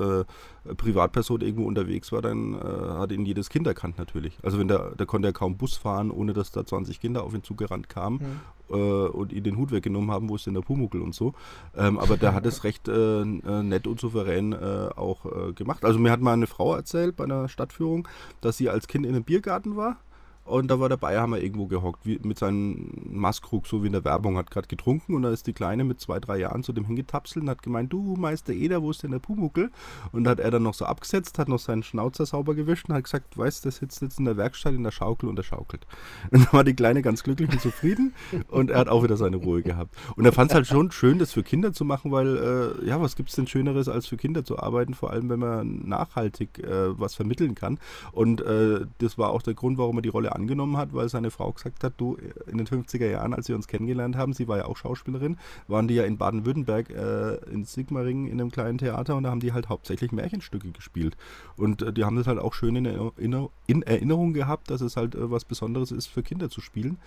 Privatperson 0.77 1.41
irgendwo 1.41 1.65
unterwegs 1.65 2.11
war, 2.11 2.21
dann 2.21 2.57
hat 2.57 3.11
ihn 3.11 3.25
jedes 3.25 3.49
Kind 3.49 3.67
erkannt 3.67 3.97
natürlich. 3.97 4.37
Also 4.43 4.59
wenn 4.59 4.67
der, 4.67 4.95
der 4.95 5.05
konnte 5.05 5.27
ja 5.27 5.31
kaum 5.31 5.57
Bus 5.57 5.75
fahren, 5.75 6.09
ohne 6.09 6.33
dass 6.33 6.51
da 6.51 6.65
20 6.65 6.99
Kinder 6.99 7.23
auf 7.23 7.33
ihn 7.33 7.43
zugerannt 7.43 7.89
kamen. 7.89 8.19
Mhm 8.19 8.39
äh, 8.69 8.73
und 8.73 9.31
ihn 9.31 9.43
den 9.43 9.57
Hut 9.57 9.71
weggenommen 9.71 10.11
haben, 10.11 10.29
wo 10.29 10.35
ist 10.35 10.45
denn 10.45 10.53
der 10.53 10.61
Pumuckel 10.61 11.01
und 11.01 11.15
so. 11.15 11.33
Ähm, 11.75 11.99
aber 11.99 12.17
der 12.17 12.33
hat 12.33 12.45
es 12.45 12.63
recht 12.63 12.87
äh, 12.87 13.21
äh, 13.21 13.63
nett 13.63 13.87
und 13.87 13.99
souverän 13.99 14.53
äh, 14.53 14.89
auch 14.95 15.25
äh, 15.25 15.53
gemacht. 15.53 15.85
Also 15.85 15.99
mir 15.99 16.11
hat 16.11 16.21
mal 16.21 16.33
eine 16.33 16.47
Frau 16.47 16.75
erzählt 16.75 17.15
bei 17.15 17.23
einer 17.23 17.47
Stadtführung, 17.47 18.07
dass 18.41 18.57
sie 18.57 18.69
als 18.69 18.87
Kind 18.87 19.05
in 19.05 19.15
einem 19.15 19.23
Biergarten 19.23 19.75
war 19.75 19.97
und 20.45 20.69
da 20.69 20.79
war 20.79 20.89
der 20.89 20.97
Bayerhammer 20.97 21.39
irgendwo 21.39 21.67
gehockt, 21.67 22.05
wie, 22.05 22.19
mit 22.21 22.37
seinem 22.37 22.91
Maskrug, 23.05 23.65
so 23.65 23.81
wie 23.81 23.87
in 23.87 23.93
der 23.93 24.03
Werbung, 24.03 24.35
hat 24.37 24.51
gerade 24.51 24.67
getrunken. 24.67 25.15
Und 25.15 25.23
da 25.23 25.31
ist 25.31 25.47
die 25.47 25.53
Kleine 25.53 25.85
mit 25.85 26.01
zwei, 26.01 26.19
drei 26.19 26.37
Jahren 26.37 26.63
zu 26.63 26.73
dem 26.73 26.85
hingetapselt 26.85 27.43
und 27.43 27.49
hat 27.49 27.63
gemeint, 27.63 27.93
du 27.93 28.15
Meister 28.17 28.51
Eder, 28.51 28.81
wo 28.81 28.91
ist 28.91 29.03
denn 29.03 29.11
der 29.11 29.19
Pumuckel? 29.19 29.71
Und 30.11 30.25
da 30.25 30.31
hat 30.31 30.39
er 30.39 30.51
dann 30.51 30.63
noch 30.63 30.73
so 30.73 30.85
abgesetzt, 30.85 31.39
hat 31.39 31.47
noch 31.47 31.59
seinen 31.59 31.83
Schnauzer 31.83 32.25
sauber 32.25 32.55
gewischt 32.55 32.89
und 32.89 32.95
hat 32.95 33.05
gesagt, 33.05 33.37
weißt 33.37 33.63
du, 33.63 33.69
der 33.69 33.71
sitzt 33.71 34.01
jetzt 34.01 34.19
in 34.19 34.25
der 34.25 34.35
Werkstatt 34.35 34.73
in 34.73 34.83
der 34.83 34.91
Schaukel 34.91 35.29
und 35.29 35.39
er 35.39 35.43
schaukelt. 35.43 35.87
Und 36.31 36.45
da 36.45 36.53
war 36.53 36.63
die 36.63 36.73
Kleine 36.73 37.01
ganz 37.01 37.23
glücklich 37.23 37.49
und 37.51 37.61
zufrieden 37.61 38.13
und 38.47 38.71
er 38.71 38.79
hat 38.79 38.87
auch 38.87 39.03
wieder 39.03 39.17
seine 39.17 39.37
Ruhe 39.37 39.61
gehabt. 39.61 39.95
Und 40.15 40.25
er 40.25 40.31
fand 40.31 40.51
es 40.51 40.55
halt 40.55 40.67
schon 40.67 40.91
schön, 40.91 41.19
das 41.19 41.31
für 41.31 41.43
Kinder 41.43 41.73
zu 41.73 41.85
machen, 41.85 42.11
weil, 42.11 42.37
äh, 42.81 42.87
ja, 42.87 42.99
was 42.99 43.15
gibt 43.15 43.29
es 43.29 43.35
denn 43.35 43.47
Schöneres, 43.47 43.87
als 43.87 44.07
für 44.07 44.17
Kinder 44.17 44.43
zu 44.43 44.57
arbeiten, 44.57 44.93
vor 44.93 45.11
allem 45.11 45.29
wenn 45.29 45.39
man 45.39 45.87
nachhaltig 45.87 46.59
äh, 46.59 46.99
was 46.99 47.15
vermitteln 47.15 47.55
kann. 47.55 47.79
Und 48.11 48.41
äh, 48.41 48.85
das 48.97 49.17
war 49.17 49.29
auch 49.29 49.41
der 49.41 49.53
Grund, 49.53 49.77
warum 49.77 49.97
er 49.97 50.01
die 50.01 50.09
Rolle 50.09 50.32
angenommen 50.35 50.77
hat, 50.77 50.93
weil 50.93 51.09
seine 51.09 51.31
Frau 51.31 51.51
gesagt 51.51 51.83
hat, 51.83 51.93
du, 51.97 52.17
in 52.47 52.57
den 52.57 52.67
50er 52.67 53.09
Jahren, 53.09 53.33
als 53.33 53.47
wir 53.47 53.55
uns 53.55 53.67
kennengelernt 53.67 54.15
haben, 54.15 54.33
sie 54.33 54.47
war 54.47 54.57
ja 54.57 54.65
auch 54.65 54.77
Schauspielerin, 54.77 55.37
waren 55.67 55.87
die 55.87 55.95
ja 55.95 56.03
in 56.03 56.17
Baden-Württemberg 56.17 56.89
äh, 56.89 57.35
in 57.51 57.65
Sigmaringen 57.65 58.27
in 58.27 58.39
einem 58.39 58.51
kleinen 58.51 58.77
Theater 58.77 59.15
und 59.15 59.23
da 59.23 59.31
haben 59.31 59.39
die 59.39 59.53
halt 59.53 59.69
hauptsächlich 59.69 60.11
Märchenstücke 60.11 60.71
gespielt. 60.71 61.17
Und 61.57 61.81
äh, 61.81 61.93
die 61.93 62.03
haben 62.03 62.15
das 62.15 62.27
halt 62.27 62.39
auch 62.39 62.53
schön 62.53 62.75
in, 62.75 62.85
Erinner 62.85 63.49
in 63.67 63.81
Erinnerung 63.83 64.33
gehabt, 64.33 64.69
dass 64.69 64.81
es 64.81 64.97
halt 64.97 65.15
äh, 65.15 65.31
was 65.31 65.45
Besonderes 65.45 65.91
ist, 65.91 66.07
für 66.07 66.23
Kinder 66.23 66.49
zu 66.49 66.61
spielen. 66.61 66.97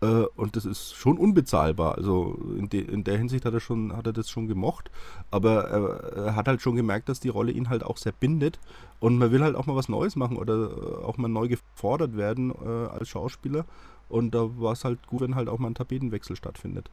Äh, 0.00 0.24
und 0.36 0.56
das 0.56 0.64
ist 0.64 0.94
schon 0.94 1.18
unbezahlbar. 1.18 1.96
Also 1.96 2.38
in, 2.56 2.68
de, 2.68 2.80
in, 2.80 3.04
der 3.04 3.18
Hinsicht 3.18 3.44
hat 3.44 3.54
er, 3.54 3.60
schon, 3.60 3.96
hat 3.96 4.06
er 4.06 4.12
das 4.12 4.30
schon 4.30 4.48
gemocht. 4.48 4.90
Aber 5.30 5.64
er, 5.64 6.24
er, 6.26 6.36
hat 6.36 6.48
halt 6.48 6.62
schon 6.62 6.76
gemerkt, 6.76 7.08
dass 7.08 7.20
die 7.20 7.28
Rolle 7.28 7.52
ihn 7.52 7.68
halt 7.68 7.82
auch 7.82 7.96
sehr 7.96 8.12
bindet. 8.12 8.58
Und 8.98 9.18
man 9.18 9.30
will 9.30 9.42
halt 9.42 9.56
auch 9.56 9.66
mal 9.66 9.76
was 9.76 9.88
Neues 9.88 10.16
machen 10.16 10.36
oder 10.36 10.70
äh, 10.70 11.04
auch 11.04 11.16
mal 11.16 11.28
neu 11.28 11.48
gefordert 11.48 12.16
werden 12.16 12.50
äh, 12.50 12.88
als 12.88 13.08
Schauspieler. 13.08 13.64
Und 14.08 14.34
da 14.34 14.48
war 14.58 14.72
es 14.72 14.84
halt 14.84 15.06
gut, 15.06 15.20
wenn 15.20 15.34
halt 15.34 15.48
auch 15.48 15.58
mal 15.58 15.68
ein 15.68 15.74
Tapetenwechsel 15.74 16.36
stattfindet. 16.36 16.90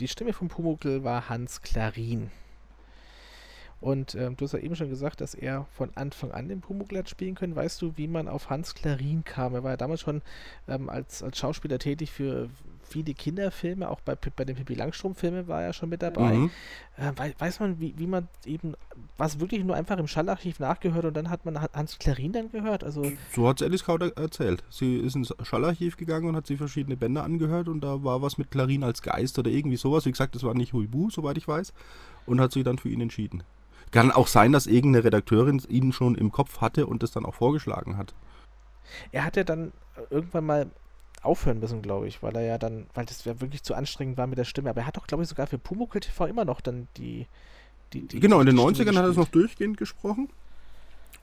Die 0.00 0.08
Stimme 0.08 0.32
von 0.32 0.48
Pumuckl 0.48 1.02
war 1.02 1.28
Hans 1.28 1.60
Klarin. 1.60 2.30
Und 3.80 4.14
ähm, 4.16 4.36
du 4.36 4.44
hast 4.44 4.52
ja 4.52 4.58
eben 4.58 4.74
schon 4.74 4.90
gesagt, 4.90 5.20
dass 5.20 5.34
er 5.34 5.66
von 5.72 5.90
Anfang 5.94 6.32
an 6.32 6.48
den 6.48 6.60
Pumuckl 6.60 6.98
hat 6.98 7.08
spielen 7.08 7.36
können. 7.36 7.54
Weißt 7.54 7.80
du, 7.80 7.92
wie 7.96 8.08
man 8.08 8.28
auf 8.28 8.50
Hans 8.50 8.74
Klarin 8.74 9.24
kam? 9.24 9.54
Er 9.54 9.62
war 9.62 9.72
ja 9.72 9.76
damals 9.76 10.00
schon 10.00 10.22
ähm, 10.66 10.88
als, 10.88 11.22
als 11.22 11.38
Schauspieler 11.38 11.78
tätig 11.78 12.10
für 12.10 12.48
viele 12.88 13.14
Kinderfilme, 13.14 13.88
auch 13.88 14.00
bei, 14.00 14.14
bei 14.14 14.44
den 14.44 14.56
Pippi 14.56 14.74
Langstrumpf-Filmen 14.74 15.46
war 15.46 15.62
er 15.62 15.72
schon 15.72 15.90
mit 15.90 16.02
dabei. 16.02 16.34
Mhm. 16.34 16.50
Äh, 16.96 17.32
weiß 17.38 17.60
man, 17.60 17.78
wie, 17.80 17.94
wie 17.96 18.06
man 18.06 18.28
eben, 18.44 18.74
was 19.16 19.38
wirklich 19.38 19.62
nur 19.62 19.76
einfach 19.76 19.98
im 19.98 20.08
Schallarchiv 20.08 20.58
nachgehört 20.58 21.04
und 21.04 21.14
dann 21.14 21.30
hat 21.30 21.44
man 21.44 21.60
Hans 21.60 21.98
Klarin 21.98 22.32
dann 22.32 22.50
gehört? 22.50 22.82
Also 22.82 23.12
so 23.34 23.48
hat 23.48 23.60
es 23.60 23.66
Alice 23.66 23.84
Kauder 23.84 24.16
erzählt. 24.16 24.64
Sie 24.70 24.96
ist 24.96 25.14
ins 25.14 25.34
Schallarchiv 25.42 25.96
gegangen 25.96 26.28
und 26.28 26.36
hat 26.36 26.46
sich 26.46 26.58
verschiedene 26.58 26.96
Bände 26.96 27.22
angehört 27.22 27.68
und 27.68 27.82
da 27.82 28.02
war 28.02 28.22
was 28.22 28.38
mit 28.38 28.50
Klarin 28.50 28.82
als 28.82 29.02
Geist 29.02 29.38
oder 29.38 29.50
irgendwie 29.50 29.76
sowas. 29.76 30.06
Wie 30.06 30.10
gesagt, 30.10 30.34
das 30.34 30.42
war 30.42 30.54
nicht 30.54 30.72
Huibu, 30.72 31.10
soweit 31.10 31.36
ich 31.36 31.46
weiß. 31.46 31.72
Und 32.26 32.40
hat 32.40 32.52
sich 32.52 32.64
dann 32.64 32.78
für 32.78 32.88
ihn 32.88 33.00
entschieden. 33.00 33.42
Kann 33.90 34.10
auch 34.10 34.26
sein, 34.26 34.52
dass 34.52 34.66
irgendeine 34.66 35.04
Redakteurin 35.04 35.62
ihn 35.68 35.92
schon 35.92 36.14
im 36.14 36.32
Kopf 36.32 36.60
hatte 36.60 36.86
und 36.86 37.02
das 37.02 37.10
dann 37.10 37.24
auch 37.24 37.34
vorgeschlagen 37.34 37.96
hat. 37.96 38.14
Er 39.12 39.24
hat 39.24 39.36
ja 39.36 39.44
dann 39.44 39.72
irgendwann 40.10 40.46
mal 40.46 40.70
aufhören 41.22 41.58
müssen, 41.58 41.82
glaube 41.82 42.08
ich, 42.08 42.22
weil 42.22 42.36
er 42.36 42.42
ja 42.42 42.58
dann, 42.58 42.86
weil 42.94 43.04
das 43.04 43.24
ja 43.24 43.40
wirklich 43.40 43.62
zu 43.62 43.74
anstrengend 43.74 44.16
war 44.16 44.26
mit 44.26 44.38
der 44.38 44.44
Stimme. 44.44 44.70
Aber 44.70 44.82
er 44.82 44.86
hat 44.86 44.96
doch, 44.96 45.06
glaube 45.06 45.22
ich, 45.22 45.28
sogar 45.28 45.46
für 45.46 45.58
Pumuckl 45.58 46.00
TV 46.00 46.26
immer 46.26 46.44
noch 46.44 46.60
dann 46.60 46.88
die. 46.96 47.26
die, 47.92 48.06
die 48.06 48.20
genau, 48.20 48.40
in 48.40 48.46
den 48.46 48.58
90ern 48.58 48.96
hat 48.96 49.04
er 49.04 49.10
es 49.10 49.16
noch 49.16 49.28
durchgehend 49.28 49.76
gesprochen. 49.76 50.28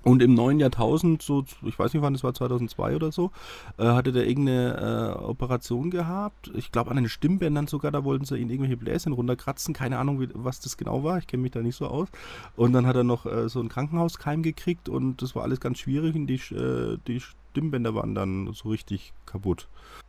Und 0.05 0.21
im 0.21 0.35
neuen 0.35 0.59
Jahrtausend, 0.59 1.23
so, 1.23 1.45
ich 1.63 1.79
weiß 1.79 1.91
nicht 1.91 2.03
wann, 2.03 2.13
das 2.13 2.23
war 2.23 2.31
2002 2.31 2.95
oder 2.95 3.11
so, 3.11 3.31
äh, 3.79 3.85
hatte 3.85 4.11
der 4.11 4.27
irgendeine 4.27 5.15
äh, 5.17 5.23
Operation 5.23 5.89
gehabt. 5.89 6.51
Ich 6.53 6.71
glaube 6.71 6.91
an 6.91 6.97
den 6.97 7.09
Stimmbändern 7.09 7.65
sogar, 7.65 7.91
da 7.91 8.03
wollten 8.03 8.23
sie 8.23 8.37
ihn 8.37 8.51
irgendwelche 8.51 8.77
Bläschen 8.77 9.13
runterkratzen. 9.13 9.73
Keine 9.73 9.97
Ahnung, 9.97 10.21
wie, 10.21 10.29
was 10.35 10.59
das 10.59 10.77
genau 10.77 11.03
war. 11.03 11.17
Ich 11.17 11.25
kenne 11.25 11.41
mich 11.41 11.53
da 11.53 11.61
nicht 11.63 11.75
so 11.75 11.87
aus. 11.87 12.07
Und 12.55 12.73
dann 12.73 12.85
hat 12.85 12.95
er 12.95 13.03
noch 13.03 13.25
äh, 13.25 13.49
so 13.49 13.59
einen 13.59 13.69
Krankenhauskeim 13.69 14.43
gekriegt 14.43 14.89
und 14.89 15.23
das 15.23 15.35
war 15.35 15.41
alles 15.41 15.59
ganz 15.59 15.79
schwierig 15.79 16.15
und 16.15 16.27
die, 16.27 16.35
äh, 16.53 16.99
die 17.07 17.19
Stimmbänder 17.19 17.95
waren 17.95 18.13
dann 18.13 18.53
so 18.53 18.69
richtig 18.69 19.11
kaputt. 19.25 19.67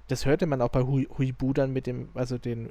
Das 0.09 0.27
hörte 0.27 0.47
man 0.47 0.61
auch 0.61 0.69
bei 0.69 0.83
Hui, 0.83 1.09
Huibu 1.17 1.55
dann 1.55 1.73
mit 1.73 1.87
dem, 1.87 2.11
also 2.13 2.37
den 2.37 2.69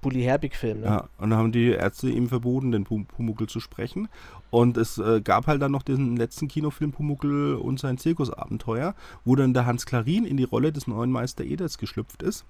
Bully 0.00 0.22
Herbig-Film. 0.22 0.80
Ne? 0.80 0.86
Ja, 0.86 1.08
und 1.18 1.30
dann 1.30 1.38
haben 1.38 1.52
die 1.52 1.70
Ärzte 1.70 2.08
ihm 2.08 2.28
verboten, 2.28 2.72
den 2.72 2.84
Pumuckel 2.84 3.48
zu 3.48 3.60
sprechen. 3.60 4.08
Und 4.50 4.76
es 4.76 4.98
äh, 4.98 5.20
gab 5.20 5.46
halt 5.46 5.62
dann 5.62 5.72
noch 5.72 5.82
diesen 5.82 6.16
letzten 6.16 6.48
Kinofilm 6.48 6.92
Pumuckel 6.92 7.54
und 7.54 7.78
sein 7.78 7.98
Zirkusabenteuer, 7.98 8.94
wo 9.24 9.36
dann 9.36 9.54
der 9.54 9.66
Hans 9.66 9.86
Klarin 9.86 10.24
in 10.24 10.36
die 10.36 10.44
Rolle 10.44 10.72
des 10.72 10.86
neuen 10.86 11.10
Meister 11.10 11.44
Eders 11.44 11.78
geschlüpft 11.78 12.22
ist. 12.22 12.44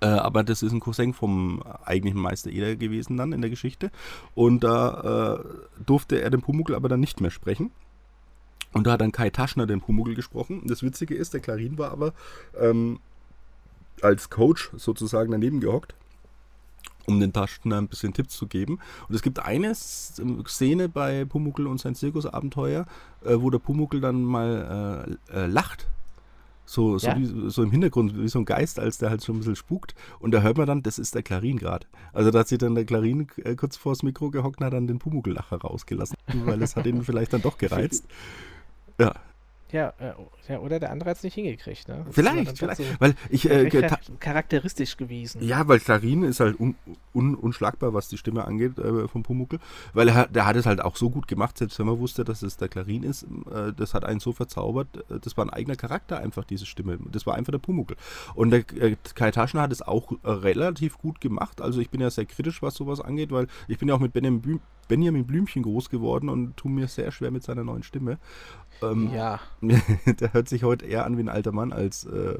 Äh, 0.00 0.06
aber 0.06 0.44
das 0.44 0.62
ist 0.62 0.72
ein 0.72 0.80
Cousin 0.80 1.12
vom 1.12 1.62
eigentlichen 1.84 2.20
Meister 2.20 2.50
Eder 2.50 2.76
gewesen 2.76 3.16
dann 3.16 3.32
in 3.32 3.40
der 3.40 3.50
Geschichte. 3.50 3.90
Und 4.34 4.64
da 4.64 5.40
äh, 5.40 5.82
durfte 5.84 6.20
er 6.20 6.30
den 6.30 6.40
Pumuckel 6.40 6.74
aber 6.74 6.88
dann 6.88 7.00
nicht 7.00 7.20
mehr 7.20 7.30
sprechen. 7.30 7.70
Und 8.72 8.86
da 8.86 8.92
hat 8.92 9.00
dann 9.00 9.12
Kai 9.12 9.30
Taschner 9.30 9.66
den 9.66 9.80
Pumuckl 9.80 10.14
gesprochen. 10.14 10.62
Das 10.66 10.82
Witzige 10.82 11.14
ist, 11.14 11.32
der 11.32 11.40
Klarin 11.40 11.78
war 11.78 11.90
aber 11.90 12.12
ähm, 12.58 13.00
als 14.02 14.30
Coach 14.30 14.70
sozusagen 14.76 15.32
daneben 15.32 15.60
gehockt, 15.60 15.94
um 17.06 17.20
den 17.20 17.32
Taschner 17.32 17.78
ein 17.78 17.88
bisschen 17.88 18.12
Tipps 18.12 18.36
zu 18.36 18.46
geben. 18.46 18.78
Und 19.08 19.14
es 19.14 19.22
gibt 19.22 19.38
eine 19.40 19.74
Szene 19.74 20.88
bei 20.88 21.24
Pumuckl 21.24 21.66
und 21.66 21.80
sein 21.80 21.94
Zirkusabenteuer, 21.94 22.86
äh, 23.24 23.34
wo 23.36 23.50
der 23.50 23.58
Pumuckl 23.58 24.00
dann 24.00 24.22
mal 24.22 25.18
äh, 25.32 25.44
äh, 25.44 25.46
lacht. 25.46 25.88
So, 26.66 26.98
so, 26.98 27.06
ja. 27.06 27.18
wie, 27.18 27.50
so, 27.50 27.62
im 27.62 27.70
Hintergrund, 27.70 28.18
wie 28.18 28.28
so 28.28 28.40
ein 28.40 28.44
Geist, 28.44 28.78
als 28.78 28.98
der 28.98 29.08
halt 29.08 29.24
schon 29.24 29.36
ein 29.36 29.38
bisschen 29.38 29.56
spukt. 29.56 29.94
Und 30.20 30.32
da 30.32 30.42
hört 30.42 30.58
man 30.58 30.66
dann, 30.66 30.82
das 30.82 30.98
ist 30.98 31.14
der 31.14 31.22
Klarin 31.22 31.56
gerade. 31.56 31.86
Also 32.12 32.30
da 32.30 32.40
hat 32.40 32.48
sich 32.48 32.58
dann 32.58 32.74
der 32.74 32.84
Klarin 32.84 33.26
äh, 33.42 33.54
kurz 33.54 33.78
vors 33.78 34.02
Mikro 34.02 34.30
gehockt 34.30 34.60
und 34.60 34.66
hat 34.66 34.74
dann 34.74 34.86
den 34.86 34.98
Pumuckl-Lacher 34.98 35.56
rausgelassen, 35.56 36.16
weil 36.44 36.60
es 36.62 36.76
hat 36.76 36.84
ihn 36.84 37.02
vielleicht 37.02 37.32
dann 37.32 37.40
doch 37.40 37.56
gereizt. 37.56 38.04
Ja. 39.00 39.14
Ja, 39.70 39.92
äh, 39.98 40.12
ja, 40.48 40.60
oder 40.60 40.80
der 40.80 40.90
andere 40.90 41.10
hat 41.10 41.18
es 41.18 41.22
nicht 41.22 41.34
hingekriegt, 41.34 41.88
ne? 41.88 42.06
Vielleicht, 42.10 42.56
vielleicht. 42.58 42.78
So 42.78 42.84
weil 42.98 43.14
ich, 43.28 43.50
äh, 43.50 43.68
charakteristisch 44.18 44.96
gewesen. 44.96 45.42
Ja, 45.42 45.68
weil 45.68 45.78
Klarin 45.78 46.22
ist 46.22 46.40
halt 46.40 46.58
un, 46.58 46.74
un, 47.14 47.34
unschlagbar, 47.34 47.92
was 47.92 48.08
die 48.08 48.16
Stimme 48.16 48.46
angeht 48.46 48.78
äh, 48.78 49.06
vom 49.08 49.22
Pumuckel. 49.22 49.58
Weil 49.92 50.08
er, 50.08 50.26
der 50.26 50.46
hat 50.46 50.56
es 50.56 50.64
halt 50.64 50.80
auch 50.80 50.96
so 50.96 51.10
gut 51.10 51.28
gemacht, 51.28 51.58
selbst 51.58 51.78
wenn 51.78 51.86
man 51.86 51.98
wusste, 51.98 52.24
dass 52.24 52.42
es 52.42 52.56
der 52.56 52.68
Klarin 52.68 53.02
ist. 53.02 53.24
Äh, 53.24 53.74
das 53.76 53.92
hat 53.92 54.06
einen 54.06 54.20
so 54.20 54.32
verzaubert. 54.32 54.88
Äh, 55.10 55.20
das 55.20 55.36
war 55.36 55.44
ein 55.44 55.50
eigener 55.50 55.76
Charakter 55.76 56.18
einfach, 56.18 56.44
diese 56.44 56.64
Stimme. 56.64 56.98
Das 57.12 57.26
war 57.26 57.34
einfach 57.34 57.50
der 57.50 57.58
Pumuckel. 57.58 57.98
Und 58.34 58.50
der 58.50 58.60
äh, 58.80 58.96
Kai 59.14 59.30
Taschner 59.30 59.62
hat 59.62 59.72
es 59.72 59.82
auch 59.82 60.12
relativ 60.24 60.96
gut 60.96 61.20
gemacht. 61.20 61.60
Also 61.60 61.80
ich 61.80 61.90
bin 61.90 62.00
ja 62.00 62.08
sehr 62.10 62.24
kritisch, 62.24 62.62
was 62.62 62.74
sowas 62.74 63.02
angeht, 63.02 63.32
weil 63.32 63.48
ich 63.66 63.78
bin 63.78 63.88
ja 63.88 63.94
auch 63.94 64.00
mit 64.00 64.14
Benjamin, 64.14 64.60
Benjamin 64.88 65.26
Blümchen 65.26 65.62
groß 65.62 65.90
geworden 65.90 66.28
und 66.28 66.56
tue 66.56 66.70
mir 66.70 66.88
sehr 66.88 67.12
schwer 67.12 67.30
mit 67.30 67.42
seiner 67.42 67.64
neuen 67.64 67.82
Stimme. 67.82 68.18
Ähm, 68.82 69.10
ja. 69.14 69.40
der 69.60 70.32
hört 70.32 70.48
sich 70.48 70.64
heute 70.64 70.86
eher 70.86 71.04
an 71.04 71.16
wie 71.16 71.22
ein 71.22 71.28
alter 71.28 71.52
Mann 71.52 71.72
als 71.72 72.04
äh, 72.04 72.38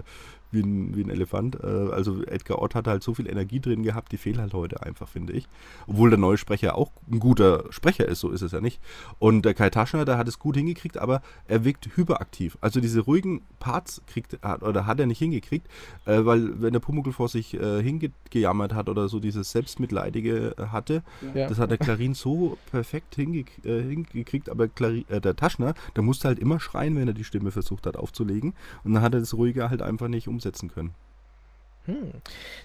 wie 0.51 0.61
ein, 0.61 0.97
wie 0.97 1.03
ein 1.03 1.11
Elefant. 1.11 1.59
Äh, 1.63 1.67
also 1.67 2.23
Edgar 2.25 2.61
Ott 2.61 2.75
hat 2.75 2.87
halt 2.87 3.03
so 3.03 3.15
viel 3.15 3.29
Energie 3.29 3.61
drin 3.61 3.83
gehabt, 3.83 4.13
die 4.13 4.17
fehlt 4.17 4.39
halt 4.39 4.55
heute 4.55 4.83
einfach, 4.83 5.09
finde 5.09 5.33
ich. 5.33 5.49
Obwohl 5.87 6.11
der 6.11 6.19
neue 6.19 6.39
Sprecher 6.39 6.77
auch 6.77 6.91
ein 7.11 7.21
guter 7.21 7.65
Sprecher 7.71 8.07
ist, 8.07 8.21
so 8.21 8.31
ist 8.31 8.43
es 8.43 8.53
ja 8.53 8.61
nicht. 8.61 8.81
Und 9.19 9.45
der 9.45 9.55
Kai 9.55 9.71
Taschner, 9.71 10.05
der 10.05 10.19
hat 10.19 10.29
es 10.29 10.39
gut 10.39 10.57
hingekriegt, 10.57 10.99
aber 10.99 11.23
er 11.47 11.65
wirkt 11.65 11.97
hyperaktiv. 11.97 12.59
Also 12.61 12.81
diese 12.81 13.01
ruhigen 13.01 13.43
Parts 13.61 14.03
kriegt 14.07 14.39
oder 14.61 14.87
hat 14.87 15.01
er 15.01 15.07
nicht 15.07 15.19
hingekriegt, 15.19 15.67
äh, 16.07 16.25
weil 16.25 16.61
wenn 16.61 16.73
der 16.73 16.81
Pumuckl 16.81 17.13
vor 17.13 17.29
sich 17.29 17.55
äh, 17.55 17.83
hingejammert 17.83 18.75
hat 18.75 18.89
oder 18.89 19.09
so 19.09 19.21
dieses 19.21 19.51
Selbstmitleidige 19.51 20.55
hatte, 20.71 21.03
ja. 21.35 21.49
das 21.49 21.59
hat 21.59 21.71
der 21.71 21.79
Klarin 21.79 22.15
so 22.15 22.59
perfekt 22.71 23.15
hinge 23.15 23.45
äh, 23.65 23.83
hingekriegt, 23.83 24.49
aber 24.49 24.69
Clarin, 24.69 25.05
äh, 25.09 25.21
der 25.21 25.37
Taschner, 25.37 25.75
der 25.97 26.03
musste 26.03 26.29
halt 26.29 26.39
immer 26.39 26.61
schreien, 26.61 26.97
wenn 26.97 27.09
er 27.09 27.15
die 27.15 27.25
Stimme 27.25 27.51
versucht 27.51 27.87
hat 27.87 27.97
aufzulegen. 27.97 28.55
Und 28.85 28.95
dann 28.95 29.03
hat 29.03 29.15
er 29.15 29.21
das 29.21 29.35
Ruhige 29.35 29.71
halt 29.71 29.83
einfach 29.83 30.09
nicht 30.09 30.29
um 30.29 30.38
umsetzen 30.39 30.71
können. 30.71 30.95
Hm. 31.87 32.13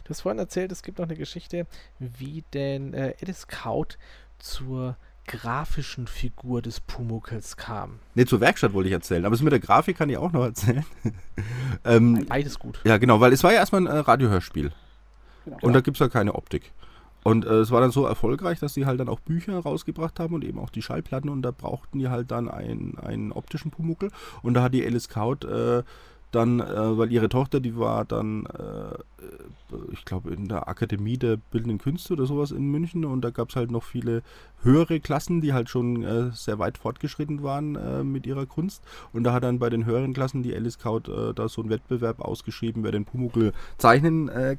Du 0.03 0.09
hast 0.09 0.21
vorhin 0.21 0.39
erzählt, 0.39 0.71
es 0.71 0.83
gibt 0.83 0.99
noch 0.99 1.05
eine 1.05 1.15
Geschichte, 1.15 1.65
wie 1.99 2.43
denn 2.53 2.93
äh, 2.93 3.13
Edith 3.19 3.41
Scout 3.41 3.97
zur 4.37 4.97
grafischen 5.25 6.07
Figur 6.07 6.61
des 6.61 6.81
Pumuckls 6.81 7.55
kam. 7.55 7.99
Ne, 8.13 8.25
zur 8.25 8.41
Werkstatt 8.41 8.73
wollte 8.73 8.89
ich 8.89 8.93
erzählen, 8.93 9.25
aber 9.25 9.33
es 9.33 9.41
mit 9.41 9.53
der 9.53 9.61
Grafik 9.61 9.97
kann 9.97 10.09
ich 10.09 10.17
auch 10.17 10.33
noch 10.33 10.43
erzählen. 10.43 10.85
ähm, 11.85 12.25
Beides 12.27 12.59
gut. 12.59 12.81
Ja, 12.83 12.97
genau, 12.97 13.21
weil 13.21 13.31
es 13.31 13.43
war 13.43 13.53
ja 13.53 13.59
erstmal 13.59 13.81
ein 13.81 13.87
äh, 13.87 13.99
Radiohörspiel. 13.99 14.73
Genau. 15.45 15.57
Und 15.61 15.73
da 15.73 15.81
gibt 15.81 15.95
es 15.97 15.99
ja 15.99 16.09
keine 16.09 16.35
Optik. 16.35 16.73
Und 17.23 17.45
äh, 17.45 17.59
es 17.59 17.71
war 17.71 17.79
dann 17.79 17.91
so 17.91 18.05
erfolgreich, 18.05 18.59
dass 18.59 18.73
sie 18.73 18.85
halt 18.85 18.99
dann 18.99 19.07
auch 19.07 19.21
Bücher 19.21 19.57
rausgebracht 19.57 20.19
haben 20.19 20.35
und 20.35 20.43
eben 20.43 20.59
auch 20.59 20.69
die 20.69 20.81
Schallplatten 20.81 21.29
und 21.29 21.41
da 21.41 21.51
brauchten 21.51 21.99
die 21.99 22.09
halt 22.09 22.31
dann 22.31 22.49
einen, 22.49 22.97
einen 22.99 23.31
optischen 23.31 23.71
Pumuckel. 23.71 24.11
Und 24.41 24.55
da 24.55 24.63
hat 24.63 24.73
die 24.73 24.85
Alice 24.85 25.03
Scout 25.03 25.47
äh, 25.47 25.83
dann, 26.33 26.59
äh, 26.59 26.97
weil 26.97 27.11
ihre 27.11 27.29
Tochter, 27.29 27.59
die 27.59 27.77
war 27.77 28.05
dann, 28.05 28.45
äh, 28.45 28.97
ich 29.91 30.05
glaube, 30.05 30.33
in 30.33 30.47
der 30.47 30.67
Akademie 30.67 31.17
der 31.17 31.37
Bildenden 31.37 31.77
Künste 31.77 32.13
oder 32.13 32.25
sowas 32.25 32.51
in 32.51 32.69
München 32.69 33.05
und 33.05 33.21
da 33.21 33.29
gab 33.29 33.49
es 33.49 33.55
halt 33.55 33.71
noch 33.71 33.83
viele 33.83 34.23
höhere 34.63 34.99
Klassen, 34.99 35.41
die 35.41 35.53
halt 35.53 35.69
schon 35.69 36.03
äh, 36.03 36.31
sehr 36.31 36.57
weit 36.57 36.77
fortgeschritten 36.77 37.43
waren 37.43 37.75
äh, 37.75 38.03
mit 38.03 38.25
ihrer 38.25 38.45
Kunst. 38.45 38.81
Und 39.11 39.23
da 39.23 39.33
hat 39.33 39.43
dann 39.43 39.59
bei 39.59 39.69
den 39.69 39.85
höheren 39.85 40.13
Klassen 40.13 40.41
die 40.41 40.55
Alice 40.55 40.75
Scout 40.75 41.11
äh, 41.11 41.33
da 41.33 41.49
so 41.49 41.61
einen 41.61 41.69
Wettbewerb 41.69 42.21
ausgeschrieben, 42.21 42.83
wer 42.83 42.91
den 42.91 43.05
Pumuckl 43.05 43.51
zeichnen 43.77 44.29
äh, 44.29 44.57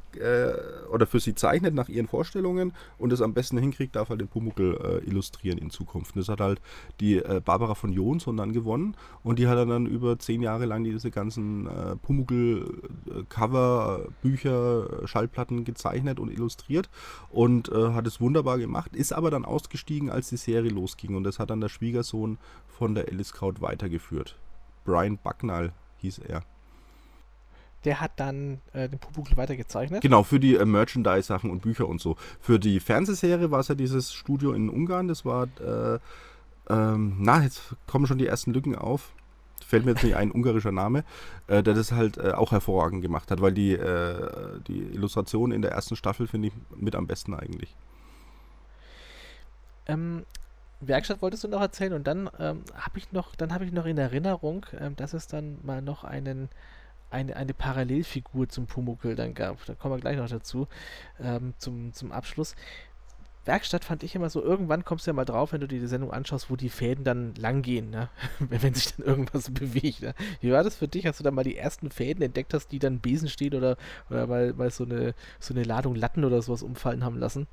oder 0.92 1.06
für 1.06 1.20
sie 1.20 1.34
zeichnet 1.34 1.74
nach 1.74 1.88
ihren 1.88 2.06
Vorstellungen 2.06 2.72
und 2.98 3.12
es 3.12 3.22
am 3.22 3.34
besten 3.34 3.58
hinkriegt, 3.58 3.96
darf 3.96 4.10
halt 4.10 4.20
den 4.20 4.28
Pumuckl 4.28 5.02
illustrieren 5.06 5.58
in 5.58 5.70
Zukunft. 5.70 6.14
Und 6.14 6.20
das 6.20 6.28
hat 6.28 6.40
halt 6.40 6.60
die 7.00 7.20
Barbara 7.44 7.74
von 7.74 7.92
Jonsson 7.92 8.36
dann 8.36 8.52
gewonnen 8.52 8.94
und 9.22 9.38
die 9.38 9.48
hat 9.48 9.56
dann 9.56 9.86
über 9.86 10.18
zehn 10.18 10.42
Jahre 10.42 10.66
lang 10.66 10.84
diese 10.84 11.10
ganzen 11.10 11.63
äh, 11.66 11.96
Pumuckl-Cover, 11.96 14.08
Bücher, 14.22 15.06
Schallplatten 15.06 15.64
gezeichnet 15.64 16.20
und 16.20 16.30
illustriert 16.30 16.88
und 17.30 17.70
hat 17.70 18.06
es 18.06 18.20
wunderbar 18.20 18.58
gemacht, 18.58 18.94
ist 18.94 19.12
aber 19.12 19.30
dann 19.30 19.44
ausgestiegen 19.44 20.10
als 20.10 20.28
die 20.28 20.36
Serie 20.36 20.70
losging. 20.70 21.16
Und 21.16 21.24
das 21.24 21.38
hat 21.38 21.50
dann 21.50 21.60
der 21.60 21.68
Schwiegersohn 21.68 22.38
von 22.68 22.94
der 22.94 23.08
Alice 23.08 23.28
Scout 23.28 23.54
weitergeführt. 23.60 24.38
Brian 24.84 25.18
Bucknall 25.18 25.72
hieß 25.98 26.18
er. 26.18 26.42
Der 27.84 28.00
hat 28.00 28.12
dann 28.16 28.60
äh, 28.72 28.88
den 28.88 28.98
Pumuckl 28.98 29.36
weitergezeichnet? 29.36 30.00
Genau, 30.00 30.22
für 30.22 30.40
die 30.40 30.54
äh, 30.54 30.64
Merchandise-Sachen 30.64 31.50
und 31.50 31.60
Bücher 31.60 31.86
und 31.86 32.00
so. 32.00 32.16
Für 32.40 32.58
die 32.58 32.80
Fernsehserie 32.80 33.50
war 33.50 33.60
es 33.60 33.68
ja 33.68 33.74
dieses 33.74 34.14
Studio 34.14 34.52
in 34.52 34.70
Ungarn. 34.70 35.08
Das 35.08 35.24
war, 35.24 35.48
äh, 35.60 35.98
ähm, 36.70 37.16
na, 37.18 37.42
jetzt 37.42 37.76
kommen 37.86 38.06
schon 38.06 38.18
die 38.18 38.26
ersten 38.26 38.54
Lücken 38.54 38.74
auf 38.74 39.12
fällt 39.64 39.84
mir 39.84 39.92
jetzt 39.92 40.04
nicht 40.04 40.16
ein 40.16 40.30
ungarischer 40.30 40.72
Name, 40.72 41.04
äh, 41.46 41.62
der 41.62 41.74
das 41.74 41.92
halt 41.92 42.18
äh, 42.18 42.32
auch 42.32 42.52
hervorragend 42.52 43.02
gemacht 43.02 43.30
hat, 43.30 43.40
weil 43.40 43.52
die, 43.52 43.72
äh, 43.72 44.60
die 44.66 44.82
Illustration 44.82 45.52
in 45.52 45.62
der 45.62 45.72
ersten 45.72 45.96
Staffel 45.96 46.26
finde 46.26 46.48
ich 46.48 46.54
mit 46.76 46.94
am 46.94 47.06
besten 47.06 47.34
eigentlich. 47.34 47.74
Ähm, 49.86 50.24
Werkstatt 50.80 51.22
wolltest 51.22 51.44
du 51.44 51.48
noch 51.48 51.60
erzählen 51.60 51.92
und 51.92 52.06
dann 52.06 52.30
ähm, 52.38 52.62
habe 52.74 52.98
ich 52.98 53.12
noch, 53.12 53.36
dann 53.36 53.52
habe 53.52 53.64
ich 53.64 53.72
noch 53.72 53.86
in 53.86 53.98
Erinnerung, 53.98 54.66
ähm, 54.78 54.96
dass 54.96 55.14
es 55.14 55.26
dann 55.26 55.58
mal 55.62 55.82
noch 55.82 56.04
einen 56.04 56.48
eine, 57.14 57.36
eine 57.36 57.54
Parallelfigur 57.54 58.48
zum 58.48 58.66
Pumuckel 58.66 59.14
dann 59.14 59.34
gab. 59.34 59.64
Da 59.66 59.74
kommen 59.74 59.94
wir 59.94 60.00
gleich 60.00 60.16
noch 60.16 60.28
dazu, 60.28 60.66
ähm, 61.20 61.54
zum, 61.58 61.92
zum 61.92 62.12
Abschluss. 62.12 62.56
Werkstatt 63.44 63.84
fand 63.84 64.02
ich 64.02 64.14
immer 64.14 64.30
so, 64.30 64.42
irgendwann 64.42 64.84
kommst 64.84 65.06
du 65.06 65.10
ja 65.10 65.14
mal 65.14 65.24
drauf, 65.24 65.52
wenn 65.52 65.60
du 65.60 65.68
dir 65.68 65.80
die 65.80 65.86
Sendung 65.86 66.12
anschaust, 66.12 66.50
wo 66.50 66.56
die 66.56 66.70
Fäden 66.70 67.04
dann 67.04 67.34
lang 67.34 67.62
gehen, 67.62 67.90
ne? 67.90 68.08
wenn 68.38 68.74
sich 68.74 68.94
dann 68.94 69.06
irgendwas 69.06 69.50
bewegt. 69.54 70.02
Ne? 70.02 70.14
Wie 70.40 70.52
war 70.52 70.64
das 70.64 70.76
für 70.76 70.88
dich? 70.88 71.06
Hast 71.06 71.20
du 71.20 71.24
dann 71.24 71.34
mal 71.34 71.44
die 71.44 71.56
ersten 71.56 71.90
Fäden 71.90 72.22
entdeckt 72.22 72.54
hast, 72.54 72.68
die 72.68 72.78
dann 72.78 73.00
Besen 73.00 73.28
stehen 73.28 73.54
oder, 73.54 73.76
oder 74.10 74.28
weil, 74.28 74.56
weil 74.58 74.70
so, 74.70 74.84
eine, 74.84 75.14
so 75.40 75.54
eine 75.54 75.64
Ladung 75.64 75.94
Latten 75.94 76.24
oder 76.24 76.40
sowas 76.42 76.62
umfallen 76.62 77.04
haben 77.04 77.18
lassen? 77.18 77.46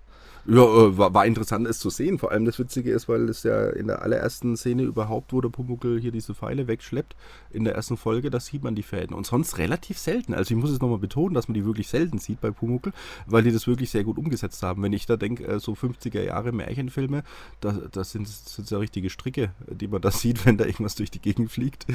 Ja, 0.45 0.63
äh, 0.63 0.97
war, 0.97 1.13
war, 1.13 1.25
interessant, 1.25 1.67
es 1.67 1.79
zu 1.79 1.89
sehen. 1.89 2.17
Vor 2.17 2.31
allem 2.31 2.45
das 2.45 2.57
Witzige 2.57 2.91
ist, 2.91 3.07
weil 3.07 3.29
es 3.29 3.43
ja 3.43 3.69
in 3.69 3.87
der 3.87 4.01
allerersten 4.01 4.57
Szene 4.57 4.83
überhaupt, 4.83 5.33
wo 5.33 5.41
der 5.41 5.49
Pumuckel 5.49 5.99
hier 5.99 6.11
diese 6.11 6.33
Pfeile 6.33 6.67
wegschleppt, 6.67 7.15
in 7.51 7.63
der 7.63 7.75
ersten 7.75 7.97
Folge, 7.97 8.29
da 8.29 8.39
sieht 8.39 8.63
man 8.63 8.75
die 8.75 8.83
Fäden. 8.83 9.15
Und 9.15 9.25
sonst 9.25 9.57
relativ 9.57 9.97
selten. 9.99 10.33
Also 10.33 10.53
ich 10.53 10.59
muss 10.59 10.71
es 10.71 10.79
nochmal 10.79 10.97
betonen, 10.97 11.35
dass 11.35 11.47
man 11.47 11.53
die 11.53 11.65
wirklich 11.65 11.87
selten 11.87 12.17
sieht 12.17 12.41
bei 12.41 12.51
Pumuckel, 12.51 12.93
weil 13.27 13.43
die 13.43 13.51
das 13.51 13.67
wirklich 13.67 13.91
sehr 13.91 14.03
gut 14.03 14.17
umgesetzt 14.17 14.63
haben. 14.63 14.81
Wenn 14.81 14.93
ich 14.93 15.05
da 15.05 15.17
denke, 15.17 15.45
äh, 15.45 15.59
so 15.59 15.73
50er 15.73 16.23
Jahre 16.23 16.51
Märchenfilme, 16.51 17.23
da, 17.59 17.73
das 17.91 18.11
sind, 18.11 18.27
sind 18.27 18.69
ja 18.69 18.79
richtige 18.79 19.09
Stricke, 19.09 19.51
die 19.67 19.87
man 19.87 20.01
da 20.01 20.11
sieht, 20.11 20.45
wenn 20.45 20.57
da 20.57 20.65
irgendwas 20.65 20.95
durch 20.95 21.11
die 21.11 21.21
Gegend 21.21 21.51
fliegt. 21.51 21.85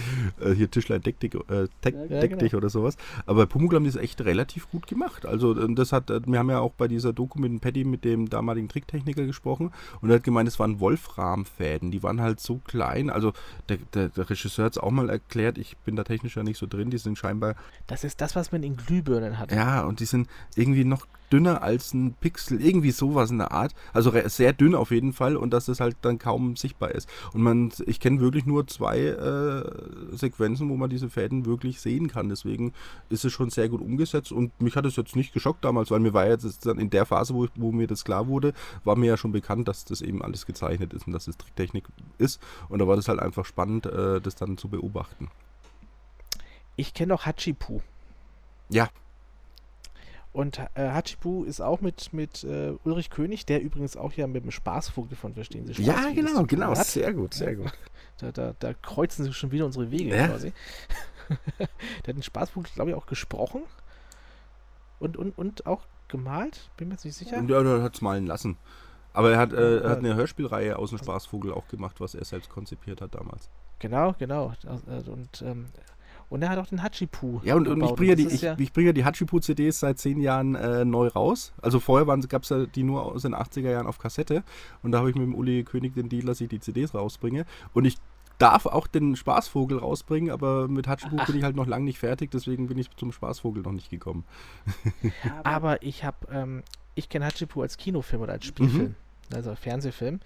Äh, 0.40 0.52
hier 0.52 0.70
Tischlein 0.70 1.02
deck 1.02 1.18
dich, 1.18 1.34
äh, 1.34 1.68
deck, 1.84 1.94
ja, 1.94 2.20
deck 2.20 2.30
genau. 2.30 2.40
dich 2.42 2.54
oder 2.54 2.70
sowas. 2.70 2.96
Aber 3.26 3.42
bei 3.42 3.46
Pumuckel 3.46 3.76
haben 3.76 3.84
die 3.84 3.90
es 3.90 3.96
echt 3.96 4.20
relativ 4.20 4.70
gut 4.70 4.86
gemacht. 4.86 5.26
Also 5.26 5.54
das 5.54 5.92
hat, 5.92 6.08
wir 6.08 6.38
haben 6.38 6.50
ja 6.50 6.60
auch 6.60 6.72
bei 6.72 6.88
dieser 6.88 7.12
Doku 7.12 7.40
mit 7.40 7.50
dem 7.50 7.60
Paddy, 7.60 7.84
mit 7.84 8.04
dem 8.04 8.28
damaligen 8.36 8.68
Tricktechniker 8.68 9.24
gesprochen 9.24 9.72
und 10.00 10.10
er 10.10 10.16
hat 10.16 10.24
gemeint, 10.24 10.48
es 10.48 10.58
waren 10.58 10.78
Wolframfäden. 10.78 11.90
Die 11.90 12.02
waren 12.02 12.20
halt 12.20 12.40
so 12.40 12.58
klein. 12.58 13.10
Also 13.10 13.32
der, 13.68 13.78
der, 13.94 14.08
der 14.10 14.30
Regisseur 14.30 14.66
hat 14.66 14.72
es 14.72 14.78
auch 14.78 14.90
mal 14.90 15.08
erklärt, 15.08 15.58
ich 15.58 15.76
bin 15.78 15.96
da 15.96 16.04
technisch 16.04 16.36
ja 16.36 16.42
nicht 16.42 16.58
so 16.58 16.66
drin, 16.66 16.90
die 16.90 16.98
sind 16.98 17.18
scheinbar. 17.18 17.54
Das 17.86 18.04
ist 18.04 18.20
das, 18.20 18.36
was 18.36 18.52
man 18.52 18.62
in 18.62 18.76
Glühbirnen 18.76 19.38
hat. 19.38 19.52
Ja, 19.52 19.84
und 19.84 20.00
die 20.00 20.04
sind 20.04 20.28
irgendwie 20.54 20.84
noch 20.84 21.06
dünner 21.32 21.62
als 21.62 21.94
ein 21.94 22.14
Pixel, 22.14 22.60
irgendwie 22.60 22.90
sowas 22.90 23.30
in 23.30 23.38
der 23.38 23.52
Art. 23.52 23.74
Also 23.92 24.12
sehr 24.26 24.52
dünn 24.52 24.74
auf 24.74 24.90
jeden 24.90 25.12
Fall 25.12 25.36
und 25.36 25.50
dass 25.50 25.68
es 25.68 25.80
halt 25.80 25.96
dann 26.02 26.18
kaum 26.18 26.56
sichtbar 26.56 26.92
ist. 26.92 27.08
Und 27.32 27.42
man, 27.42 27.72
ich 27.86 28.00
kenne 28.00 28.20
wirklich 28.20 28.46
nur 28.46 28.66
zwei 28.66 28.98
äh, 28.98 30.16
Sequenzen, 30.16 30.68
wo 30.68 30.76
man 30.76 30.90
diese 30.90 31.10
Fäden 31.10 31.46
wirklich 31.46 31.80
sehen 31.80 32.08
kann. 32.08 32.28
Deswegen 32.28 32.72
ist 33.08 33.24
es 33.24 33.32
schon 33.32 33.50
sehr 33.50 33.68
gut 33.68 33.80
umgesetzt 33.80 34.32
und 34.32 34.58
mich 34.60 34.76
hat 34.76 34.86
es 34.86 34.96
jetzt 34.96 35.16
nicht 35.16 35.32
geschockt 35.32 35.64
damals, 35.64 35.90
weil 35.90 36.00
mir 36.00 36.14
war 36.14 36.26
jetzt 36.26 36.66
dann 36.66 36.78
in 36.78 36.90
der 36.90 37.06
Phase, 37.06 37.34
wo, 37.34 37.46
wo 37.56 37.72
mir 37.72 37.86
das 37.86 38.04
klar 38.04 38.28
wurde, 38.28 38.52
war 38.84 38.96
mir 38.96 39.06
ja 39.06 39.16
schon 39.16 39.32
bekannt, 39.32 39.68
dass 39.68 39.84
das 39.84 40.02
eben 40.02 40.22
alles 40.22 40.46
gezeichnet 40.46 40.92
ist 40.92 41.06
und 41.06 41.12
dass 41.12 41.28
es 41.28 41.36
Tricktechnik 41.36 41.84
ist. 42.18 42.40
Und 42.68 42.78
da 42.78 42.88
war 42.88 42.96
das 42.96 43.08
halt 43.08 43.20
einfach 43.20 43.44
spannend, 43.44 43.86
äh, 43.86 44.20
das 44.20 44.34
dann 44.34 44.58
zu 44.58 44.68
beobachten. 44.68 45.28
Ich 46.76 46.92
kenne 46.92 47.08
noch 47.08 47.24
Hachipu. 47.24 47.80
Ja, 48.68 48.88
und 50.36 50.58
äh, 50.74 50.90
Hachipu 50.90 51.44
ist 51.44 51.62
auch 51.62 51.80
mit, 51.80 52.12
mit 52.12 52.44
äh, 52.44 52.74
Ulrich 52.84 53.08
König, 53.08 53.46
der 53.46 53.62
übrigens 53.62 53.96
auch 53.96 54.12
ja 54.12 54.26
mit 54.26 54.44
dem 54.44 54.50
Spaßvogel 54.50 55.16
von 55.16 55.32
Verstehen 55.32 55.66
Sie 55.66 55.82
Ja, 55.82 56.10
genau, 56.14 56.44
genau. 56.44 56.76
Hat. 56.76 56.84
Sehr 56.84 57.14
gut, 57.14 57.32
sehr 57.32 57.56
gut. 57.56 57.72
Da, 58.18 58.32
da, 58.32 58.54
da, 58.58 58.72
kreuzen 58.72 59.24
sich 59.24 59.36
schon 59.36 59.50
wieder 59.50 59.66
unsere 59.66 59.90
Wege 59.90 60.16
ja. 60.16 60.28
quasi. 60.28 60.54
der 61.58 61.68
hat 62.08 62.16
den 62.16 62.22
Spaßvogel, 62.22 62.70
glaube 62.74 62.90
ich, 62.90 62.96
auch 62.96 63.04
gesprochen. 63.04 63.62
Und, 64.98 65.18
und, 65.18 65.36
und 65.36 65.66
auch 65.66 65.82
gemalt, 66.08 66.70
bin 66.78 66.88
mir 66.88 66.94
jetzt 66.94 67.04
nicht 67.04 67.14
sicher. 67.14 67.42
Ja, 67.42 67.60
er 67.60 67.82
hat 67.82 67.94
es 67.94 68.00
malen 68.00 68.26
lassen. 68.26 68.56
Aber 69.12 69.32
er 69.32 69.38
hat, 69.38 69.52
äh, 69.52 69.80
er 69.80 69.90
hat 69.90 69.98
eine 69.98 70.14
Hörspielreihe 70.14 70.78
aus 70.78 70.90
dem 70.90 70.98
Spaßvogel 70.98 71.52
auch 71.52 71.68
gemacht, 71.68 72.00
was 72.00 72.14
er 72.14 72.24
selbst 72.24 72.48
konzipiert 72.48 73.02
hat 73.02 73.14
damals. 73.14 73.50
Genau, 73.80 74.14
genau. 74.18 74.54
Und 74.86 75.42
ähm, 75.42 75.66
und 76.28 76.42
er 76.42 76.48
hat 76.48 76.58
auch 76.58 76.66
den 76.66 76.82
Hachipu. 76.82 77.40
Ja, 77.44 77.54
und, 77.54 77.68
und 77.68 77.82
ich 77.82 77.92
bringe 77.92 78.10
ja 78.10 78.16
die, 78.16 78.26
ich, 78.26 78.42
ja 78.42 78.56
ich 78.58 78.72
bring 78.72 78.86
ja 78.86 78.92
die 78.92 79.04
Hachipu-CDs 79.04 79.80
seit 79.80 79.98
zehn 79.98 80.20
Jahren 80.20 80.54
äh, 80.54 80.84
neu 80.84 81.08
raus. 81.08 81.52
Also 81.62 81.78
vorher 81.78 82.06
gab 82.28 82.42
es 82.42 82.48
ja 82.48 82.66
die 82.66 82.82
nur 82.82 83.04
aus 83.04 83.22
den 83.22 83.34
80er 83.34 83.70
Jahren 83.70 83.86
auf 83.86 83.98
Kassette. 83.98 84.42
Und 84.82 84.92
da 84.92 84.98
habe 84.98 85.10
ich 85.10 85.16
mit 85.16 85.24
dem 85.24 85.34
Uli 85.34 85.62
König 85.64 85.94
den 85.94 86.08
Deal, 86.08 86.24
dass 86.24 86.40
ich 86.40 86.48
die 86.48 86.60
CDs 86.60 86.94
rausbringe. 86.94 87.46
Und 87.74 87.84
ich 87.84 87.96
darf 88.38 88.66
auch 88.66 88.86
den 88.86 89.16
Spaßvogel 89.16 89.78
rausbringen, 89.78 90.30
aber 90.30 90.68
mit 90.68 90.88
Hachipu 90.88 91.16
bin 91.26 91.36
ich 91.36 91.44
halt 91.44 91.56
noch 91.56 91.66
lange 91.66 91.84
nicht 91.84 91.98
fertig, 91.98 92.30
deswegen 92.30 92.66
bin 92.66 92.78
ich 92.78 92.90
zum 92.96 93.12
Spaßvogel 93.12 93.62
noch 93.62 93.72
nicht 93.72 93.88
gekommen. 93.88 94.24
aber 95.44 95.82
ich 95.82 96.04
habe, 96.04 96.26
ähm, 96.30 96.62
ich 96.94 97.08
kenne 97.08 97.26
Hachipu 97.26 97.62
als 97.62 97.76
Kinofilm 97.76 98.22
oder 98.22 98.32
als 98.32 98.44
Spielfilm, 98.44 98.94
mhm. 99.30 99.34
also 99.34 99.54
Fernsehfilm. 99.54 100.20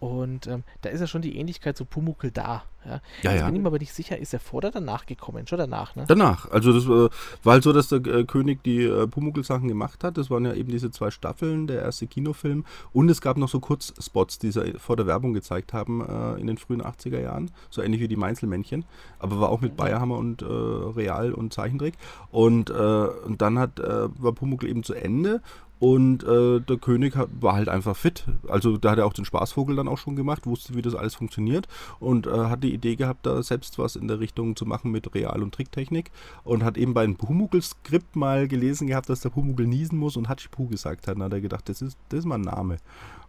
Und 0.00 0.46
ähm, 0.46 0.62
da 0.82 0.90
ist 0.90 1.00
ja 1.00 1.06
schon 1.06 1.22
die 1.22 1.36
Ähnlichkeit 1.36 1.76
zu 1.76 1.84
Pumukel 1.84 2.30
da. 2.30 2.62
Ja, 2.84 3.00
ja. 3.22 3.32
Jetzt 3.32 3.46
bin 3.46 3.56
ich 3.56 3.62
mir 3.62 3.66
aber 3.66 3.78
nicht 3.78 3.92
sicher, 3.92 4.16
ist 4.16 4.32
er 4.32 4.38
vor 4.38 4.58
oder 4.58 4.70
danach 4.70 5.06
gekommen? 5.06 5.46
Schon 5.46 5.58
danach, 5.58 5.96
ne? 5.96 6.04
Danach. 6.06 6.48
Also 6.50 6.72
das 6.72 6.84
äh, 6.84 7.12
war 7.42 7.54
halt 7.54 7.64
so, 7.64 7.72
dass 7.72 7.88
der 7.88 8.04
äh, 8.06 8.24
König 8.24 8.62
die 8.62 8.84
äh, 8.84 9.08
Pumukel-Sachen 9.08 9.66
gemacht 9.66 10.04
hat. 10.04 10.16
Das 10.16 10.30
waren 10.30 10.44
ja 10.44 10.54
eben 10.54 10.70
diese 10.70 10.90
zwei 10.92 11.10
Staffeln, 11.10 11.66
der 11.66 11.82
erste 11.82 12.06
Kinofilm. 12.06 12.64
Und 12.92 13.08
es 13.08 13.20
gab 13.20 13.36
noch 13.36 13.48
so 13.48 13.58
Kurzspots, 13.58 14.38
die 14.38 14.52
sie 14.52 14.74
vor 14.78 14.96
der 14.96 15.06
Werbung 15.06 15.34
gezeigt 15.34 15.72
haben 15.72 16.00
äh, 16.00 16.40
in 16.40 16.46
den 16.46 16.58
frühen 16.58 16.82
80er 16.82 17.20
Jahren. 17.20 17.50
So 17.68 17.82
ähnlich 17.82 18.00
wie 18.00 18.08
die 18.08 18.16
Meinzelmännchen. 18.16 18.84
Aber 19.18 19.40
war 19.40 19.48
auch 19.48 19.60
mit 19.60 19.76
Bayerhammer 19.76 20.16
und 20.16 20.42
äh, 20.42 20.46
Real 20.46 21.34
und 21.34 21.52
Zeichentrick. 21.52 21.94
Und, 22.30 22.70
äh, 22.70 22.72
und 22.72 23.42
dann 23.42 23.58
hat, 23.58 23.80
war 23.80 24.32
Pumukel 24.32 24.68
eben 24.68 24.82
zu 24.82 24.94
Ende 24.94 25.42
und 25.80 26.24
äh, 26.24 26.60
der 26.60 26.76
König 26.78 27.14
hat, 27.14 27.28
war 27.40 27.54
halt 27.54 27.68
einfach 27.68 27.96
fit. 27.96 28.24
Also 28.48 28.78
da 28.78 28.90
hat 28.90 28.98
er 28.98 29.06
auch 29.06 29.12
den 29.12 29.24
Spaßvogel 29.24 29.76
dann 29.76 29.86
auch 29.86 29.98
schon 29.98 30.16
gemacht, 30.16 30.46
wusste, 30.46 30.74
wie 30.74 30.82
das 30.82 30.94
alles 30.94 31.14
funktioniert 31.14 31.68
und 32.00 32.26
äh, 32.26 32.30
hat 32.30 32.64
die 32.64 32.74
Idee 32.74 32.96
gehabt, 32.96 33.26
da 33.26 33.42
selbst 33.42 33.78
was 33.78 33.94
in 33.94 34.08
der 34.08 34.18
Richtung 34.18 34.56
zu 34.56 34.66
machen 34.66 34.90
mit 34.90 35.14
Real- 35.14 35.42
und 35.42 35.54
Tricktechnik. 35.54 36.10
Und 36.42 36.64
hat 36.64 36.76
eben 36.76 36.94
bei 36.94 37.04
einem 37.04 37.16
Pumuckl-Skript 37.16 38.16
mal 38.16 38.48
gelesen 38.48 38.88
gehabt, 38.88 39.08
dass 39.08 39.20
der 39.20 39.30
Pumuckl 39.30 39.66
niesen 39.66 39.98
muss 39.98 40.16
und 40.16 40.28
Hatschipu 40.28 40.66
gesagt 40.66 41.06
hat. 41.06 41.14
Dann 41.16 41.22
hat 41.22 41.32
er 41.32 41.40
gedacht, 41.40 41.68
das 41.68 41.80
ist, 41.80 41.96
das 42.08 42.20
ist 42.20 42.26
mein 42.26 42.40
Name. 42.40 42.78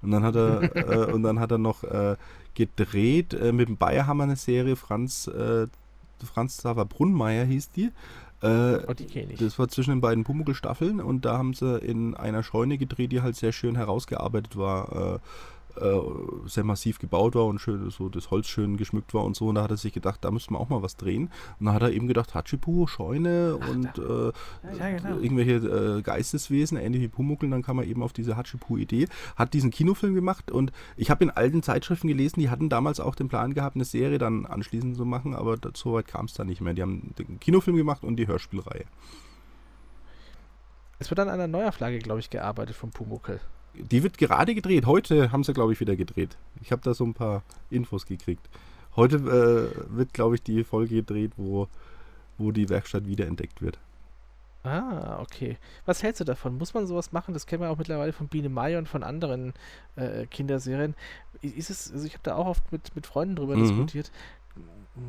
Und 0.02 0.12
dann 0.12 0.24
hat 0.24 0.36
er, 0.36 0.76
äh, 1.10 1.14
und 1.14 1.24
dann 1.24 1.40
hat 1.40 1.52
er 1.52 1.60
noch 1.60 1.84
äh, 1.84 2.16
gedreht 2.56 3.34
äh, 3.34 3.52
mit 3.52 3.70
dem 3.70 3.78
Bayerhammer 3.78 4.24
eine 4.24 4.36
Serie, 4.36 4.76
Franz, 4.76 5.28
äh, 5.28 5.68
Franz 6.24 6.58
Xaver 6.58 6.86
Brunnmeier 6.86 7.46
hieß 7.46 7.72
die. 7.72 7.92
Äh, 8.42 8.86
oh, 8.88 8.94
die 8.94 9.06
kenne 9.06 9.34
ich. 9.34 9.40
Das 9.40 9.60
war 9.60 9.68
zwischen 9.68 9.92
den 9.92 10.02
beiden 10.02 10.24
Pumuckl-Staffeln 10.24 11.02
und 11.02 11.26
da 11.26 11.38
haben 11.38 11.54
sie 11.54 11.78
in 11.80 12.16
einer 12.16 12.44
Scheune 12.44 12.78
gedreht, 12.78 13.12
die 13.12 13.22
halt 13.22 13.36
sehr 13.36 13.52
schön 13.52 13.76
herausgearbeitet 13.76 14.58
war. 14.58 15.16
Äh, 15.16 15.20
äh, 15.76 16.00
sehr 16.46 16.64
massiv 16.64 17.00
gebaut 17.00 17.36
war 17.36 17.46
und 17.46 17.60
schön 17.60 17.90
so 17.90 18.10
das 18.10 18.32
Holz 18.32 18.48
schön 18.48 18.78
geschmückt 18.78 19.14
war 19.14 19.24
und 19.24 19.36
so. 19.36 19.48
Und 19.48 19.56
da 19.56 19.64
hat 19.64 19.72
er 19.72 19.78
sich 19.78 19.94
gedacht, 19.94 20.24
da 20.24 20.32
müsste 20.32 20.54
man 20.54 20.62
auch 20.62 20.70
mal 20.70 20.82
was 20.82 20.98
drehen. 20.98 21.32
Und 21.60 21.66
dann 21.66 21.76
hat 21.76 21.82
er 21.82 21.92
eben 21.92 22.08
gedacht, 22.08 22.34
Hachipu, 22.34 22.88
Scheune 22.88 23.60
Ach, 23.62 23.70
und 23.70 23.98
äh, 23.98 24.32
ja, 24.78 24.98
genau. 24.98 25.20
irgendwelche 25.20 25.98
äh, 25.98 26.02
Geisteswesen, 26.02 26.78
ähnlich 26.78 27.02
wie 27.02 27.08
Pumuckl. 27.08 27.50
Dann 27.50 27.64
kam 27.64 27.80
er 27.80 27.86
eben 27.86 28.04
auf 28.04 28.14
diese 28.14 28.36
Hachipu-Idee, 28.38 29.08
hat 29.36 29.54
diesen 29.54 29.72
Kinofilm 29.72 30.16
gemacht 30.16 30.52
und 30.52 30.72
ich 30.98 31.10
habe 31.10 31.24
in 31.24 31.30
alten 31.30 31.64
Zeitschriften 31.64 32.08
gelesen, 32.08 32.40
die 32.40 32.50
hatten 32.50 32.70
damals 32.70 33.00
auch 33.00 33.16
den 33.16 33.30
Plan 33.30 33.54
gehabt, 33.54 33.76
eine 33.76 33.86
Serie 33.86 34.18
dann 34.18 34.46
anschließend 34.46 34.96
zu 34.98 35.06
machen, 35.06 35.36
aber 35.36 35.58
so 35.74 35.94
weit 35.94 36.08
kam 36.08 36.26
es 36.26 36.34
dann 36.34 36.48
nicht 36.48 36.62
mehr. 36.62 36.74
Die 36.74 36.82
haben 36.82 37.14
den 37.18 37.40
Kinofilm 37.40 37.78
gemacht 37.78 38.04
und 38.04 38.18
die 38.18 38.28
Hörspielreihe. 38.28 38.86
Es 41.00 41.10
wird 41.10 41.20
an 41.20 41.30
einer 41.30 41.48
Neuauflage, 41.48 42.00
glaube 42.00 42.20
ich, 42.20 42.30
gearbeitet 42.30 42.76
von 42.76 42.92
Pumuckl. 42.92 43.40
Die 43.74 44.04
wird 44.04 44.18
gerade 44.18 44.56
gedreht. 44.56 44.86
Heute 44.86 45.32
haben 45.32 45.44
sie, 45.44 45.54
glaube 45.54 45.74
ich, 45.74 45.80
wieder 45.80 45.96
gedreht. 45.96 46.38
Ich 46.62 46.72
habe 46.72 46.82
da 46.82 46.94
so 46.94 47.06
ein 47.06 47.14
paar 47.14 47.44
Infos 47.70 48.06
gekriegt. 48.06 48.50
Heute 48.96 49.18
äh, 49.18 49.96
wird, 49.96 50.14
glaube 50.14 50.36
ich, 50.36 50.44
die 50.44 50.64
Folge 50.64 50.96
gedreht, 50.96 51.32
wo, 51.38 51.68
wo 52.38 52.52
die 52.52 52.70
Werkstatt 52.70 53.08
wiederentdeckt 53.08 53.62
wird. 53.62 53.80
Ah, 54.64 55.20
okay. 55.22 55.58
Was 55.86 56.04
hältst 56.04 56.20
du 56.20 56.26
davon? 56.26 56.58
Muss 56.58 56.74
man 56.74 56.86
sowas 56.86 57.14
machen? 57.14 57.34
Das 57.34 57.46
kennen 57.46 57.62
wir 57.62 57.70
auch 57.70 57.78
mittlerweile 57.78 58.12
von 58.12 58.28
Biene 58.28 58.50
Meier 58.50 58.80
und 58.80 58.90
von 58.90 59.04
anderen 59.04 59.54
äh, 59.96 60.26
Kinderserien. 60.26 60.96
Ist 61.42 61.70
es, 61.70 61.92
also 61.94 62.06
ich 62.06 62.14
habe 62.14 62.24
da 62.24 62.36
auch 62.36 62.48
oft 62.48 62.72
mit, 62.72 62.94
mit 62.96 63.08
Freunden 63.08 63.38
drüber 63.38 63.56
mhm. 63.56 63.62
diskutiert 63.62 64.12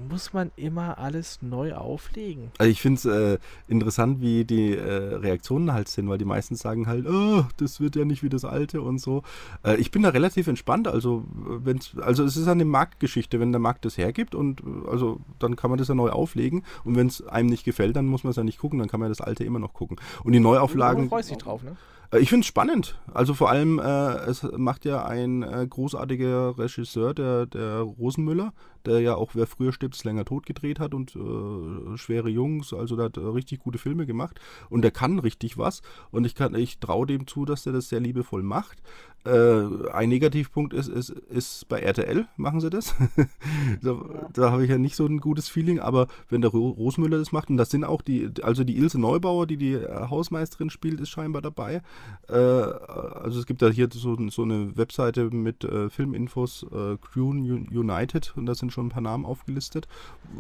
muss 0.09 0.33
man 0.33 0.51
immer 0.57 0.99
alles 0.99 1.41
neu 1.43 1.75
auflegen. 1.75 2.51
Also 2.59 2.71
ich 2.71 2.81
finde 2.81 2.99
es 2.99 3.05
äh, 3.05 3.39
interessant, 3.69 4.21
wie 4.21 4.45
die 4.45 4.77
äh, 4.77 5.15
Reaktionen 5.15 5.73
halt 5.73 5.89
sind, 5.89 6.09
weil 6.09 6.19
die 6.19 6.25
meisten 6.25 6.55
sagen 6.55 6.87
halt, 6.87 7.07
oh, 7.07 7.45
das 7.57 7.81
wird 7.81 7.97
ja 7.97 8.05
nicht 8.05 8.23
wie 8.23 8.29
das 8.29 8.45
alte 8.45 8.81
und 8.81 8.99
so. 8.99 9.23
Äh, 9.65 9.77
ich 9.77 9.91
bin 9.91 10.03
da 10.03 10.11
relativ 10.11 10.47
entspannt, 10.47 10.89
also 10.89 11.25
wenn's, 11.33 11.97
also 11.99 12.25
es 12.25 12.37
ist 12.37 12.49
eine 12.49 12.65
Marktgeschichte, 12.65 13.41
wenn 13.41 13.53
der 13.53 13.61
Markt 13.61 13.85
das 13.85 13.99
hergibt 13.99 14.35
und 14.35 14.63
also 14.89 15.21
dann 15.39 15.57
kann 15.57 15.71
man 15.71 15.79
das 15.79 15.89
ja 15.89 15.95
neu 15.95 16.11
auflegen 16.11 16.65
und 16.85 16.97
wenn 16.97 17.07
es 17.07 17.27
einem 17.27 17.49
nicht 17.49 17.65
gefällt, 17.65 17.97
dann 17.97 18.07
muss 18.07 18.25
man 18.25 18.31
es 18.31 18.37
ja 18.37 18.45
nicht 18.45 18.59
gucken, 18.59 18.79
dann 18.79 18.89
kann 18.89 19.01
man 19.01 19.09
das 19.09 19.21
alte 19.21 19.45
immer 19.45 19.59
noch 19.59 19.75
gucken. 19.75 19.97
Und 20.25 20.33
die 20.33 20.41
Neuauflagen. 20.41 21.05
Du 21.05 21.09
freust 21.11 21.31
dich 21.31 21.39
drauf, 21.39 21.63
ne? 21.63 21.77
Äh, 22.13 22.19
ich 22.19 22.29
finde 22.29 22.43
es 22.43 22.47
spannend. 22.47 22.99
Also 23.13 23.35
vor 23.35 23.51
allem, 23.51 23.79
äh, 23.79 24.15
es 24.27 24.43
macht 24.57 24.85
ja 24.85 25.05
ein 25.05 25.43
äh, 25.43 25.67
großartiger 25.69 26.59
Regisseur, 26.59 27.15
der, 27.15 27.47
der 27.47 27.81
Rosenmüller, 27.81 28.53
der 28.87 29.01
ja 29.01 29.15
auch 29.15 29.35
Wer 29.35 29.47
früher 29.47 29.73
stirbt, 29.73 30.03
länger 30.05 30.25
tot 30.25 30.47
gedreht 30.47 30.81
hat 30.81 30.95
und 30.95 31.15
äh, 31.17 31.97
Schwere 31.97 32.29
Jungs, 32.29 32.73
also 32.73 32.97
der 32.97 33.07
hat 33.07 33.17
äh, 33.17 33.21
richtig 33.21 33.61
gute 33.61 33.79
Filme 33.79 34.07
gemacht 34.07 34.41
und 34.69 34.83
der 34.83 34.91
kann 34.91 35.19
richtig 35.19 35.59
was 35.59 35.83
und 36.11 36.25
ich, 36.25 36.39
ich 36.41 36.79
traue 36.79 37.07
dem 37.07 37.27
zu, 37.27 37.45
dass 37.45 37.67
er 37.67 37.73
das 37.73 37.89
sehr 37.89 38.01
liebevoll 38.01 38.43
macht. 38.43 38.79
Äh, 39.23 39.91
ein 39.93 40.09
Negativpunkt 40.09 40.73
ist, 40.73 40.89
ist, 40.89 41.11
ist 41.11 41.69
bei 41.69 41.81
RTL, 41.81 42.27
machen 42.39 42.61
sie 42.61 42.71
das. 42.71 42.95
da, 43.83 43.97
da 44.33 44.51
habe 44.51 44.65
ich 44.65 44.71
ja 44.71 44.79
nicht 44.79 44.97
so 44.97 45.05
ein 45.05 45.19
gutes 45.19 45.51
Feeling, 45.51 45.79
aber 45.79 46.07
wenn 46.31 46.41
der 46.41 46.51
Rosmüller 46.51 47.19
das 47.19 47.31
macht, 47.31 47.51
und 47.51 47.59
das 47.59 47.69
sind 47.69 47.85
auch 47.85 48.01
die, 48.01 48.31
also 48.41 48.65
die 48.65 48.79
Ilse 48.79 48.99
Neubauer, 48.99 49.47
die 49.47 49.59
die 49.59 49.75
äh, 49.75 50.09
Hausmeisterin 50.09 50.71
spielt, 50.71 51.01
ist 51.01 51.11
scheinbar 51.11 51.43
dabei. 51.43 51.83
Äh, 52.31 52.35
also 52.35 53.41
es 53.41 53.45
gibt 53.45 53.61
da 53.61 53.69
hier 53.69 53.89
so, 53.93 54.17
so 54.31 54.43
eine 54.43 54.75
Webseite 54.79 55.25
mit 55.31 55.65
äh, 55.65 55.91
Filminfos, 55.91 56.65
äh, 56.73 56.97
Crew 56.97 57.31
United, 57.31 58.33
und 58.37 58.47
da 58.47 58.55
sind 58.55 58.70
schon 58.71 58.87
ein 58.87 58.91
paar 58.91 59.03
Namen 59.03 59.25
aufgelistet. 59.25 59.89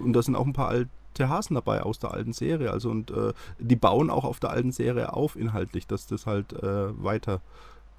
Und 0.02 0.12
da 0.12 0.22
sind 0.22 0.36
auch 0.36 0.46
ein 0.46 0.52
paar 0.52 0.68
alte 0.68 1.28
Hasen 1.28 1.54
dabei 1.54 1.82
aus 1.82 1.98
der 1.98 2.12
alten 2.12 2.32
Serie. 2.32 2.70
Also 2.70 2.90
und 2.90 3.10
äh, 3.10 3.32
die 3.58 3.76
bauen 3.76 4.10
auch 4.10 4.24
auf 4.24 4.40
der 4.40 4.50
alten 4.50 4.72
Serie 4.72 5.12
auf 5.12 5.36
inhaltlich, 5.36 5.86
dass 5.86 6.06
das 6.06 6.26
halt 6.26 6.52
äh, 6.52 7.02
weiter 7.02 7.40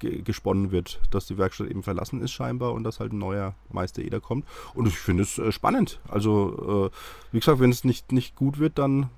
gesponnen 0.02 0.72
wird, 0.72 1.00
dass 1.10 1.26
die 1.26 1.38
Werkstatt 1.38 1.68
eben 1.68 1.82
verlassen 1.82 2.20
ist 2.20 2.32
scheinbar 2.32 2.72
und 2.72 2.84
dass 2.84 3.00
halt 3.00 3.12
ein 3.12 3.18
neuer 3.18 3.54
Meister 3.70 4.02
Eder 4.02 4.20
kommt. 4.20 4.46
Und 4.74 4.86
ich 4.86 4.98
finde 4.98 5.22
es 5.22 5.38
äh, 5.38 5.52
spannend. 5.52 6.00
Also, 6.08 6.90
äh, 6.92 6.96
wie 7.32 7.38
gesagt, 7.38 7.60
wenn 7.60 7.70
es 7.70 7.84
nicht, 7.84 8.12
nicht 8.12 8.34
gut 8.36 8.58
wird, 8.58 8.78
dann, 8.78 9.10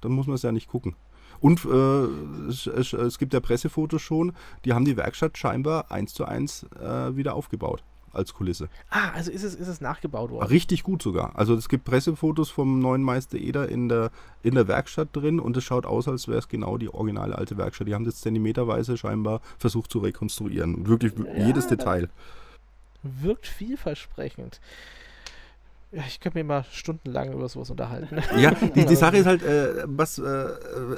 dann 0.00 0.12
muss 0.12 0.26
man 0.26 0.34
es 0.34 0.42
ja 0.42 0.52
nicht 0.52 0.68
gucken. 0.68 0.96
Und 1.40 1.64
äh, 1.64 2.48
es, 2.48 2.66
es, 2.66 2.92
es, 2.92 3.18
gibt 3.18 3.34
ja 3.34 3.40
Pressefotos 3.40 4.00
schon, 4.00 4.32
die 4.64 4.74
haben 4.74 4.84
die 4.84 4.96
Werkstatt 4.96 5.36
scheinbar 5.36 5.90
eins 5.90 6.14
zu 6.14 6.24
eins 6.24 6.64
äh, 6.80 7.16
wieder 7.16 7.34
aufgebaut 7.34 7.82
als 8.12 8.34
Kulisse. 8.34 8.68
Ah, 8.90 9.10
also 9.10 9.30
ist 9.30 9.42
es, 9.42 9.54
ist 9.54 9.68
es 9.68 9.80
nachgebaut 9.80 10.30
worden? 10.30 10.46
Richtig 10.48 10.82
gut 10.82 11.02
sogar. 11.02 11.36
Also 11.36 11.54
es 11.54 11.68
gibt 11.68 11.84
Pressefotos 11.84 12.50
vom 12.50 12.78
neuen 12.80 13.02
Meister 13.02 13.38
Eder 13.38 13.68
in 13.68 13.88
der, 13.88 14.10
in 14.42 14.54
der 14.54 14.68
Werkstatt 14.68 15.08
drin 15.12 15.40
und 15.40 15.56
es 15.56 15.64
schaut 15.64 15.86
aus, 15.86 16.08
als 16.08 16.28
wäre 16.28 16.38
es 16.38 16.48
genau 16.48 16.78
die 16.78 16.92
originale 16.92 17.36
alte 17.36 17.56
Werkstatt. 17.56 17.88
Die 17.88 17.94
haben 17.94 18.04
das 18.04 18.20
zentimeterweise 18.20 18.96
scheinbar 18.96 19.40
versucht 19.58 19.90
zu 19.90 19.98
rekonstruieren. 20.00 20.86
Wirklich 20.86 21.12
ja, 21.16 21.46
jedes 21.46 21.66
Detail. 21.66 22.08
Wirkt 23.02 23.46
vielversprechend. 23.46 24.60
Ja, 25.94 26.02
ich 26.08 26.20
könnte 26.20 26.38
mir 26.38 26.44
mal 26.44 26.64
stundenlang 26.72 27.34
über 27.34 27.48
sowas 27.50 27.68
unterhalten. 27.70 28.16
Ja, 28.38 28.52
die, 28.52 28.86
die 28.86 28.96
Sache 29.02 29.18
ist 29.18 29.26
halt, 29.26 29.42
äh, 29.42 29.84
was, 29.84 30.18
äh, 30.18 30.48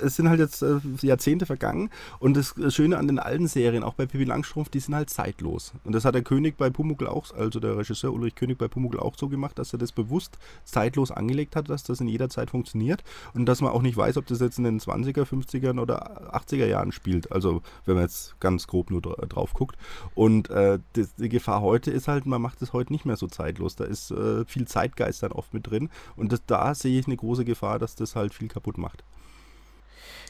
es 0.03 0.15
sind 0.15 0.29
halt 0.29 0.39
jetzt 0.39 0.63
äh, 0.63 0.77
Jahrzehnte 1.03 1.47
vergangen 1.47 1.91
und 2.21 2.37
das 2.37 2.55
Schöne 2.69 2.97
an 2.97 3.09
den 3.09 3.19
alten 3.19 3.49
Serien, 3.49 3.83
auch 3.83 3.95
bei 3.95 4.07
Pippi 4.07 4.23
Langstrumpf, 4.23 4.69
die 4.69 4.79
sind 4.79 4.95
halt 4.95 5.11
zeitlos. 5.11 5.73
Und 5.83 5.95
das 5.95 6.05
hat 6.05 6.15
der 6.15 6.23
König 6.23 6.57
bei 6.57 6.71
Pumuckl 6.71 7.09
auch, 7.09 7.35
also 7.35 7.59
der 7.59 7.77
Regisseur 7.77 8.13
Ulrich 8.13 8.37
König 8.37 8.57
bei 8.57 8.69
Pumuckl 8.69 9.01
auch 9.01 9.17
so 9.17 9.29
gemacht, 9.29 9.59
dass 9.59 9.73
er 9.73 9.81
das 9.81 9.91
bewusst 9.91 10.39
zeitlos 10.65 11.11
angelegt 11.11 11.57
hat, 11.57 11.69
dass 11.69 11.83
das 11.83 12.01
in 12.01 12.07
jeder 12.07 12.29
Zeit 12.29 12.51
funktioniert 12.51 13.03
und 13.35 13.47
dass 13.47 13.61
man 13.61 13.73
auch 13.73 13.83
nicht 13.83 13.97
weiß, 13.97 14.17
ob 14.17 14.27
das 14.27 14.39
jetzt 14.39 14.59
in 14.59 14.65
den 14.65 14.79
20er, 14.79 15.25
50er 15.25 15.79
oder 15.81 16.33
80er 16.33 16.67
Jahren 16.67 16.93
spielt. 16.93 17.33
Also, 17.33 17.63
wenn 17.85 17.95
man 17.95 18.05
jetzt 18.05 18.39
ganz 18.39 18.69
grob 18.69 18.93
nur 18.93 19.03
drauf 19.03 19.55
guckt. 19.55 19.77
Und 20.15 20.51
äh, 20.51 20.79
die, 20.95 21.07
die, 21.19 21.29
Gefahr 21.29 21.63
heute 21.63 21.91
ist 21.91 22.07
halt, 22.07 22.27
man 22.27 22.41
macht 22.41 22.63
es 22.63 22.73
heute 22.73 22.93
nicht 22.93 23.07
mehr 23.07 23.17
so 23.17 23.27
zeitlos. 23.27 23.75
Da 23.75 23.85
ist 23.85 24.13
äh, 24.13 24.45
viel 24.45 24.69
Zeit 24.69 24.84
Zeitgeist 24.85 25.23
dann 25.23 25.33
oft 25.33 25.55
mit 25.55 25.69
drin. 25.69 25.91
Und 26.17 26.33
das, 26.33 26.45
da 26.47 26.75
sehe 26.75 26.99
ich 26.99 27.07
eine 27.07 27.17
große 27.17 27.45
Gefahr, 27.45 27.79
dass 27.79 27.95
das 27.95 28.17
halt 28.17 28.35
viel 28.35 28.49
kaputt 28.49 28.79
macht. 28.79 29.05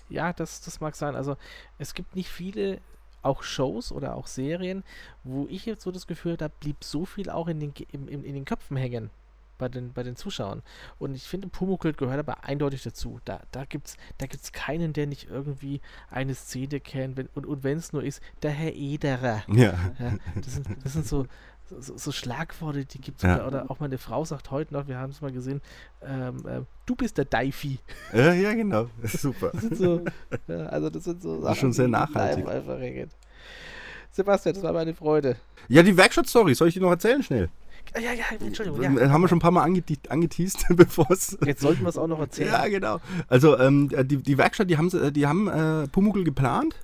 Ja, 0.09 0.32
das, 0.32 0.61
das 0.61 0.80
mag 0.80 0.94
sein. 0.94 1.16
Also 1.16 1.36
es 1.78 1.94
gibt 1.94 2.14
nicht 2.14 2.28
viele 2.28 2.80
auch 3.22 3.42
Shows 3.42 3.90
oder 3.90 4.16
auch 4.16 4.26
Serien, 4.26 4.84
wo 5.22 5.46
ich 5.48 5.64
jetzt 5.64 5.82
so 5.82 5.90
das 5.90 6.07
Gefühl 6.07 6.32
habe, 6.32 6.38
da 6.38 6.48
blieb 6.48 6.84
so 6.84 7.07
viel 7.07 7.30
auch 7.30 7.48
in 7.48 7.59
den, 7.59 7.72
in, 7.90 8.09
in 8.09 8.34
den 8.34 8.44
Köpfen 8.44 8.76
hängen 8.76 9.11
bei 9.57 9.68
den, 9.68 9.92
bei 9.92 10.02
den 10.02 10.16
Zuschauern. 10.16 10.62
Und 10.98 11.14
ich 11.14 11.24
finde, 11.24 11.48
Pumuckl 11.48 11.92
gehört 11.92 12.18
aber 12.18 12.44
eindeutig 12.44 12.82
dazu. 12.82 13.20
Da, 13.24 13.40
da 13.52 13.64
gibt 13.64 13.88
es 13.88 13.96
da 14.18 14.26
gibt's 14.26 14.52
keinen, 14.52 14.92
der 14.92 15.07
nicht 15.07 15.30
irgendwie 15.30 15.80
eine 16.11 16.34
Szene 16.34 16.80
kennt. 16.80 17.16
Wenn, 17.16 17.28
und 17.34 17.46
und 17.46 17.64
wenn 17.64 17.78
es 17.78 17.92
nur 17.92 18.02
ist, 18.02 18.20
der 18.42 18.50
Herr 18.50 18.74
Ederer. 18.74 19.42
Ja. 19.48 19.74
ja 19.98 20.18
das, 20.34 20.55
sind, 20.55 20.66
das 20.84 20.92
sind 20.92 21.07
so, 21.07 21.26
so, 21.80 21.96
so 21.96 22.12
Schlagworte, 22.12 22.84
die 22.84 23.00
gibt 23.00 23.18
es. 23.18 23.22
Ja. 23.24 23.46
Oder, 23.46 23.70
auch 23.70 23.80
meine 23.80 23.98
Frau 23.98 24.24
sagt 24.24 24.50
heute 24.50 24.74
noch, 24.74 24.88
wir 24.88 24.98
haben 24.98 25.10
es 25.10 25.20
mal 25.20 25.32
gesehen, 25.32 25.60
ähm, 26.02 26.46
äh, 26.46 26.60
du 26.86 26.94
bist 26.94 27.18
der 27.18 27.24
Daifi. 27.24 27.78
Ja, 28.12 28.32
ja, 28.32 28.54
genau. 28.54 28.88
Super. 29.02 29.52
Das 29.52 29.78
so, 29.78 30.04
ja, 30.48 30.66
also 30.66 30.90
das 30.90 31.04
sind 31.04 31.22
so 31.22 31.34
Sachen, 31.34 31.44
das 31.44 31.52
ist 31.52 31.60
schon 31.60 31.72
sehr 31.72 31.88
nachhaltig. 31.88 33.08
Sebastian, 34.10 34.54
das 34.54 34.62
war 34.62 34.72
meine 34.72 34.94
Freude. 34.94 35.36
Ja, 35.68 35.82
die 35.82 35.96
Werkstatt-Story, 35.96 36.54
soll 36.54 36.68
ich 36.68 36.74
die 36.74 36.80
noch 36.80 36.90
erzählen 36.90 37.22
schnell? 37.22 37.50
Ja, 37.96 38.12
ja, 38.12 38.24
Entschuldigung. 38.40 38.98
Ja. 38.98 39.10
Haben 39.10 39.22
wir 39.22 39.28
schon 39.28 39.38
ein 39.38 39.40
paar 39.40 39.50
Mal 39.50 39.62
angeteased, 39.62 40.66
bevor 40.76 41.10
es. 41.10 41.36
Jetzt 41.44 41.60
sollten 41.60 41.82
wir 41.82 41.88
es 41.88 41.98
auch 41.98 42.06
noch 42.06 42.18
erzählen. 42.18 42.52
Ja, 42.52 42.66
genau. 42.66 43.00
Also, 43.28 43.58
ähm, 43.58 43.88
die, 43.88 44.16
die 44.16 44.38
Werkstatt, 44.38 44.70
die 44.70 44.78
haben, 44.78 44.90
die 45.12 45.26
haben 45.26 45.48
äh, 45.48 45.86
Pumuckl 45.88 46.24
geplant 46.24 46.74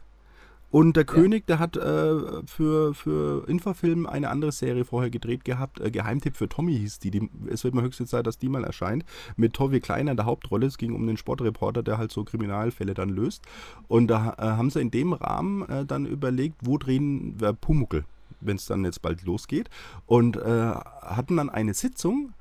und 0.71 0.97
der 0.97 1.05
ja. 1.05 1.13
König, 1.13 1.47
der 1.47 1.59
hat 1.59 1.77
äh, 1.77 2.47
für, 2.47 2.95
für 2.95 3.49
Infofilm 3.49 4.07
eine 4.07 4.31
andere 4.31 4.53
Serie 4.53 4.85
vorher 4.85 5.11
gedreht 5.11 5.45
gehabt. 5.45 5.81
Äh, 5.81 5.91
Geheimtipp 5.91 6.37
für 6.37 6.49
Tommy 6.49 6.77
hieß 6.79 7.01
die. 7.01 7.11
die. 7.11 7.29
Es 7.49 7.65
wird 7.65 7.75
mal 7.75 7.83
höchste 7.83 8.07
Zeit, 8.07 8.27
dass 8.27 8.39
die 8.39 8.49
mal 8.49 8.63
erscheint. 8.63 9.05
Mit 9.37 9.55
Tovi 9.55 9.81
Kleiner 9.81 10.13
in 10.13 10.17
der 10.17 10.27
Hauptrolle. 10.27 10.67
Es 10.67 10.79
ging 10.79 10.95
um 10.95 11.07
den 11.07 11.17
Sportreporter, 11.17 11.83
der 11.83 11.99
halt 11.99 12.13
so 12.13 12.25
Kriminalfälle 12.25 12.95
dann 12.95 13.09
löst. 13.09 13.43
Und 13.89 14.09
da 14.09 14.35
äh, 14.39 14.43
haben 14.43 14.71
sie 14.71 14.81
in 14.81 14.93
dem 14.93 15.13
Rahmen 15.13 15.69
äh, 15.69 15.85
dann 15.85 16.07
überlegt, 16.07 16.59
wo 16.63 16.79
drehen 16.79 17.35
wir 17.41 17.53
Pumuckel, 17.53 18.05
wenn 18.41 18.57
es 18.57 18.67
dann 18.67 18.85
jetzt 18.85 19.03
bald 19.03 19.25
losgeht. 19.25 19.71
Und 20.07 20.37
äh, 20.37 20.41
hatten 20.43 21.37
dann 21.37 21.51
eine 21.51 21.75
Sitzung 21.75 22.33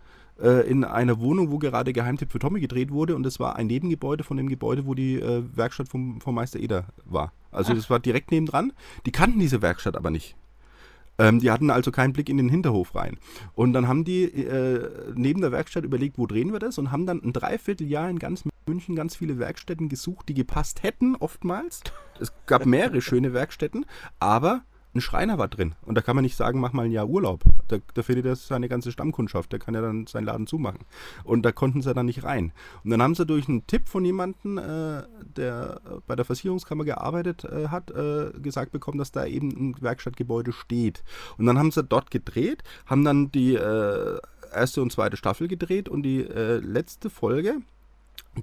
äh, 0.41 0.69
in 0.69 0.83
einer 0.83 1.19
Wohnung, 1.19 1.51
wo 1.51 1.57
gerade 1.57 1.93
Geheimtipp 1.93 2.31
für 2.31 2.39
Tommy 2.39 2.59
gedreht 2.59 2.91
wurde 2.91 3.15
und 3.15 3.23
das 3.23 3.39
war 3.39 3.55
ein 3.55 3.67
Nebengebäude 3.67 4.23
von 4.23 4.37
dem 4.37 4.49
Gebäude, 4.49 4.85
wo 4.85 4.93
die 4.93 5.15
äh, 5.15 5.43
Werkstatt 5.55 5.89
vom, 5.89 6.21
vom 6.21 6.35
Meister 6.35 6.59
Eder 6.59 6.85
war. 7.05 7.33
Also 7.51 7.71
Ach. 7.71 7.75
das 7.75 7.89
war 7.89 7.99
direkt 7.99 8.31
nebendran. 8.31 8.73
Die 9.05 9.11
kannten 9.11 9.39
diese 9.39 9.61
Werkstatt 9.61 9.95
aber 9.95 10.11
nicht. 10.11 10.35
Ähm, 11.17 11.39
die 11.39 11.51
hatten 11.51 11.69
also 11.69 11.91
keinen 11.91 12.13
Blick 12.13 12.29
in 12.29 12.37
den 12.37 12.49
Hinterhof 12.49 12.95
rein. 12.95 13.17
Und 13.53 13.73
dann 13.73 13.87
haben 13.87 14.05
die 14.05 14.23
äh, 14.23 15.13
neben 15.15 15.41
der 15.41 15.51
Werkstatt 15.51 15.83
überlegt, 15.83 16.17
wo 16.17 16.25
drehen 16.25 16.53
wir 16.53 16.59
das 16.59 16.77
und 16.77 16.91
haben 16.91 17.05
dann 17.05 17.21
ein 17.21 17.33
Dreivierteljahr 17.33 18.09
in 18.09 18.19
ganz 18.19 18.45
München 18.65 18.95
ganz 18.95 19.17
viele 19.17 19.39
Werkstätten 19.39 19.89
gesucht, 19.89 20.29
die 20.29 20.33
gepasst 20.33 20.83
hätten, 20.83 21.15
oftmals. 21.15 21.81
Es 22.19 22.31
gab 22.45 22.65
mehrere 22.65 23.01
schöne 23.01 23.33
Werkstätten, 23.33 23.85
aber 24.19 24.61
ein 24.95 25.01
Schreiner 25.01 25.37
war 25.37 25.47
drin. 25.47 25.75
Und 25.85 25.95
da 25.95 26.01
kann 26.01 26.15
man 26.15 26.23
nicht 26.23 26.35
sagen, 26.35 26.59
mach 26.59 26.73
mal 26.73 26.85
ein 26.85 26.91
Jahr 26.91 27.07
Urlaub. 27.07 27.43
Da, 27.67 27.77
da 27.93 28.01
findet 28.01 28.25
er 28.25 28.35
seine 28.35 28.67
ganze 28.69 28.91
Stammkundschaft. 28.91 29.51
Der 29.51 29.59
kann 29.59 29.75
ja 29.75 29.81
dann 29.81 30.07
seinen 30.07 30.25
Laden 30.25 30.47
zumachen. 30.47 30.79
Und 31.23 31.43
da 31.43 31.51
konnten 31.51 31.81
sie 31.81 31.93
dann 31.93 32.07
nicht 32.07 32.23
rein. 32.23 32.51
Und 32.83 32.89
dann 32.89 33.01
haben 33.01 33.13
sie 33.13 33.25
durch 33.25 33.47
einen 33.47 33.67
Tipp 33.67 33.87
von 33.87 34.03
jemandem, 34.03 34.57
äh, 34.57 35.03
der 35.23 35.81
bei 36.07 36.15
der 36.15 36.25
Versicherungskammer 36.25 36.85
gearbeitet 36.85 37.43
äh, 37.43 37.67
hat, 37.67 37.91
äh, 37.91 38.31
gesagt 38.41 38.71
bekommen, 38.71 38.97
dass 38.97 39.11
da 39.11 39.25
eben 39.25 39.49
ein 39.49 39.75
Werkstattgebäude 39.79 40.53
steht. 40.53 41.03
Und 41.37 41.45
dann 41.45 41.59
haben 41.59 41.71
sie 41.71 41.83
dort 41.83 42.09
gedreht, 42.09 42.63
haben 42.87 43.03
dann 43.03 43.31
die 43.31 43.55
äh, 43.55 44.19
erste 44.51 44.81
und 44.81 44.91
zweite 44.91 45.17
Staffel 45.17 45.47
gedreht 45.47 45.87
und 45.87 46.01
die 46.03 46.21
äh, 46.21 46.57
letzte 46.57 47.09
Folge 47.09 47.61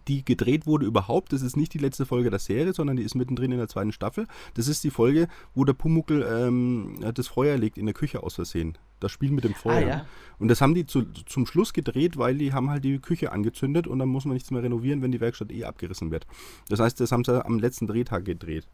die 0.08 0.24
gedreht 0.24 0.66
wurde 0.66 0.86
überhaupt. 0.86 1.32
Das 1.32 1.42
ist 1.42 1.56
nicht 1.56 1.74
die 1.74 1.78
letzte 1.78 2.06
Folge 2.06 2.30
der 2.30 2.38
Serie, 2.38 2.72
sondern 2.72 2.96
die 2.96 3.02
ist 3.02 3.14
mittendrin 3.14 3.52
in 3.52 3.58
der 3.58 3.68
zweiten 3.68 3.92
Staffel. 3.92 4.26
Das 4.54 4.68
ist 4.68 4.84
die 4.84 4.90
Folge, 4.90 5.28
wo 5.54 5.64
der 5.64 5.72
Pumuckel 5.72 6.26
ähm, 6.28 6.98
das 7.14 7.28
Feuer 7.28 7.56
legt 7.56 7.78
in 7.78 7.86
der 7.86 7.94
Küche 7.94 8.22
aus 8.22 8.34
Versehen. 8.34 8.78
Das 9.00 9.12
Spiel 9.12 9.30
mit 9.30 9.44
dem 9.44 9.54
Feuer. 9.54 9.86
Ah, 9.86 9.88
ja. 9.88 10.06
Und 10.38 10.48
das 10.48 10.60
haben 10.60 10.74
die 10.74 10.86
zu, 10.86 11.02
zum 11.26 11.46
Schluss 11.46 11.72
gedreht, 11.72 12.16
weil 12.16 12.38
die 12.38 12.52
haben 12.52 12.70
halt 12.70 12.84
die 12.84 12.98
Küche 12.98 13.32
angezündet 13.32 13.86
und 13.86 13.98
dann 13.98 14.08
muss 14.08 14.24
man 14.24 14.34
nichts 14.34 14.50
mehr 14.50 14.62
renovieren, 14.62 15.02
wenn 15.02 15.12
die 15.12 15.20
Werkstatt 15.20 15.52
eh 15.52 15.64
abgerissen 15.64 16.10
wird. 16.10 16.26
Das 16.68 16.80
heißt, 16.80 17.00
das 17.00 17.12
haben 17.12 17.24
sie 17.24 17.44
am 17.44 17.58
letzten 17.58 17.86
Drehtag 17.86 18.24
gedreht. 18.24 18.66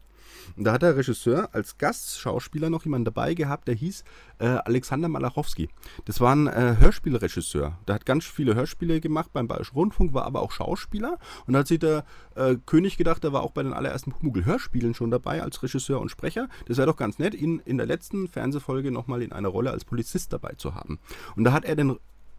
Und 0.57 0.65
da 0.65 0.73
hat 0.73 0.81
der 0.81 0.95
Regisseur 0.95 1.49
als 1.53 1.77
Gastschauspieler 1.77 2.69
noch 2.69 2.85
jemanden 2.85 3.05
dabei 3.05 3.33
gehabt, 3.33 3.67
der 3.67 3.75
hieß 3.75 4.03
äh, 4.39 4.45
Alexander 4.45 5.07
Malachowski. 5.07 5.69
Das 6.05 6.19
war 6.19 6.35
ein 6.35 6.47
äh, 6.47 6.75
Hörspielregisseur. 6.79 7.77
Der 7.87 7.95
hat 7.95 8.05
ganz 8.05 8.25
viele 8.25 8.55
Hörspiele 8.55 9.01
gemacht 9.01 9.31
beim 9.33 9.47
Bayerischen 9.47 9.75
Rundfunk, 9.75 10.13
war 10.13 10.25
aber 10.25 10.41
auch 10.41 10.51
Schauspieler. 10.51 11.17
Und 11.45 11.53
da 11.53 11.59
hat 11.59 11.67
sich 11.67 11.79
der 11.79 12.05
äh, 12.35 12.55
König 12.65 12.97
gedacht, 12.97 13.23
der 13.23 13.33
war 13.33 13.43
auch 13.43 13.51
bei 13.51 13.63
den 13.63 13.73
allerersten 13.73 14.11
Pumuckl-Hörspielen 14.11 14.93
schon 14.93 15.11
dabei 15.11 15.41
als 15.41 15.61
Regisseur 15.63 15.99
und 15.99 16.09
Sprecher. 16.09 16.49
Das 16.67 16.77
wäre 16.77 16.87
doch 16.87 16.97
ganz 16.97 17.19
nett, 17.19 17.33
ihn 17.33 17.61
in 17.65 17.77
der 17.77 17.87
letzten 17.87 18.27
Fernsehfolge 18.27 18.91
nochmal 18.91 19.21
in 19.21 19.31
einer 19.31 19.49
Rolle 19.49 19.71
als 19.71 19.85
Polizist 19.85 20.33
dabei 20.33 20.53
zu 20.57 20.75
haben. 20.75 20.99
Und 21.35 21.43
da 21.43 21.53
hat 21.53 21.65
er 21.65 21.75
den 21.75 21.97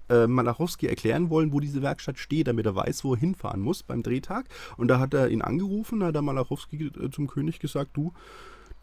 äh, 0.08 0.26
Malachowski 0.26 0.86
erklären 0.86 1.30
wollen, 1.30 1.52
wo 1.52 1.60
diese 1.60 1.82
Werkstatt 1.82 2.18
steht, 2.18 2.48
damit 2.48 2.66
er 2.66 2.74
weiß, 2.74 3.04
wo 3.04 3.14
er 3.14 3.20
hinfahren 3.20 3.60
muss 3.60 3.82
beim 3.82 4.02
Drehtag. 4.02 4.46
Und 4.76 4.88
da 4.88 4.98
hat 4.98 5.14
er 5.14 5.28
ihn 5.28 5.42
angerufen, 5.42 6.02
hat 6.04 6.14
der 6.14 6.22
Malachowski 6.22 6.86
äh, 6.86 7.10
zum 7.10 7.26
König 7.26 7.60
gesagt, 7.60 7.96
du, 7.96 8.12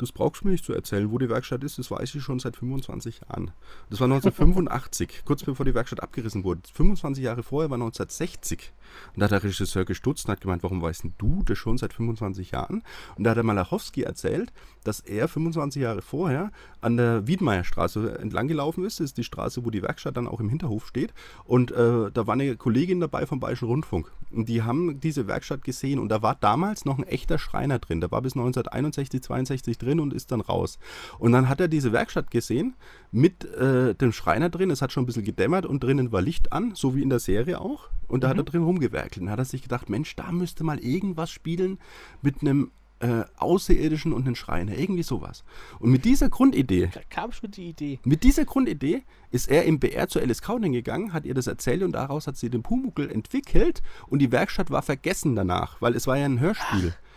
Das 0.02 0.12
brauchst 0.12 0.42
du 0.42 0.48
mir 0.48 0.54
nicht 0.54 0.66
zu 0.66 0.74
erzählen. 0.74 1.12
Wo 1.12 1.20
die 1.20 1.30
Werkstatt 1.30 1.64
ist, 1.64 1.78
das 1.78 1.92
weiß 1.92 2.16
ich 2.16 2.24
schon 2.24 2.40
seit 2.40 2.58
25 2.58 3.22
Jahren. 3.22 3.52
Das 3.92 4.00
war 4.00 4.06
1985, 4.06 5.22
kurz 5.26 5.44
bevor 5.44 5.64
die 5.64 5.76
Werkstatt 5.76 6.02
abgerissen 6.02 6.44
wurde. 6.44 6.62
25 6.74 7.24
Jahre 7.24 7.44
vorher 7.44 7.70
war 7.70 7.76
1960. 7.76 8.74
Und 9.14 9.20
da 9.20 9.26
hat 9.26 9.32
der 9.32 9.44
Regisseur 9.44 9.86
gestutzt 9.86 10.26
und 10.26 10.32
hat 10.32 10.42
gemeint, 10.42 10.64
warum 10.64 10.82
weißt 10.82 11.06
du 11.20 11.44
das 11.44 11.58
schon 11.60 11.78
seit 11.78 11.94
25 11.94 12.50
Jahren? 12.50 12.82
Und 13.16 13.24
da 13.24 13.30
hat 13.30 13.38
der 13.38 13.44
Malachowski 13.44 14.02
erzählt, 14.02 14.52
dass 14.84 15.02
er 15.02 15.28
25 15.28 15.84
Jahre 15.84 16.02
vorher 16.02 16.52
an 16.82 16.98
der 16.98 17.28
Wiedmeierstraße 17.28 18.18
entlang 18.18 18.48
gelaufen 18.48 18.84
ist. 18.84 19.00
Das 19.00 19.06
ist 19.06 19.18
die 19.18 19.24
Straße, 19.24 19.64
wo 19.64 19.70
die 19.70 19.84
Werkstatt 19.84 20.18
dann 20.18 20.28
auch 20.28 20.40
im 20.40 20.50
Hinterhof 20.50 20.88
steht. 20.88 21.14
Und 21.44 21.72
äh, 21.72 22.12
da 22.12 22.26
war 22.26 22.34
eine 22.34 22.56
Kollegin 22.58 23.00
dabei 23.00 23.28
vom 23.28 23.40
Bayerischen 23.40 23.68
Rundfunk. 23.68 24.12
Und 24.32 24.50
die 24.50 24.64
haben 24.64 25.00
diese 25.00 25.28
Werkstatt 25.28 25.64
gesehen. 25.64 26.00
Und 26.00 26.10
da 26.10 26.24
war 26.24 26.34
damals 26.34 26.86
noch 26.86 26.98
ein 26.98 27.04
echter 27.04 27.38
Schreiner 27.38 27.78
drin. 27.78 28.02
Der 28.02 28.12
war 28.12 28.22
bis 28.24 28.34
1961, 28.34 29.22
62 29.22 29.78
drin 29.78 29.91
und 30.00 30.14
ist 30.14 30.32
dann 30.32 30.42
raus. 30.42 30.80
Und 31.20 31.32
dann 31.32 31.50
hat 31.50 31.60
er 31.60 31.68
diese 31.68 31.92
Werkstatt 31.92 32.32
gesehen 32.32 32.76
mit 33.12 33.46
äh, 33.46 33.94
dem 33.96 34.12
Schreiner 34.12 34.50
drin. 34.50 34.72
Es 34.72 34.82
hat 34.82 34.92
schon 34.92 35.04
ein 35.04 35.08
bisschen 35.08 35.24
gedämmert 35.24 35.66
und 35.66 35.84
drinnen 35.84 36.12
war 36.12 36.22
Licht 36.22 36.54
an, 36.54 36.74
so 36.76 36.96
wie 36.96 37.02
in 37.02 37.10
der 37.10 37.20
Serie 37.20 37.60
auch. 37.60 37.90
Und 38.08 38.24
da 38.24 38.28
mhm. 38.28 38.32
hat 38.32 38.38
er 38.38 38.44
drin 38.44 38.64
rumgewerkelt. 38.64 39.24
Und 39.24 39.30
hat 39.30 39.40
er 39.40 39.46
sich 39.46 39.62
gedacht, 39.62 39.90
Mensch, 39.90 40.16
da 40.16 40.32
müsste 40.32 40.64
mal 40.64 40.80
irgendwas 40.80 41.32
spielen 41.32 41.80
mit 42.22 42.42
einem 42.42 42.72
äh, 43.02 43.26
Außerirdischen 43.38 44.14
und 44.14 44.26
einen 44.26 44.36
Schreiner, 44.36 44.78
irgendwie 44.78 45.04
sowas. 45.04 45.44
Und 45.80 45.92
mit 45.92 46.06
dieser 46.06 46.30
Grundidee, 46.30 46.90
da 46.94 47.02
kam 47.10 47.32
schon 47.32 47.52
die 47.52 47.70
Idee. 47.70 48.00
Mit 48.04 48.24
dieser 48.24 48.46
Grundidee 48.46 49.04
ist 49.32 49.50
er 49.50 49.66
im 49.66 49.80
BR 49.80 50.08
zu 50.08 50.20
Alice 50.20 50.42
Cowden 50.42 50.72
gegangen, 50.72 51.14
hat 51.14 51.26
ihr 51.26 51.34
das 51.34 51.48
erzählt 51.48 51.84
und 51.84 51.94
daraus 51.94 52.28
hat 52.28 52.38
sie 52.38 52.50
den 52.50 52.64
Pumuckel 52.64 53.12
entwickelt 53.12 53.82
und 54.08 54.20
die 54.20 54.32
Werkstatt 54.32 54.70
war 54.70 54.82
vergessen 54.82 55.36
danach, 55.36 55.82
weil 55.82 55.96
es 55.96 56.08
war 56.08 56.18
ja 56.18 56.26
ein 56.26 56.40
Hörspiel. 56.40 56.94
Ach. 56.96 57.11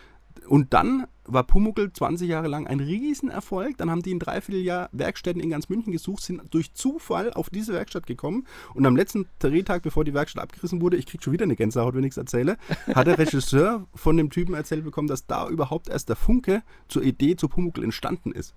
Und 0.48 0.74
dann 0.74 1.06
war 1.26 1.44
Pumuckl 1.44 1.92
20 1.92 2.28
Jahre 2.28 2.48
lang 2.48 2.66
ein 2.66 2.80
Riesenerfolg. 2.80 3.78
Dann 3.78 3.90
haben 3.90 4.02
die 4.02 4.10
in 4.10 4.18
Dreivierteljahr 4.18 4.88
Werkstätten 4.92 5.40
in 5.40 5.50
ganz 5.50 5.68
München 5.68 5.92
gesucht, 5.92 6.22
sind 6.22 6.42
durch 6.52 6.74
Zufall 6.74 7.32
auf 7.32 7.50
diese 7.50 7.72
Werkstatt 7.72 8.06
gekommen. 8.06 8.46
Und 8.74 8.84
am 8.86 8.96
letzten 8.96 9.26
Drehtag, 9.38 9.82
bevor 9.82 10.04
die 10.04 10.14
Werkstatt 10.14 10.42
abgerissen 10.42 10.80
wurde, 10.80 10.96
ich 10.96 11.06
kriege 11.06 11.22
schon 11.22 11.32
wieder 11.32 11.44
eine 11.44 11.56
Gänsehaut, 11.56 11.94
wenn 11.94 12.04
ich 12.04 12.12
es 12.12 12.16
erzähle, 12.18 12.56
hat 12.94 13.06
der 13.06 13.18
Regisseur 13.18 13.86
von 13.94 14.16
dem 14.16 14.30
Typen 14.30 14.54
erzählt 14.54 14.84
bekommen, 14.84 15.08
dass 15.08 15.26
da 15.26 15.48
überhaupt 15.48 15.88
erst 15.88 16.08
der 16.08 16.16
Funke 16.16 16.62
zur 16.88 17.02
Idee 17.02 17.36
zu 17.36 17.48
Pumuckl 17.48 17.84
entstanden 17.84 18.32
ist. 18.32 18.54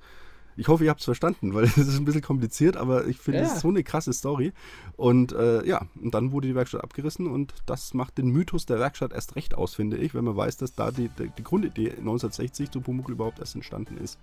Ich 0.58 0.68
hoffe, 0.68 0.84
ihr 0.84 0.90
habt 0.90 1.00
es 1.00 1.06
verstanden, 1.06 1.54
weil 1.54 1.64
es 1.66 1.78
ist 1.78 1.98
ein 1.98 2.06
bisschen 2.06 2.22
kompliziert, 2.22 2.76
aber 2.76 3.08
ich 3.08 3.18
finde, 3.18 3.42
es 3.42 3.50
ja. 3.50 3.56
ist 3.56 3.62
so 3.62 3.70
eine 3.70 3.84
krasse 3.84 4.12
Story. 4.12 4.52
Und 4.96 5.32
äh, 5.32 5.66
ja, 5.66 5.86
und 6.02 6.14
dann 6.14 6.32
wurde 6.32 6.48
die 6.48 6.56
Werkstatt 6.56 6.84
abgerissen 6.84 7.28
und 7.28 7.54
das 7.66 7.94
macht 7.94 8.18
den 8.18 8.30
Mythos 8.30 8.66
der 8.66 8.80
Werkstatt 8.80 9.14
erst 9.14 9.36
recht 9.36 9.56
aus, 9.56 9.76
finde 9.76 9.98
ich, 9.98 10.14
wenn 10.16 10.26
man 10.26 10.36
weiß, 10.36 10.58
dass 10.58 10.74
da 10.74 10.92
die, 10.92 11.10
die, 11.10 11.30
die 11.38 11.44
Grundidee 11.44 11.92
1960 11.92 12.72
zu 12.72 12.82
Pumuckl 12.82 13.12
überhaupt 13.12 13.40
erst 13.40 13.56
entstanden 13.56 13.98
ist. 13.98 14.20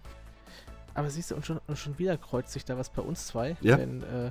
Aber 0.94 1.10
siehst 1.10 1.30
du, 1.30 1.36
und 1.36 1.46
schon, 1.46 1.60
und 1.66 1.78
schon 1.78 1.98
wieder 1.98 2.16
kreuzt 2.16 2.52
sich 2.52 2.64
da 2.64 2.76
was 2.76 2.90
bei 2.90 3.02
uns 3.02 3.26
zwei. 3.26 3.56
Ja. 3.60 3.76
Denn 3.76 4.02
äh, 4.02 4.30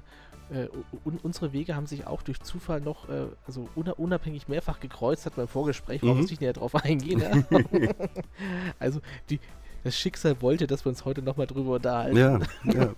äh, 0.53 0.69
un 1.05 1.17
unsere 1.23 1.53
Wege 1.53 1.75
haben 1.75 1.87
sich 1.87 2.07
auch 2.07 2.21
durch 2.21 2.41
Zufall 2.41 2.81
noch, 2.81 3.09
äh, 3.09 3.27
also 3.45 3.67
unabhängig 3.75 4.47
mehrfach 4.47 4.79
gekreuzt, 4.79 5.25
hat 5.25 5.35
beim 5.35 5.47
Vorgespräch, 5.47 6.01
warum 6.01 6.17
mhm. 6.17 6.21
muss 6.23 6.31
ich 6.31 6.39
näher 6.39 6.53
drauf 6.53 6.75
eingehen. 6.75 7.19
Ja? 7.19 7.43
also 8.79 8.99
die, 9.29 9.39
das 9.83 9.97
Schicksal 9.97 10.41
wollte, 10.41 10.67
dass 10.67 10.85
wir 10.85 10.89
uns 10.89 11.05
heute 11.05 11.21
nochmal 11.21 11.47
drüber 11.47 11.75
unterhalten. 11.75 12.17
Ja, 12.17 12.39
ja. 12.73 12.93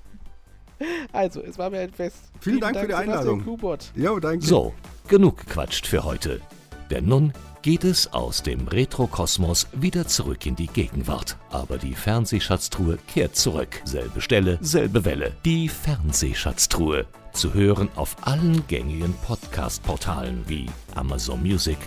Also, 1.12 1.42
es 1.42 1.58
war 1.58 1.70
mir 1.70 1.80
ein 1.80 1.92
Fest. 1.92 2.18
Vielen, 2.40 2.42
Vielen 2.42 2.60
Dank, 2.62 2.74
Dank, 2.74 2.86
für 2.86 2.88
die 2.88 2.94
Einladung. 2.96 3.80
Ja, 3.96 4.20
danke. 4.20 4.46
So, 4.46 4.74
genug 5.08 5.38
gequatscht 5.38 5.88
für 5.88 6.04
heute. 6.04 6.42
Denn 6.90 7.06
nun 7.06 7.34
geht 7.62 7.84
es 7.84 8.14
aus 8.14 8.44
dem 8.44 8.68
Retrokosmos 8.68 9.68
wieder 9.74 10.06
zurück 10.08 10.46
in 10.46 10.56
die 10.56 10.68
Gegenwart. 10.68 11.38
Aber 11.50 11.78
die 11.78 11.96
Fernsehschatztruhe 11.96 13.00
kehrt 13.08 13.36
zurück. 13.36 13.82
Selbe 13.86 14.22
Stelle, 14.22 14.60
selbe 14.62 15.06
Welle. 15.06 15.32
Die 15.46 15.70
Fernsehschatztruhe. 15.70 17.08
Zu 17.32 17.54
hören 17.54 17.90
auf 17.96 18.16
allen 18.22 18.66
gängigen 18.68 19.14
Podcast-Portalen 19.26 20.44
wie 20.48 20.68
Amazon 20.94 21.42
Music, 21.42 21.78